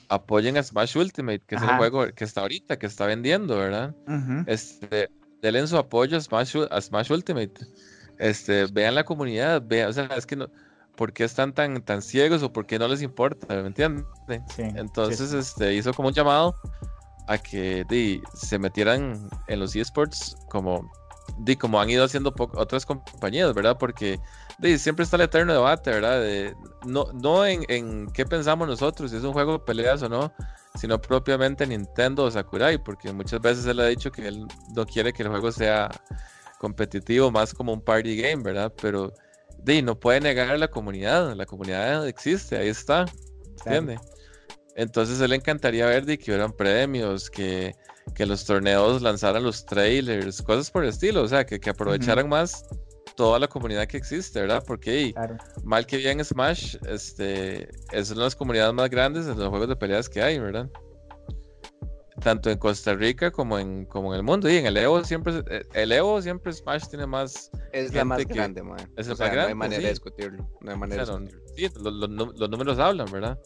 [0.09, 3.95] apoyen a Smash Ultimate, que es el juego que está ahorita, que está vendiendo, ¿verdad?
[4.47, 7.55] Este, denle su apoyo a Smash, a Smash Ultimate.
[8.19, 10.49] Este, vean la comunidad, vean, o sea, es que no,
[10.97, 13.47] ¿por qué están tan, tan ciegos o por qué no les importa?
[13.55, 14.07] ¿Me entienden?
[14.59, 16.55] Entonces, este, hizo como un llamado
[17.27, 20.91] a que se metieran en los esports como,
[21.39, 23.79] di, como han ido haciendo otras compañías, ¿verdad?
[23.79, 24.21] Porque
[24.79, 26.21] siempre está el eterno debate, ¿verdad?
[26.21, 30.09] De, no no en, en, qué pensamos nosotros, si es un juego de peleas o
[30.09, 30.33] no,
[30.77, 35.13] sino propiamente Nintendo o Sakurai, porque muchas veces él ha dicho que él no quiere
[35.13, 35.91] que el juego sea
[36.59, 38.73] competitivo, más como un party game, ¿verdad?
[38.81, 39.13] Pero
[39.59, 43.07] di, no puede negar a la comunidad, la comunidad existe, ahí está,
[43.59, 44.01] ¿entiendes?
[44.77, 47.75] Entonces él le encantaría ver de que hubieran premios, que,
[48.15, 52.29] que, los torneos lanzaran los trailers, cosas por el estilo, o sea, que, que aprovecharan
[52.29, 52.65] más
[53.17, 54.63] toda la comunidad que existe, ¿verdad?
[54.67, 55.15] Porque
[55.63, 59.69] mal que bien Smash, este, es una de las comunidades más grandes en los juegos
[59.69, 60.69] de peleas que hay, ¿verdad?
[62.21, 64.49] Tanto en Costa Rica como en, como en el mundo.
[64.49, 67.51] Y en el Evo siempre, eh, el Evo siempre Smash tiene más.
[67.73, 68.79] Es la más grande, man.
[68.97, 69.43] Es la más grande.
[69.43, 70.49] No hay manera de discutirlo.
[70.61, 71.45] No hay manera de discutirlo.
[71.57, 73.39] Sí, los números hablan, ¿verdad?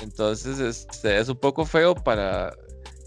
[0.00, 2.54] Entonces, este, es un poco feo para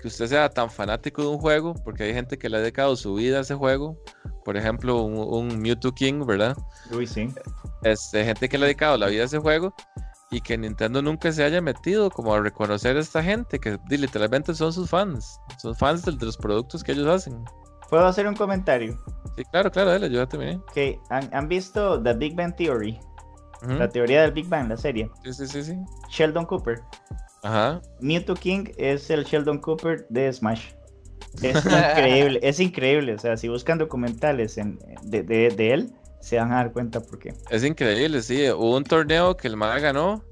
[0.01, 2.95] que usted sea tan fanático de un juego, porque hay gente que le ha dedicado
[2.95, 4.01] su vida a ese juego.
[4.47, 6.55] Por ejemplo, un, Mewtwo King, ¿verdad?
[6.89, 7.29] Uy, sí.
[7.83, 9.73] Este, gente que le ha dedicado la vida a ese juego
[10.31, 14.53] y que Nintendo nunca se haya metido como a reconocer a esta gente, que literalmente
[14.53, 17.43] son sus fans, son fans de, los productos que ellos hacen.
[17.89, 18.97] ¿Puedo hacer un comentario?
[19.35, 20.55] Sí, claro, claro, dale, yo ya terminé.
[20.55, 22.97] Ok, ¿Han, ¿han visto The Big Bang Theory?
[23.67, 25.11] La teoría del Big Bang, la serie.
[25.25, 25.77] Sí, sí, sí, sí.
[26.07, 26.81] Sheldon Cooper.
[27.43, 27.81] Ajá.
[27.99, 30.76] Mewtwo King es el Sheldon Cooper de Smash.
[31.41, 33.13] Es increíble, es increíble.
[33.13, 37.19] O sea, si buscan documentales en, de, de, él, se van a dar cuenta por
[37.19, 37.33] qué.
[37.49, 38.49] Es increíble, sí.
[38.49, 40.23] Hubo un torneo que el MAE ganó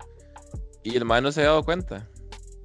[0.84, 2.08] y el MAE no se había dado cuenta.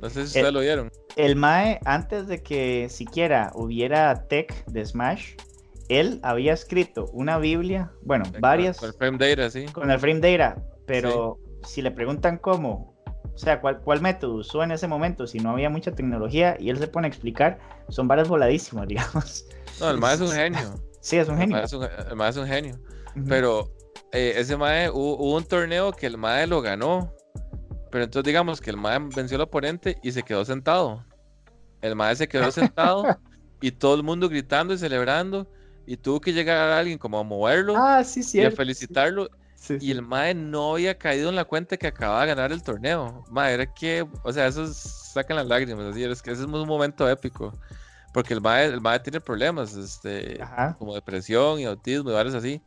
[0.00, 0.90] No sé si ustedes lo vieron.
[1.16, 5.34] El MAE, antes de que siquiera hubiera tech de Smash,
[5.88, 8.78] él había escrito una Biblia, bueno, varias.
[8.78, 9.66] Con el frame data, sí.
[9.66, 12.94] Con el frame data, pero si le preguntan cómo,
[13.40, 16.78] sea, cuál, cuál método usó en ese momento, si no había mucha tecnología y él
[16.78, 17.58] se pone a explicar,
[17.88, 19.46] son varias voladísimos, digamos.
[19.80, 20.74] No, el MAE es un genio.
[21.00, 21.56] Sí, es un genio.
[21.56, 22.78] El MAE es un, genio.
[23.26, 23.72] Pero
[24.12, 27.14] eh, ese MAE, hubo, un torneo que el MAE lo ganó.
[27.90, 31.04] Pero entonces digamos que el MAE venció al oponente y se quedó sentado.
[31.80, 33.04] El MAE se quedó sentado
[33.60, 35.50] y todo el mundo gritando y celebrando.
[35.86, 39.28] Y tuvo que llegar a alguien como a moverlo ah, sí, y a felicitarlo
[39.68, 43.24] y el Mae no había caído en la cuenta que acababa de ganar el torneo.
[43.30, 46.66] Mae, era que, o sea, eso sacan las lágrimas, así, es que ese es un
[46.66, 47.52] momento épico.
[48.12, 50.40] Porque el Mae, el mae tiene problemas, este,
[50.78, 52.60] como depresión y autismo y varios así.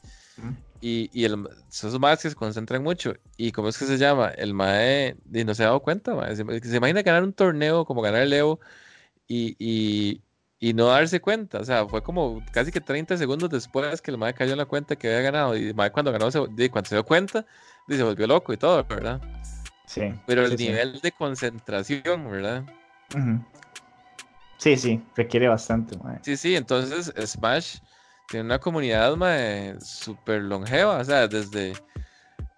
[0.80, 3.14] Y, y el, son esos Maes que se concentran mucho.
[3.38, 4.30] ¿Y cómo es que se llama?
[4.30, 6.36] El Mae no se ha dado cuenta, mae.
[6.36, 8.60] Se, se, imagina ganar un torneo como ganar el Evo
[9.28, 10.22] y, y
[10.64, 11.60] y no darse cuenta.
[11.60, 14.66] O sea, fue como casi que 30 segundos después que el Mae cayó en la
[14.66, 15.58] cuenta que había ganado.
[15.58, 17.46] Y el Mae cuando ganó, se, cuando se dio cuenta,
[17.90, 19.20] se volvió loco y todo, ¿verdad?
[19.88, 20.14] Sí.
[20.26, 22.64] Pero el nivel de concentración, ¿verdad?
[24.56, 26.20] Sí, sí, requiere bastante, mae.
[26.22, 27.80] Sí, sí, entonces Smash
[28.30, 31.00] tiene una comunidad, mae, súper longeva.
[31.00, 31.74] O sea, desde...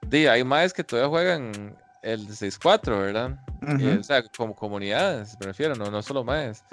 [0.05, 3.39] De, hay maes que todavía juegan el 6-4, ¿verdad?
[3.99, 6.63] o sea, como comunidades, me refiero, no, no solo maes.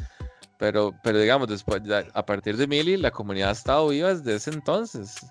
[0.62, 1.82] Pero, pero digamos, después,
[2.14, 5.26] a partir de Mili, la comunidad ha estado viva desde ese entonces.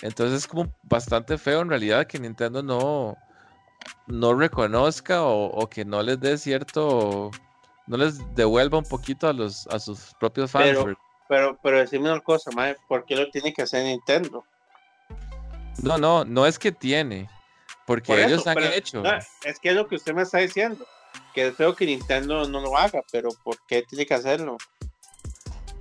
[0.00, 3.14] Entonces es como bastante feo en realidad que Nintendo no,
[4.06, 7.30] no reconozca o, que no les dé cierto,
[7.86, 10.68] no les devuelva un poquito a los a sus propios fans.
[10.68, 10.98] Pero,
[11.28, 14.46] pero, pero decime una cosa, mae, ¿por qué lo tiene que hacer Nintendo?
[15.82, 17.28] No, no, no es que tiene,
[17.86, 19.02] porque ellos han hecho.
[19.44, 20.86] es que es lo que usted me está diciendo
[21.34, 24.56] que feo que Nintendo no lo haga, pero ¿por qué tiene que hacerlo?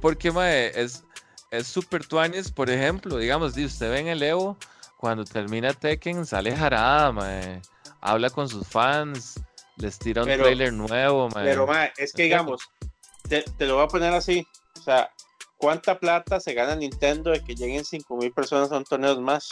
[0.02, 1.04] Porque, mae, es
[1.52, 4.58] es super tuanis, por ejemplo, digamos, si usted ve en el Evo,
[4.98, 7.62] cuando termina Tekken, sale Jarada, mae,
[8.02, 9.40] habla con sus fans,
[9.78, 11.46] les tira un trailer nuevo, mae.
[11.46, 12.70] Pero, mae, es que digamos,
[13.28, 14.46] te, lo voy a poner así,
[14.78, 15.12] o sea,
[15.58, 19.50] ¿cuánta plata se gana Nintendo de que lleguen 5000 personas a un torneo más?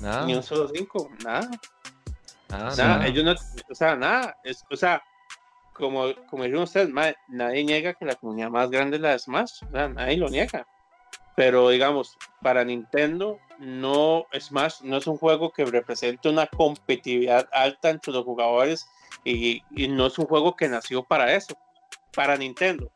[0.00, 0.24] Nada.
[0.24, 1.50] Ni un solo 5, nada.
[2.50, 3.34] Ah, nada, ellos no,
[3.70, 5.02] o sea, nada, es, o sea,
[5.72, 6.90] como, como dijeron ustedes,
[7.28, 10.28] nadie niega que la comunidad más grande es la de Smash, o sea, nadie lo
[10.28, 10.66] niega.
[11.36, 17.90] Pero digamos, para Nintendo, no Smash no es un juego que represente una competitividad alta
[17.90, 18.88] entre los jugadores
[19.24, 21.56] y, y no es un juego que nació para eso,
[22.12, 22.90] para Nintendo.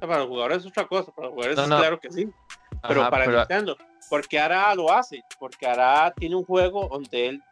[0.00, 2.28] para los jugadores es otra cosa, para los jugadores es claro que sí.
[2.88, 3.76] Pero para Nintendo,
[4.10, 7.42] porque ahora lo hace, porque ahora tiene un juego donde él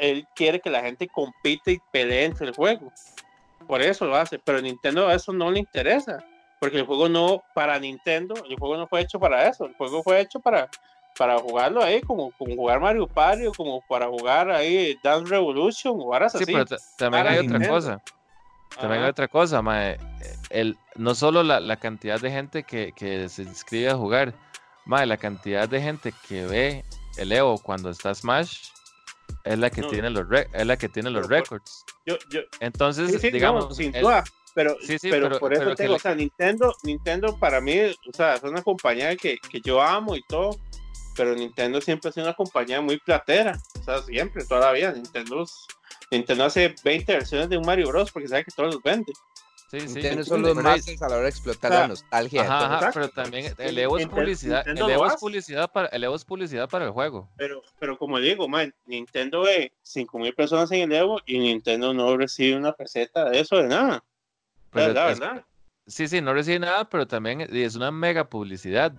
[0.00, 2.90] él quiere que la gente compite y pelee entre el juego.
[3.66, 6.24] Por eso lo hace, pero a Nintendo eso no le interesa,
[6.58, 10.02] porque el juego no, para Nintendo, el juego no fue hecho para eso, el juego
[10.02, 10.68] fue hecho para,
[11.16, 15.94] para jugarlo ahí, como, como jugar Mario Party, o como para jugar ahí Dance Revolution,
[15.98, 16.38] o así.
[16.38, 16.64] Sí, pero
[16.96, 18.02] también hay otra cosa.
[18.80, 19.98] También hay otra cosa, mae.
[20.48, 24.34] El, no solo la, la cantidad de gente que, que, se inscribe a jugar,
[24.86, 26.84] mae, la cantidad de gente que ve
[27.18, 28.70] el Evo cuando está Smash
[29.44, 31.84] es la que tiene los es la que tiene los récords.
[32.60, 37.78] Entonces, digamos, sin duda, pero, pero, por eso tengo, o sea, Nintendo, Nintendo para mí,
[37.80, 40.58] o sea, es una compañía que, que yo amo y todo,
[41.16, 45.44] pero Nintendo siempre ha sido una compañía muy platera, o sea, siempre, todavía, Nintendo,
[46.10, 48.10] Nintendo hace 20 versiones de un Mario Bros.
[48.10, 49.12] porque sabe que todos los vende.
[49.70, 50.24] Sí, sí.
[50.24, 52.42] son los más a la hora de explotar la nostalgia.
[52.42, 54.66] Ajá, pero también el Evo es publicidad.
[54.66, 57.30] El Evo es publicidad, para, el Evo es publicidad para el juego.
[57.36, 62.16] Pero, pero como digo, man, Nintendo ve 5.000 personas en el Evo y Nintendo no
[62.16, 64.02] recibe una peseta de eso de nada.
[64.70, 65.44] Pues la verdad.
[65.86, 68.92] Sí, sí, no recibe nada, pero también es una mega publicidad.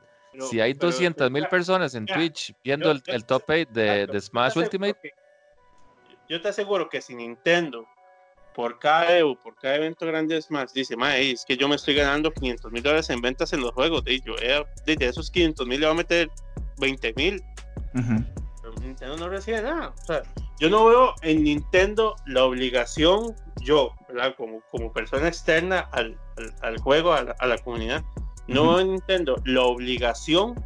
[0.49, 5.13] si hay 200.000 personas en Twitch viendo el, el, top 8 de, de Smash Ultimate.
[6.29, 7.85] yo te aseguro que si Nintendo
[8.53, 11.75] por cada Evo, por cada evento grande es más, dice, mae, es que yo me
[11.75, 14.35] estoy ganando 500 mil dólares en ventas en los juegos, de yo
[14.85, 16.29] desde esos 500 mil le voy a meter
[16.79, 17.43] 20 mil.
[18.81, 19.93] Nintendo no recibe nada.
[20.01, 20.23] O sea,
[20.59, 24.35] yo no veo en Nintendo la obligación, yo, ¿verdad?
[24.37, 26.17] Como, como persona externa al,
[26.61, 28.03] al, juego, a la, comunidad,
[28.47, 30.63] no veo en Nintendo la obligación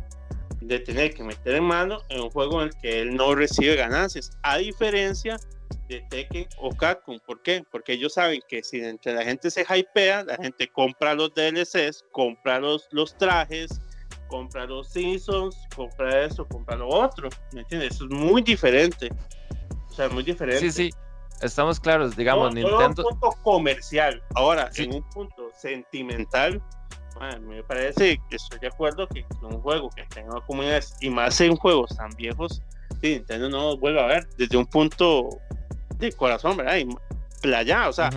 [0.62, 3.76] de tener que meter en mano en un juego en el que él no recibe
[3.76, 5.55] ganancias, a diferencia de
[5.88, 7.20] Tekken o Capcom.
[7.26, 7.64] ¿Por qué?
[7.72, 12.06] Porque ellos saben que si entre la gente se hypea, la gente compra los DLCs,
[12.12, 13.82] compra los, los trajes,
[14.28, 17.30] compra los seasons, compra eso, compra lo otro.
[17.54, 17.96] ¿Me entiendes?
[17.96, 19.10] Eso es muy diferente.
[19.90, 20.60] O sea, muy diferente.
[20.60, 20.90] Sí, sí.
[21.42, 22.84] Estamos claros, digamos, Nintendo.
[22.84, 24.24] en un punto comercial.
[24.36, 26.62] Ahora, en un punto sentimental,
[27.42, 31.56] me parece que estoy de acuerdo que un juego que tenga comunidades y más en
[31.56, 32.62] juegos tan viejos,
[33.02, 35.30] Nintendo no vuelve a ver desde un punto
[35.98, 36.78] de corazón, ¿verdad?
[36.78, 37.90] explayado.
[37.90, 38.10] O sea,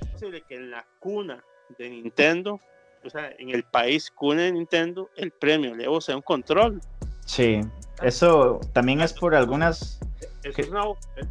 [0.00, 1.42] es posible que en la cuna
[1.78, 2.60] de Nintendo,
[3.04, 6.80] o sea, en el país cuna de Nintendo, el premio Levo sea un control.
[7.24, 7.60] Sí,
[8.02, 9.98] eso también es por algunas.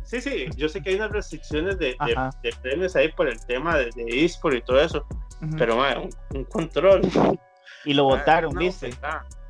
[0.04, 1.96] sí, sí, yo sé que hay unas restricciones de,
[2.62, 5.06] premios ahí por el tema de, de eSport y todo eso,
[5.58, 5.78] pero
[6.34, 7.02] un, control.
[7.86, 8.90] Y lo votaron, ¿viste?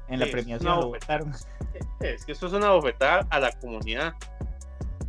[0.08, 1.34] En la premiación lo votaron.
[2.00, 4.14] Es que eso es una bofetada a la comunidad.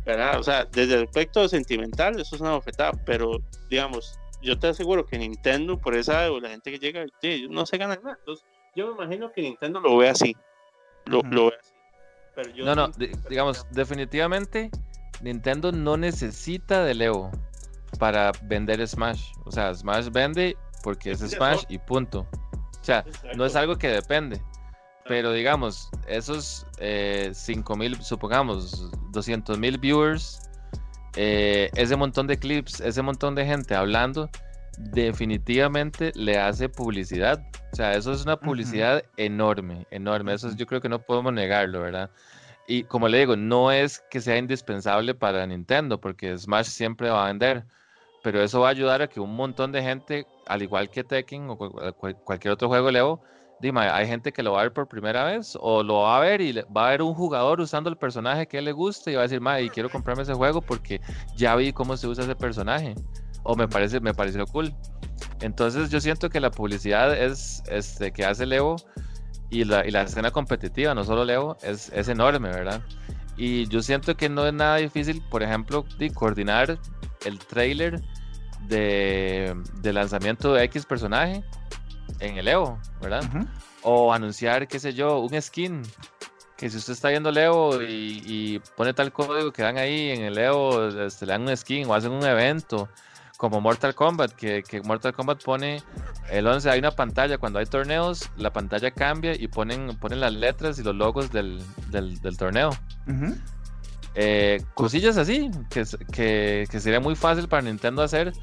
[0.07, 0.39] ¿Verdad?
[0.39, 3.39] O sea, desde el aspecto sentimental, eso es una bofetada, pero
[3.69, 7.05] digamos, yo te aseguro que Nintendo, por esa la gente que llega,
[7.49, 8.15] no se gana nada.
[8.17, 10.35] Entonces, yo me imagino que Nintendo lo ve así.
[11.07, 11.73] Lo, lo ve así.
[12.35, 12.91] Pero yo no, no,
[13.29, 14.69] digamos, definitivamente
[15.21, 17.29] Nintendo no necesita de Leo
[17.99, 19.31] para vender Smash.
[19.43, 22.25] O sea, Smash vende porque es Smash y punto.
[22.79, 23.03] O sea,
[23.35, 24.41] no es algo que depende.
[25.07, 30.41] Pero digamos, esos eh, 5 mil, supongamos, 200 mil viewers,
[31.15, 34.29] eh, ese montón de clips, ese montón de gente hablando,
[34.77, 37.41] definitivamente le hace publicidad.
[37.71, 40.33] O sea, eso es una publicidad enorme, enorme.
[40.33, 42.09] Eso yo creo que no podemos negarlo, ¿verdad?
[42.67, 47.23] Y como le digo, no es que sea indispensable para Nintendo, porque Smash siempre va
[47.23, 47.63] a vender,
[48.23, 51.47] pero eso va a ayudar a que un montón de gente, al igual que Tekken
[51.49, 53.21] o cualquier otro juego Leo,
[53.59, 56.19] dime, hay gente que lo va a ver por primera vez o lo va a
[56.19, 59.21] ver y va a ver un jugador usando el personaje que le guste y va
[59.21, 61.01] a decir, y quiero comprarme ese juego porque
[61.35, 62.95] ya vi cómo se usa ese personaje
[63.43, 64.73] o me parece me pareció cool.
[65.41, 68.75] Entonces yo siento que la publicidad es este que hace Levo
[69.49, 72.81] y la, y la escena competitiva, no solo Levo, es, es enorme, ¿verdad?
[73.37, 76.77] Y yo siento que no es nada difícil, por ejemplo, de coordinar
[77.25, 78.01] el trailer
[78.67, 81.43] de, de lanzamiento de X personaje
[82.19, 83.23] en el Evo, ¿verdad?
[83.83, 85.83] O anunciar, qué sé yo, un skin.
[86.55, 90.23] Que si usted está viendo el Evo y, pone tal código que dan ahí en
[90.23, 92.89] el Evo, este, le dan un skin o hacen un evento,
[93.37, 95.83] como Mortal Kombat, que, Mortal Kombat pone
[96.31, 100.33] el 11, hay una pantalla, cuando hay torneos, la pantalla cambia y ponen, ponen las
[100.33, 101.61] letras y los logos del,
[102.37, 102.71] torneo.
[104.19, 108.33] Eh, cosillas así, que, que, sería muy fácil para Nintendo hacer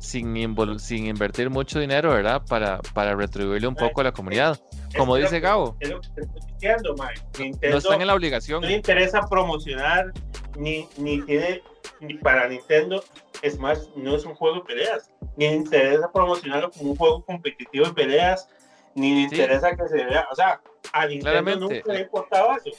[0.00, 2.42] sin, sin invertir mucho dinero, ¿verdad?
[2.48, 4.58] Para, para retribuirle un poco a la comunidad.
[4.96, 5.76] Como dice Gabo.
[5.80, 8.60] no están en la obligación.
[8.60, 10.12] No le interesa promocionar,
[10.58, 11.62] ni, ni tiene,
[12.00, 13.04] ni para Nintendo,
[13.42, 15.12] es más, no es un juego de peleas.
[15.36, 18.48] Ni le interesa promocionarlo como un juego competitivo de peleas,
[18.96, 20.26] ni le interesa que se vea.
[20.32, 20.60] O sea,
[20.92, 22.76] a Nintendo nunca le importaba eso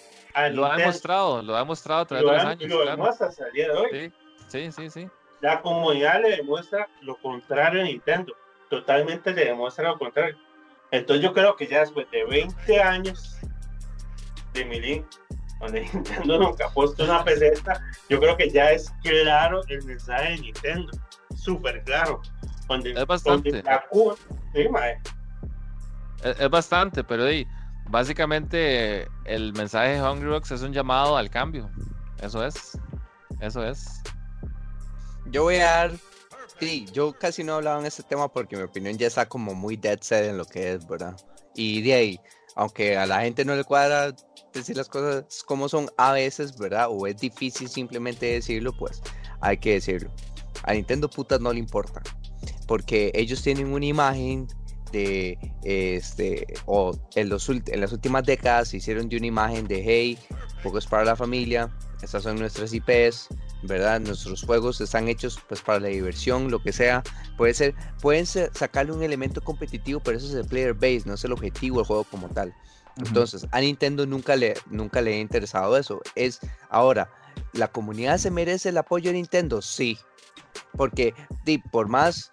[0.52, 2.70] lo ha demostrado, lo ha demostrado a través de los años.
[2.70, 4.14] Lo demuestra hasta el día de hoy.
[4.48, 5.10] Sí, sí, sí,
[5.40, 8.36] La comunidad le demuestra lo contrario a Nintendo.
[8.70, 10.38] Totalmente le demuestra lo contrario.
[10.92, 13.38] Entonces yo creo que ya después de 20 años
[14.54, 15.06] de Milín,
[15.60, 20.32] donde Nintendo nunca ha puesto una peseta, yo creo que ya es claro el mensaje
[20.32, 20.92] de Nintendo.
[21.36, 22.22] Súper claro.
[22.70, 23.64] es bastante.
[26.24, 27.48] es, bastante, pero ahí
[27.90, 31.70] básicamente el mensaje de Hungry Rocks es un llamado al cambio.
[32.22, 32.78] Eso es.
[33.40, 34.02] Eso es.
[35.28, 35.92] Yo voy a dar.
[36.60, 39.56] Sí, yo casi no he hablado en este tema porque mi opinión ya está como
[39.56, 41.16] muy dead set en lo que es, ¿verdad?
[41.56, 42.20] Y de ahí,
[42.56, 44.14] aunque a la gente no le cuadra
[44.54, 46.88] decir las cosas como son a veces, ¿verdad?
[46.90, 49.02] O es difícil simplemente decirlo, pues
[49.40, 50.12] hay que decirlo.
[50.64, 52.02] A Nintendo putas no le importa.
[52.68, 54.48] Porque ellos tienen una imagen
[54.92, 59.84] de este o en, los, en las últimas décadas se hicieron de una imagen de
[59.84, 60.18] hey,
[60.62, 63.30] juegos para la familia, estas son nuestras IPs,
[63.64, 64.00] ¿verdad?
[64.00, 67.04] Nuestros juegos están hechos pues para la diversión, lo que sea.
[67.38, 71.24] Puede ser, pueden sacarle un elemento competitivo, pero eso es el player base, no es
[71.24, 72.54] el objetivo del juego como tal.
[72.98, 76.02] Entonces, a Nintendo nunca le, nunca le ha interesado eso.
[76.16, 76.40] Es
[76.70, 77.10] ahora,
[77.54, 79.62] ¿la comunidad se merece el apoyo de Nintendo?
[79.62, 79.98] Sí.
[80.76, 81.14] Porque
[81.72, 82.32] por más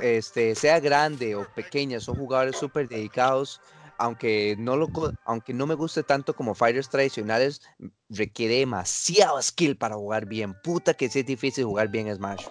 [0.00, 3.60] este, sea grande o pequeña, son jugadores súper dedicados.
[3.98, 4.90] Aunque no, lo,
[5.24, 7.62] aunque no me guste tanto como fighters tradicionales,
[8.08, 10.54] requiere demasiado skill para jugar bien.
[10.62, 12.46] Puta que sí es difícil jugar bien Smash.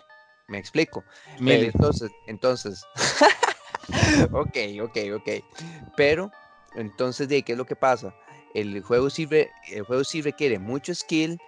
[0.47, 1.03] Me explico.
[1.39, 2.83] entonces, entonces,
[4.31, 5.29] ok, ok, ok.
[5.95, 6.31] Pero,
[6.75, 8.13] entonces, ¿de qué es lo que pasa?
[8.53, 11.39] El juego, sirve, el juego sí requiere mucho skill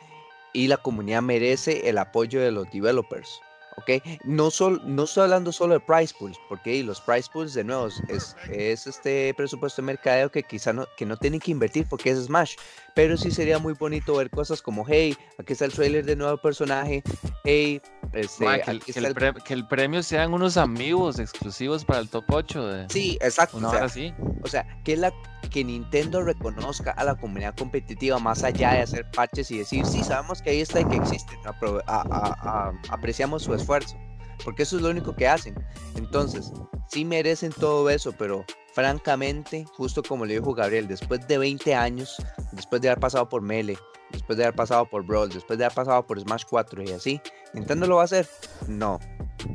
[0.53, 3.41] y la comunidad merece el apoyo de los developers.
[3.77, 3.89] ¿Ok?
[4.23, 4.49] No,
[4.85, 8.87] no estoy hablando solo de price pools, porque los price pools, de nuevo, es, es
[8.87, 12.55] este presupuesto de mercadeo que quizá no, que no tienen que invertir porque es Smash,
[12.95, 16.37] pero sí sería muy bonito ver cosas como, hey, aquí está el trailer de nuevo
[16.37, 17.03] personaje,
[17.43, 17.81] hey,
[18.13, 18.45] este,
[19.45, 22.67] que, el, premio sean unos amigos exclusivos para el top 8.
[22.67, 22.89] De...
[22.89, 23.57] Sí, exacto.
[23.57, 23.85] o sea,
[24.43, 25.11] o sea, que, la,
[25.49, 30.03] que Nintendo reconozca a la comunidad competitiva más allá de hacer patches y decir, sí,
[30.03, 31.37] sabemos que ahí está y que existe,
[32.89, 33.97] apreciamos su esfuerzo.
[34.43, 35.55] Porque eso es lo único que hacen.
[35.95, 36.51] Entonces,
[36.87, 42.15] sí merecen todo eso, pero francamente, justo como le dijo Gabriel, después de 20 años,
[42.51, 43.77] después de haber pasado por Melee,
[44.13, 47.21] después de haber pasado por Brawl, después de haber pasado por Smash 4 y así,
[47.53, 48.27] ¿Nintendo lo va a hacer?
[48.67, 48.99] No,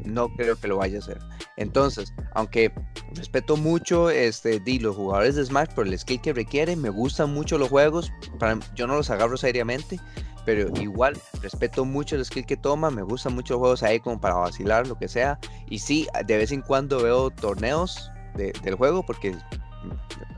[0.05, 1.18] no creo que lo vaya a hacer.
[1.56, 2.72] Entonces, aunque
[3.14, 7.32] respeto mucho este, di, los jugadores de Smash por el skill que requieren, me gustan
[7.32, 9.98] mucho los juegos, para, yo no los agarro seriamente,
[10.44, 14.20] pero igual respeto mucho el skill que toma, me gustan mucho los juegos ahí como
[14.20, 19.05] para vacilar, lo que sea, y sí, de vez en cuando veo torneos del juego
[19.05, 19.35] porque,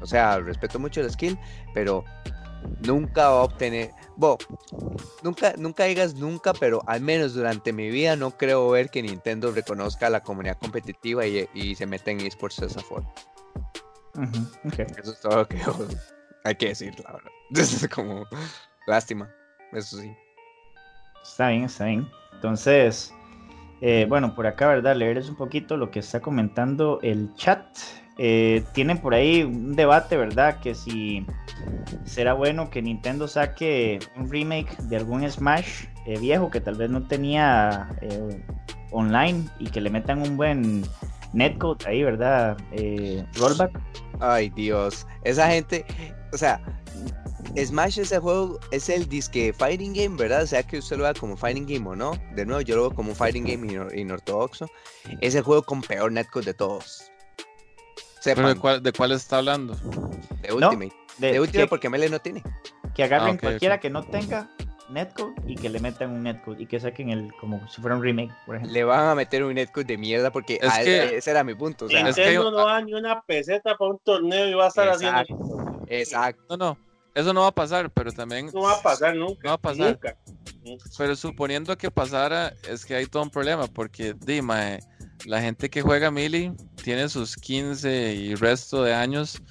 [0.01, 1.39] o sea, respeto mucho el skill,
[1.75, 2.05] pero
[2.81, 4.37] nunca va a obtener, Bo,
[5.23, 9.51] nunca, nunca digas nunca, pero al menos durante mi vida no creo ver que Nintendo
[9.51, 13.11] reconozca a la comunidad competitiva y, se meta en esports de esa forma.
[14.99, 15.59] Eso es todo lo que
[16.45, 17.31] hay que decir, la verdad.
[17.57, 18.27] Es como
[18.87, 19.33] lástima,
[19.73, 20.15] eso sí.
[21.23, 22.09] Está bien, está bien.
[22.35, 23.15] Entonces,
[23.81, 24.97] eh, bueno, por acá, ¿verdad?
[24.97, 27.65] Leerles un poquito lo que está comentando el chat.
[28.23, 30.61] Eh, tienen por ahí un debate, ¿verdad?
[30.61, 31.25] Que si
[32.05, 36.91] será bueno que Nintendo saque un remake de algún Smash eh, viejo que tal vez
[36.91, 38.45] no tenía eh,
[38.91, 40.85] online y que le metan un buen
[41.33, 42.59] netcode ahí, ¿verdad?
[43.37, 43.81] rollback.
[44.21, 45.07] Ay, Dios.
[45.25, 45.87] Esa gente,
[46.35, 46.61] o sea,
[47.57, 50.43] Smash ese juego es el disque fighting game, ¿verdad?
[50.43, 52.13] O sea que usted lo vea como fighting game o no.
[52.35, 54.67] De nuevo, yo lo veo como un fighting game inortodoxo.
[55.23, 57.11] Es el juego con peor netcode de todos.
[58.25, 59.75] ¿De cuál, ¿De cuál está hablando?
[60.43, 60.93] De Ultimate.
[61.19, 62.43] de, Ultimate porque Mele no tiene.
[62.95, 64.49] Que agarren ah, cualquiera que no tenga
[64.91, 68.03] netcode y que le metan un netcode y que saquen el como si fuera un
[68.03, 68.73] remake, por ejemplo.
[68.73, 71.87] Le van a meter un netcode de mierda porque ese era mi punto.
[71.87, 74.69] O sea, es que no va ni una peseta para un torneo y va a
[74.69, 75.85] estar haciendo.
[75.89, 76.57] Exacto.
[76.57, 76.91] No, no.
[77.15, 78.51] Eso no va a pasar, pero también.
[78.53, 79.41] No va a pasar nunca.
[79.43, 79.99] No va a pasar.
[80.97, 84.79] Pero suponiendo que pasara, es que hay todo un problema, porque, dime,
[85.27, 86.53] la gente que juega Mili
[86.83, 89.43] tiene sus 15 y resto de años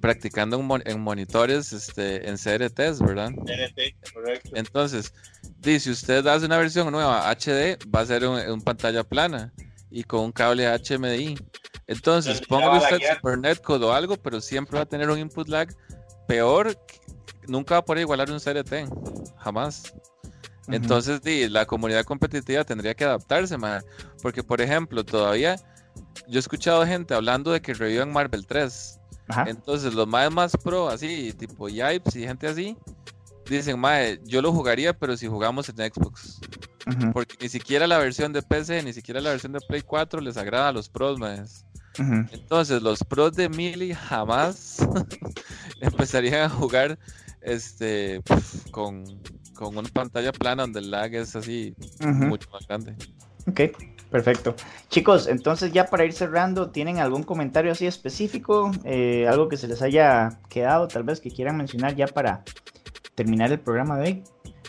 [0.00, 3.32] practicando en, monitores este, en CRTs, ¿verdad?
[3.32, 4.50] CRT, correcto.
[4.54, 5.12] Entonces,
[5.62, 9.52] si usted hace una versión nueva HD, va a ser un, pantalla plana
[9.90, 11.38] y con un cable HMI.
[11.86, 15.74] Entonces, ponga usted Super Netcode o algo, pero siempre va a tener un input lag
[16.26, 16.76] peor.
[17.46, 18.90] Nunca va a poder igualar un CRT,
[19.38, 19.94] jamás.
[20.70, 21.20] Entonces,
[21.50, 23.84] la comunidad competitiva tendría que adaptarse, más
[24.22, 25.56] porque por ejemplo, todavía
[26.28, 29.00] yo he escuchado gente hablando de que revivan Marvel 3.
[29.46, 32.76] Entonces, los más más pro, así, tipo Yipes y gente así,
[33.48, 36.40] dicen, mae, yo lo jugaría, pero si jugamos en Xbox.
[37.12, 40.36] Porque ni siquiera la versión de PC, ni siquiera la versión de Play 4 les
[40.38, 41.66] agrada a los pros, más.
[41.98, 44.78] Entonces, los pros de Mili jamás
[45.80, 46.98] empezarían a jugar
[47.40, 48.22] este
[48.70, 49.04] con,
[49.58, 52.94] con una pantalla plana donde el lag es así mucho más grande.
[53.48, 53.60] Ok,
[54.08, 54.54] perfecto.
[54.88, 58.70] Chicos, entonces ya para ir cerrando, ¿tienen algún comentario así específico?
[58.84, 62.44] Eh, algo que se les haya quedado, tal vez que quieran mencionar ya para
[63.16, 64.24] terminar el programa de hoy.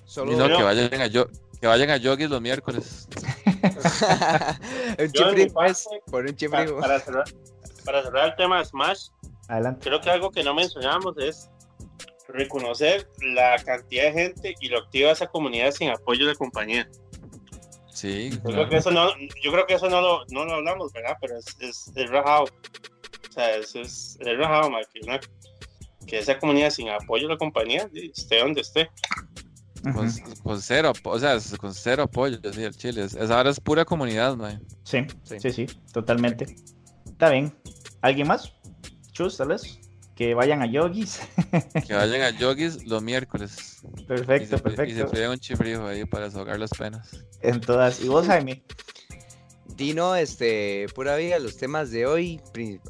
[0.06, 1.28] Solo no, que vayan a yo
[1.62, 3.08] que vayan a Yogis los miércoles.
[4.98, 5.12] un
[6.10, 6.36] por un
[6.80, 7.26] para, cerrar,
[7.86, 9.10] para cerrar el tema de Smash,
[9.50, 9.82] Adelante.
[9.88, 11.50] creo que algo que no mencionamos es
[12.30, 16.90] reconocer la cantidad de gente y lo activa esa comunidad sin apoyo de compañía.
[17.92, 19.10] Sí, yo, creo que eso no,
[19.44, 21.18] yo creo que eso no lo, no lo hablamos, ¿verdad?
[21.20, 22.46] Pero es, es, es rajado.
[22.46, 25.20] O sea, eso es, es rajado, que,
[26.08, 28.90] que esa comunidad sin apoyo de la compañía esté donde esté.
[30.44, 33.04] Con, cero, o sea, con cero apoyo, sí, el Chile.
[33.04, 34.62] Es, ahora es pura comunidad, man.
[34.84, 36.56] Sí, sí, sí, sí, totalmente.
[37.06, 37.54] Está bien.
[38.02, 38.54] ¿Alguien más?
[39.14, 39.80] Chus, tal vez
[40.20, 41.22] que vayan a yogis.
[41.88, 43.82] que vayan a yogis los miércoles.
[44.06, 44.92] Perfecto, perfecto.
[44.92, 47.26] Y se pide un chifrijo ahí para desahogar las penas.
[47.42, 48.02] En todas.
[48.02, 48.62] ¿Y vos, Jaime?
[49.78, 52.42] Dino, este, pura vida, los temas de hoy,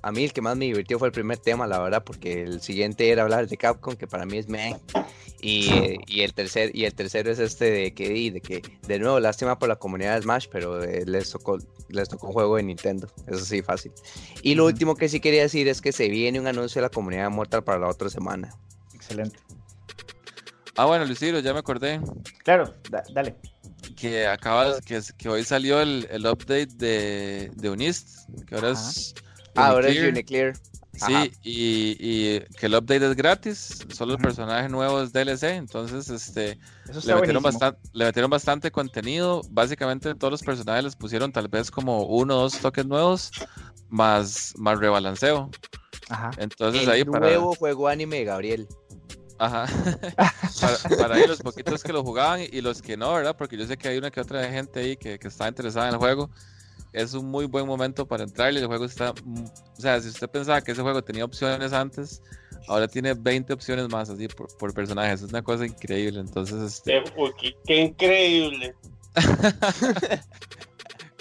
[0.01, 2.61] a mí el que más me divirtió fue el primer tema, la verdad, porque el
[2.61, 4.75] siguiente era hablar de Capcom, que para mí es meh,
[5.41, 9.19] y, y, el tercer, y el tercero es este de que, de que, de nuevo,
[9.19, 11.57] lástima por la comunidad de Smash, pero eh, les, tocó,
[11.89, 13.91] les tocó un juego de Nintendo, eso sí, fácil.
[14.41, 16.89] Y lo último que sí quería decir es que se viene un anuncio de la
[16.89, 18.49] comunidad de Mortal para la otra semana.
[18.93, 19.39] Excelente.
[20.75, 21.99] Ah, bueno, Lucido, ya me acordé.
[22.43, 22.73] Claro,
[23.11, 23.35] dale
[23.99, 29.13] que acaba, que, que hoy salió el, el update de, de, Unist, que ahora es.
[29.55, 30.53] Ah, ahora es Uniclear.
[31.05, 36.09] Sí, y, y, que el update es gratis, solo el personaje nuevo es DLC, entonces
[36.09, 36.59] este
[37.05, 41.71] le metieron, bastante, le metieron bastante contenido, básicamente todos los personajes les pusieron tal vez
[41.71, 43.31] como uno o dos toques nuevos,
[43.89, 45.49] más, más rebalanceo.
[46.09, 46.31] Ajá.
[46.37, 48.67] Entonces el ahí nuevo juego anime Gabriel.
[49.37, 49.65] Ajá.
[50.61, 53.35] para, para los poquitos que lo jugaban y los que no, ¿verdad?
[53.37, 55.93] Porque yo sé que hay una que otra gente ahí que, que está interesada en
[55.93, 56.29] el juego.
[56.93, 58.59] Es un muy buen momento para entrarle.
[58.59, 59.13] El juego está.
[59.23, 62.21] Mm, o sea, si usted pensaba que ese juego tenía opciones antes,
[62.67, 65.21] ahora tiene 20 opciones más así por, por personajes.
[65.21, 66.19] Es una cosa increíble.
[66.19, 67.03] Entonces, este...
[67.39, 68.75] qué, qué increíble.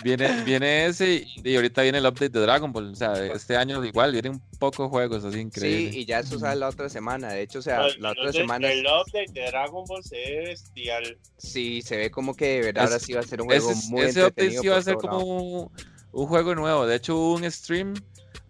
[0.02, 2.92] Viene, viene ese y, ahorita viene el update de Dragon Ball.
[2.92, 5.92] O sea, este año igual vienen un poco juegos así increíbles.
[5.92, 7.32] Sí, y ya eso sale la otra semana.
[7.32, 8.70] De hecho, o sea, la otra semana.
[8.70, 11.18] El update de Dragon Ball se ve bestial.
[11.36, 13.90] Sí, se ve como que de verdad ahora sí va a ser un juego ese,
[13.90, 15.70] muy Ese update sí va a ser como
[16.12, 16.86] un, juego nuevo.
[16.86, 17.94] De hecho, hubo un stream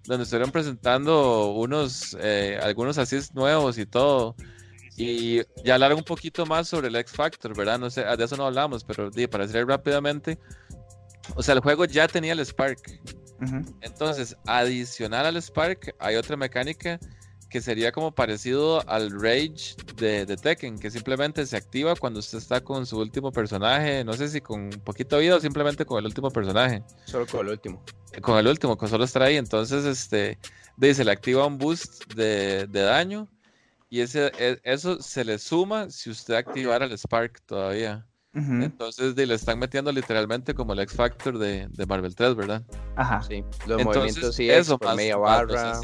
[0.05, 4.37] donde estuvieron presentando unos, eh, algunos assists nuevos y todo.
[5.01, 7.79] Y ya hablaron un poquito más sobre el X Factor, ¿verdad?
[7.79, 10.41] No sé, de eso no hablamos, pero para decir rápidamente,
[11.35, 13.01] o sea, el juego ya tenía el Spark.
[13.81, 16.99] Entonces, adicional al Spark, hay otra mecánica
[17.49, 22.39] que sería como parecido al Rage de, de, Tekken, que simplemente se activa cuando usted
[22.39, 25.87] está con su último personaje, no sé si con un poquito de vida o simplemente
[25.87, 26.83] con el último personaje.
[27.07, 27.83] Solo con el último.
[28.21, 29.37] Con el último, con solo estar ahí.
[29.37, 30.39] Entonces, este,
[30.81, 33.29] se le activa un boost de, de daño
[33.91, 38.07] y ese, e, eso se le suma si usted activara el Spark todavía.
[38.63, 42.63] Entonces le están metiendo literalmente como el X Factor de, de Marvel 3, ¿verdad?
[42.97, 43.23] Ajá.
[43.23, 45.81] Sí, los movimientos sí eso, por media barra.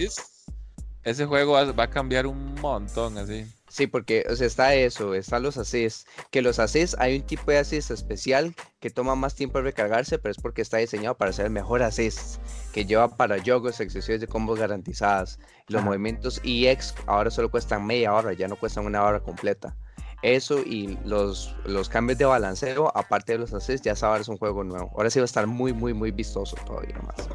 [1.03, 3.47] ese juego va, a cambiar un montón así.
[3.69, 6.07] Sí, porque o sea, está eso, están los assists.
[6.31, 10.19] Que los assists, hay un tipo de assist especial que toma más tiempo de recargarse,
[10.19, 12.39] pero es porque está diseñado para ser el mejor assist,
[12.73, 15.41] que lleva para jogos, excesiones de combos garantizadas.
[15.67, 19.77] Los movimientos EX ahora solo cuestan media hora, ya no cuestan una hora completa
[20.25, 24.39] eso y los, los cambios de balanceo, aparte de los assists, ya sabes, es un
[24.39, 24.91] juego nuevo.
[24.97, 27.29] Ahora sí va a estar muy, muy, muy vistoso todavía más.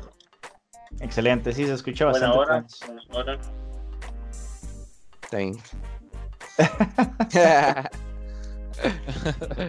[1.00, 2.36] Excelente, sí, se escucha bastante.
[2.36, 2.66] Buena hora,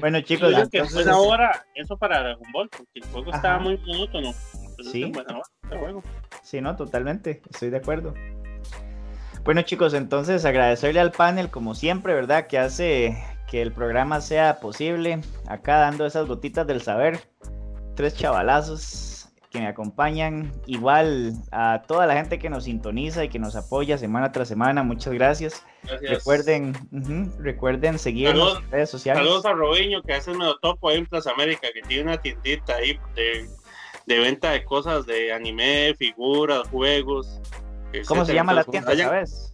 [0.01, 0.70] bueno chicos, entonces...
[0.70, 4.32] que buena hora eso para Dragon Ball, porque el juego estaba muy monótono.
[4.90, 5.12] Sí.
[6.42, 8.14] sí, no, totalmente, estoy de acuerdo.
[9.44, 12.46] Bueno chicos, entonces agradecerle al panel como siempre, ¿verdad?
[12.46, 13.16] Que hace
[13.50, 15.20] que el programa sea posible.
[15.48, 17.20] Acá dando esas gotitas del saber.
[17.96, 20.52] Tres chavalazos que me acompañan.
[20.66, 24.82] Igual a toda la gente que nos sintoniza y que nos apoya semana tras semana.
[24.82, 25.64] Muchas gracias.
[26.02, 26.74] Recuerden,
[27.38, 29.24] recuerden seguirnos en redes sociales.
[29.24, 32.18] Saludos a Robiño, que hace me lo topo ahí en Plaza América, que tiene una
[32.18, 33.48] tiendita ahí de,
[34.06, 37.40] de venta de cosas de anime, figuras, juegos.
[38.06, 39.52] ¿Cómo se llama la tienda, sabes?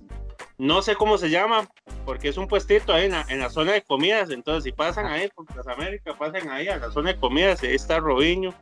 [0.59, 1.69] No sé cómo se llama,
[2.07, 4.31] porque es un puestito ahí en la, zona de comidas.
[4.31, 7.63] Entonces, si pasan ahí por Plaza América, pasen ahí a la zona de comidas.
[7.63, 8.55] Ahí está Robiño.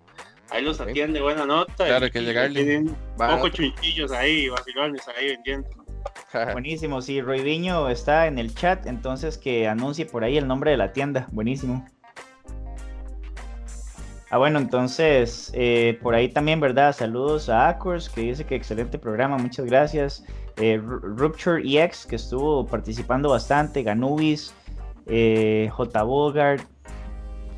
[0.51, 1.87] Ahí los atiende buena nota.
[1.87, 2.65] Claro, que llegarle.
[2.65, 5.69] Tienen pocos chunchillos ahí, vacilones ahí vendiendo.
[6.53, 10.77] Buenísimo, sí, Roiviño está en el chat, entonces que anuncie por ahí el nombre de
[10.77, 11.29] la tienda.
[11.31, 11.87] Buenísimo.
[14.35, 16.93] Ah, bueno, entonces, eh, por ahí también, ¿verdad?
[16.93, 20.25] Saludos a Acors, que dice que excelente programa, muchas gracias.
[20.57, 23.85] Eh, Rupture EX, que estuvo participando bastante.
[23.85, 24.53] Ganubis,
[25.07, 26.03] eh, J.
[26.03, 26.69] Bogart,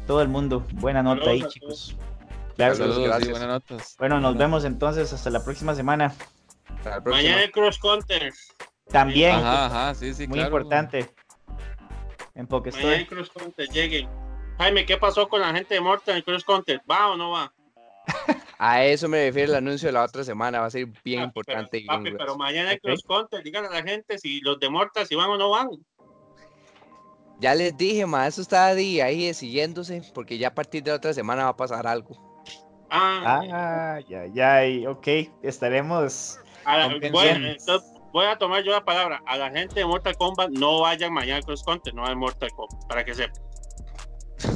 [0.06, 0.66] todo el mundo.
[0.74, 1.96] Buena nota ahí, chicos.
[2.56, 3.30] Claro, Saludos, gracias.
[3.30, 3.96] buenas notas.
[3.98, 6.12] Bueno, nos vemos entonces hasta la próxima semana.
[7.06, 8.34] Mañana el Cross Counter.
[8.90, 9.36] También.
[9.36, 11.10] Ajá, ajá, sí, sí, Muy importante.
[12.34, 12.84] En Pokéstore.
[12.84, 14.25] Mañana el Cross Counter, lleguen.
[14.58, 16.80] Jaime, ¿qué pasó con la gente de Mortal Cross Counter?
[16.90, 17.52] ¿Va o no va?
[18.58, 21.24] A eso me refiero el anuncio de la otra semana, va a ser bien ah,
[21.24, 21.84] importante.
[22.02, 25.28] Pero, mañana hay Cross Counter, díganle a la gente si los de Mortal si van
[25.30, 25.68] o no van.
[27.38, 30.96] Ya les dije, ma, eso está ahí, ahí siguiéndose, porque ya a partir de la
[30.96, 32.16] otra semana va a pasar algo.
[32.88, 35.06] Ah, ah ya, ya, ok,
[35.42, 36.40] estaremos.
[37.12, 39.22] bueno, entonces voy a tomar yo la palabra.
[39.26, 42.48] A la gente de Mortal Kombat no vayan mañana a Cross Counter, no hay Mortal
[42.52, 43.45] Kombat, para que sepan.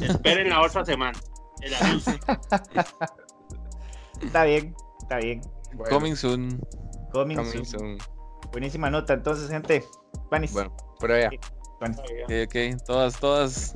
[0.03, 1.19] Esperen la otra semana.
[4.23, 5.41] está bien, está bien.
[5.89, 6.61] Coming soon.
[7.13, 7.99] Coming, soon.
[8.53, 9.85] Buenísima nota, entonces, gente.
[10.31, 11.31] Bueno, por allá.
[11.81, 11.91] Ok,
[12.47, 12.55] ok,
[12.85, 13.75] todas, todas